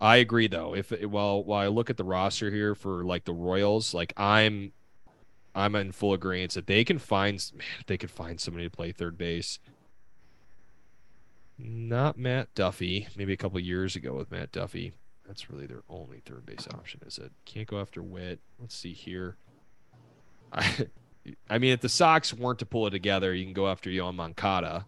I 0.00 0.16
agree 0.16 0.46
though. 0.46 0.74
If 0.74 0.90
while 1.02 1.42
while 1.42 1.60
I 1.60 1.68
look 1.68 1.90
at 1.90 1.96
the 1.96 2.04
roster 2.04 2.50
here 2.50 2.74
for 2.74 3.04
like 3.04 3.24
the 3.24 3.32
Royals, 3.32 3.94
like 3.94 4.12
I'm 4.16 4.72
I'm 5.54 5.74
in 5.74 5.92
full 5.92 6.12
agreement 6.12 6.52
that 6.52 6.66
they 6.66 6.84
can 6.84 6.98
find 6.98 7.42
man, 7.54 7.66
they 7.86 7.96
could 7.96 8.10
find 8.10 8.40
somebody 8.40 8.66
to 8.66 8.70
play 8.70 8.92
third 8.92 9.16
base. 9.16 9.58
Not 11.58 12.18
Matt 12.18 12.54
Duffy. 12.54 13.08
Maybe 13.16 13.32
a 13.32 13.36
couple 13.38 13.58
years 13.58 13.96
ago 13.96 14.14
with 14.14 14.30
Matt 14.30 14.52
Duffy. 14.52 14.92
That's 15.26 15.50
really 15.50 15.66
their 15.66 15.82
only 15.88 16.20
third 16.20 16.44
base 16.44 16.68
option, 16.72 17.00
is 17.06 17.18
it? 17.18 17.32
Can't 17.46 17.66
go 17.66 17.80
after 17.80 18.02
Witt. 18.02 18.40
Let's 18.60 18.76
see 18.76 18.92
here. 18.92 19.36
I 20.52 20.88
I 21.48 21.58
mean, 21.58 21.72
if 21.72 21.80
the 21.80 21.88
Sox 21.88 22.32
weren't 22.32 22.58
to 22.60 22.66
pull 22.66 22.86
it 22.86 22.90
together, 22.90 23.34
you 23.34 23.44
can 23.44 23.54
go 23.54 23.68
after 23.68 23.90
Yoan 23.90 24.14
Moncada. 24.14 24.86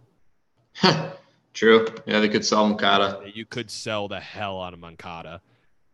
True. 1.55 1.87
Yeah, 2.07 2.21
they 2.21 2.29
could 2.29 2.45
sell 2.45 2.69
Moncada. 2.69 3.23
You 3.35 3.45
could 3.45 3.71
sell 3.71 4.09
the 4.09 4.21
hell 4.21 4.63
out 4.63 4.75
of 4.75 4.79
Moncada. 4.79 5.41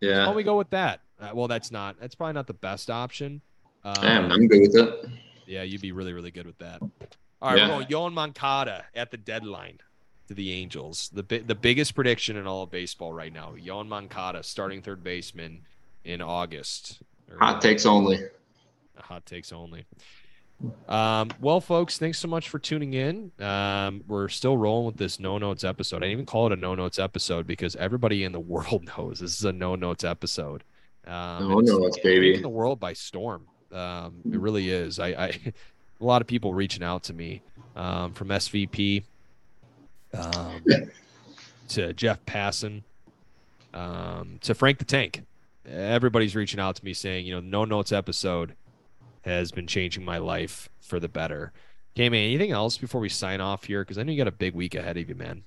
Yeah. 0.01 0.19
Why 0.19 0.25
don't 0.27 0.37
we 0.37 0.43
go 0.43 0.59
with 0.59 0.71
that? 0.71 1.01
Uh, 1.21 1.31
well, 1.33 1.49
that's 1.49 1.71
not. 1.71 1.97
That's 2.01 2.15
probably 2.15 2.35
not 2.35 2.47
the 2.47 2.55
best 2.55 2.91
option. 2.91 3.41
Um, 3.85 3.95
Damn, 3.95 4.33
I'm 4.33 4.47
good 4.47 4.61
with 4.61 4.77
it. 4.77 5.07
Yeah, 5.47 5.63
you'd 5.63 5.81
be 5.81 5.93
really, 5.93 6.13
really 6.13 6.31
good 6.31 6.47
with 6.47 6.59
that. 6.59 6.81
All 6.83 7.51
right, 7.51 7.59
yeah. 7.59 7.69
we're 7.69 7.85
going 7.85 7.87
Yoan 7.87 8.13
Moncada 8.13 8.85
at 8.95 9.11
the 9.11 9.17
deadline 9.17 9.79
to 10.29 10.35
the 10.35 10.53
Angels. 10.53 11.11
The 11.13 11.23
the 11.23 11.55
biggest 11.55 11.95
prediction 11.95 12.37
in 12.37 12.47
all 12.47 12.63
of 12.63 12.71
baseball 12.71 13.13
right 13.13 13.33
now. 13.33 13.55
Yoan 13.59 13.89
Moncada 13.89 14.43
starting 14.43 14.83
third 14.83 15.05
baseman 15.05 15.63
in 16.05 16.23
August. 16.23 17.03
Hot 17.39 17.61
takes 17.61 17.87
only. 17.87 18.21
Hot 18.97 19.25
takes 19.27 19.53
only. 19.53 19.85
Um, 20.89 21.31
well, 21.41 21.61
folks, 21.61 21.99
thanks 21.99 22.19
so 22.19 22.29
much 22.29 22.49
for 22.49 22.59
tuning 22.59 22.95
in. 22.95 23.33
Um, 23.41 24.03
we're 24.07 24.29
still 24.29 24.57
rolling 24.57 24.87
with 24.87 24.97
this 24.97 25.19
no 25.19 25.39
notes 25.39 25.65
episode. 25.65 25.99
I 25.99 26.01
didn't 26.01 26.13
even 26.13 26.27
call 26.27 26.47
it 26.47 26.53
a 26.53 26.57
no 26.57 26.75
notes 26.75 26.99
episode 26.99 27.47
because 27.47 27.77
everybody 27.77 28.25
in 28.25 28.33
the 28.33 28.41
world 28.55 28.89
knows 28.97 29.21
this 29.21 29.39
is 29.39 29.45
a 29.45 29.53
no 29.53 29.75
notes 29.75 30.05
episode. 30.05 30.65
Um, 31.07 31.49
no 31.49 31.61
notes, 31.61 31.99
baby. 32.03 32.41
the 32.41 32.49
world 32.49 32.81
by 32.81 32.93
storm. 32.95 33.47
Um, 33.73 34.23
it 34.31 34.39
really 34.39 34.71
is. 34.71 34.99
I, 34.99 35.09
I 35.09 35.27
a 36.01 36.05
lot 36.05 36.23
of 36.23 36.27
people 36.27 36.55
reaching 36.55 36.83
out 36.83 37.03
to 37.05 37.13
me 37.13 37.43
um, 37.77 38.13
from 38.13 38.29
SVP 38.29 39.05
um, 40.15 40.63
to 41.69 41.93
Jeff 41.93 42.25
Passan 42.25 42.83
um, 43.75 44.39
to 44.43 44.55
Frank 44.55 44.79
the 44.79 44.85
Tank. 44.85 45.25
Everybody's 45.67 46.37
reaching 46.37 46.61
out 46.61 46.77
to 46.77 46.85
me 46.85 46.93
saying, 46.93 47.27
you 47.27 47.35
know, 47.35 47.41
no 47.41 47.65
notes 47.65 47.91
episode 47.91 48.55
has 49.25 49.51
been 49.51 49.67
changing 49.67 50.05
my 50.05 50.19
life 50.19 50.69
for 50.81 51.01
the 51.01 51.09
better. 51.09 51.53
Okay, 51.97 52.09
man. 52.09 52.25
Anything 52.25 52.51
else 52.51 52.77
before 52.77 53.01
we 53.01 53.09
sign 53.09 53.41
off 53.41 53.65
here? 53.65 53.83
Because 53.83 53.99
I 53.99 54.03
know 54.03 54.13
you 54.13 54.19
got 54.19 54.29
a 54.29 54.33
big 54.33 54.55
week 54.55 54.75
ahead 54.75 54.97
of 54.97 55.09
you, 55.09 55.15
man. 55.15 55.43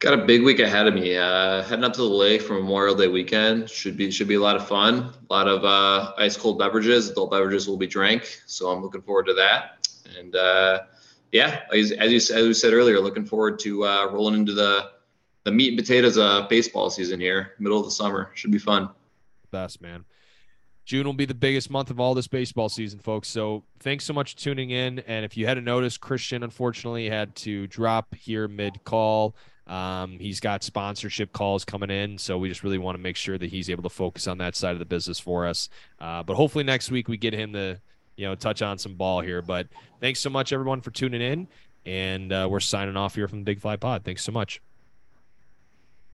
Got 0.00 0.14
a 0.14 0.24
big 0.24 0.42
week 0.42 0.58
ahead 0.58 0.88
of 0.88 0.94
me. 0.94 1.16
Uh, 1.16 1.62
heading 1.62 1.84
up 1.84 1.92
to 1.92 2.00
the 2.00 2.08
lake 2.08 2.42
for 2.42 2.54
Memorial 2.54 2.96
Day 2.96 3.06
weekend 3.06 3.70
should 3.70 3.96
be 3.96 4.10
should 4.10 4.26
be 4.26 4.34
a 4.34 4.40
lot 4.40 4.56
of 4.56 4.66
fun. 4.66 5.12
A 5.30 5.32
lot 5.32 5.46
of 5.46 5.64
uh, 5.64 6.12
ice 6.18 6.36
cold 6.36 6.58
beverages. 6.58 7.08
Adult 7.08 7.30
beverages 7.30 7.68
will 7.68 7.76
be 7.76 7.86
drank, 7.86 8.40
so 8.46 8.70
I'm 8.70 8.82
looking 8.82 9.02
forward 9.02 9.26
to 9.26 9.34
that. 9.34 9.88
And 10.18 10.34
uh, 10.34 10.80
yeah, 11.30 11.60
as, 11.72 11.92
as, 11.92 12.10
you 12.10 12.16
as 12.16 12.46
we 12.46 12.52
said 12.52 12.72
earlier, 12.72 12.98
looking 12.98 13.24
forward 13.24 13.60
to 13.60 13.84
uh, 13.84 14.06
rolling 14.10 14.34
into 14.34 14.52
the 14.54 14.90
the 15.44 15.52
meat 15.52 15.68
and 15.68 15.78
potatoes 15.78 16.18
of 16.18 16.48
baseball 16.48 16.90
season 16.90 17.20
here, 17.20 17.52
middle 17.60 17.78
of 17.78 17.84
the 17.84 17.90
summer. 17.90 18.32
Should 18.34 18.50
be 18.50 18.58
fun. 18.58 18.90
Best 19.52 19.80
man. 19.80 20.04
June 20.84 21.06
will 21.06 21.12
be 21.12 21.24
the 21.24 21.34
biggest 21.34 21.70
month 21.70 21.90
of 21.90 22.00
all 22.00 22.14
this 22.14 22.26
baseball 22.26 22.68
season, 22.68 22.98
folks. 22.98 23.28
So 23.28 23.62
thanks 23.80 24.04
so 24.04 24.12
much 24.12 24.34
for 24.34 24.40
tuning 24.40 24.70
in. 24.70 24.98
And 25.00 25.24
if 25.24 25.36
you 25.36 25.46
hadn't 25.46 25.64
noticed, 25.64 26.00
Christian 26.00 26.42
unfortunately 26.42 27.08
had 27.08 27.34
to 27.36 27.66
drop 27.68 28.14
here 28.14 28.48
mid 28.48 28.82
call. 28.84 29.36
Um, 29.66 30.18
he's 30.18 30.40
got 30.40 30.64
sponsorship 30.64 31.32
calls 31.32 31.64
coming 31.64 31.90
in, 31.90 32.18
so 32.18 32.36
we 32.36 32.48
just 32.48 32.64
really 32.64 32.78
want 32.78 32.96
to 32.96 33.02
make 33.02 33.16
sure 33.16 33.38
that 33.38 33.48
he's 33.48 33.70
able 33.70 33.84
to 33.84 33.88
focus 33.88 34.26
on 34.26 34.38
that 34.38 34.56
side 34.56 34.72
of 34.72 34.80
the 34.80 34.84
business 34.84 35.20
for 35.20 35.46
us. 35.46 35.68
Uh, 36.00 36.22
but 36.22 36.34
hopefully 36.34 36.64
next 36.64 36.90
week 36.90 37.08
we 37.08 37.16
get 37.16 37.32
him 37.32 37.52
to, 37.52 37.80
you 38.16 38.26
know, 38.26 38.34
touch 38.34 38.60
on 38.60 38.76
some 38.76 38.96
ball 38.96 39.20
here. 39.20 39.40
But 39.40 39.68
thanks 40.00 40.18
so 40.18 40.30
much 40.30 40.52
everyone 40.52 40.80
for 40.80 40.90
tuning 40.90 41.22
in, 41.22 41.48
and 41.86 42.32
uh, 42.32 42.48
we're 42.50 42.60
signing 42.60 42.96
off 42.96 43.14
here 43.14 43.28
from 43.28 43.38
the 43.38 43.44
Big 43.44 43.60
Fly 43.60 43.76
Pod. 43.76 44.04
Thanks 44.04 44.24
so 44.24 44.32
much. 44.32 44.60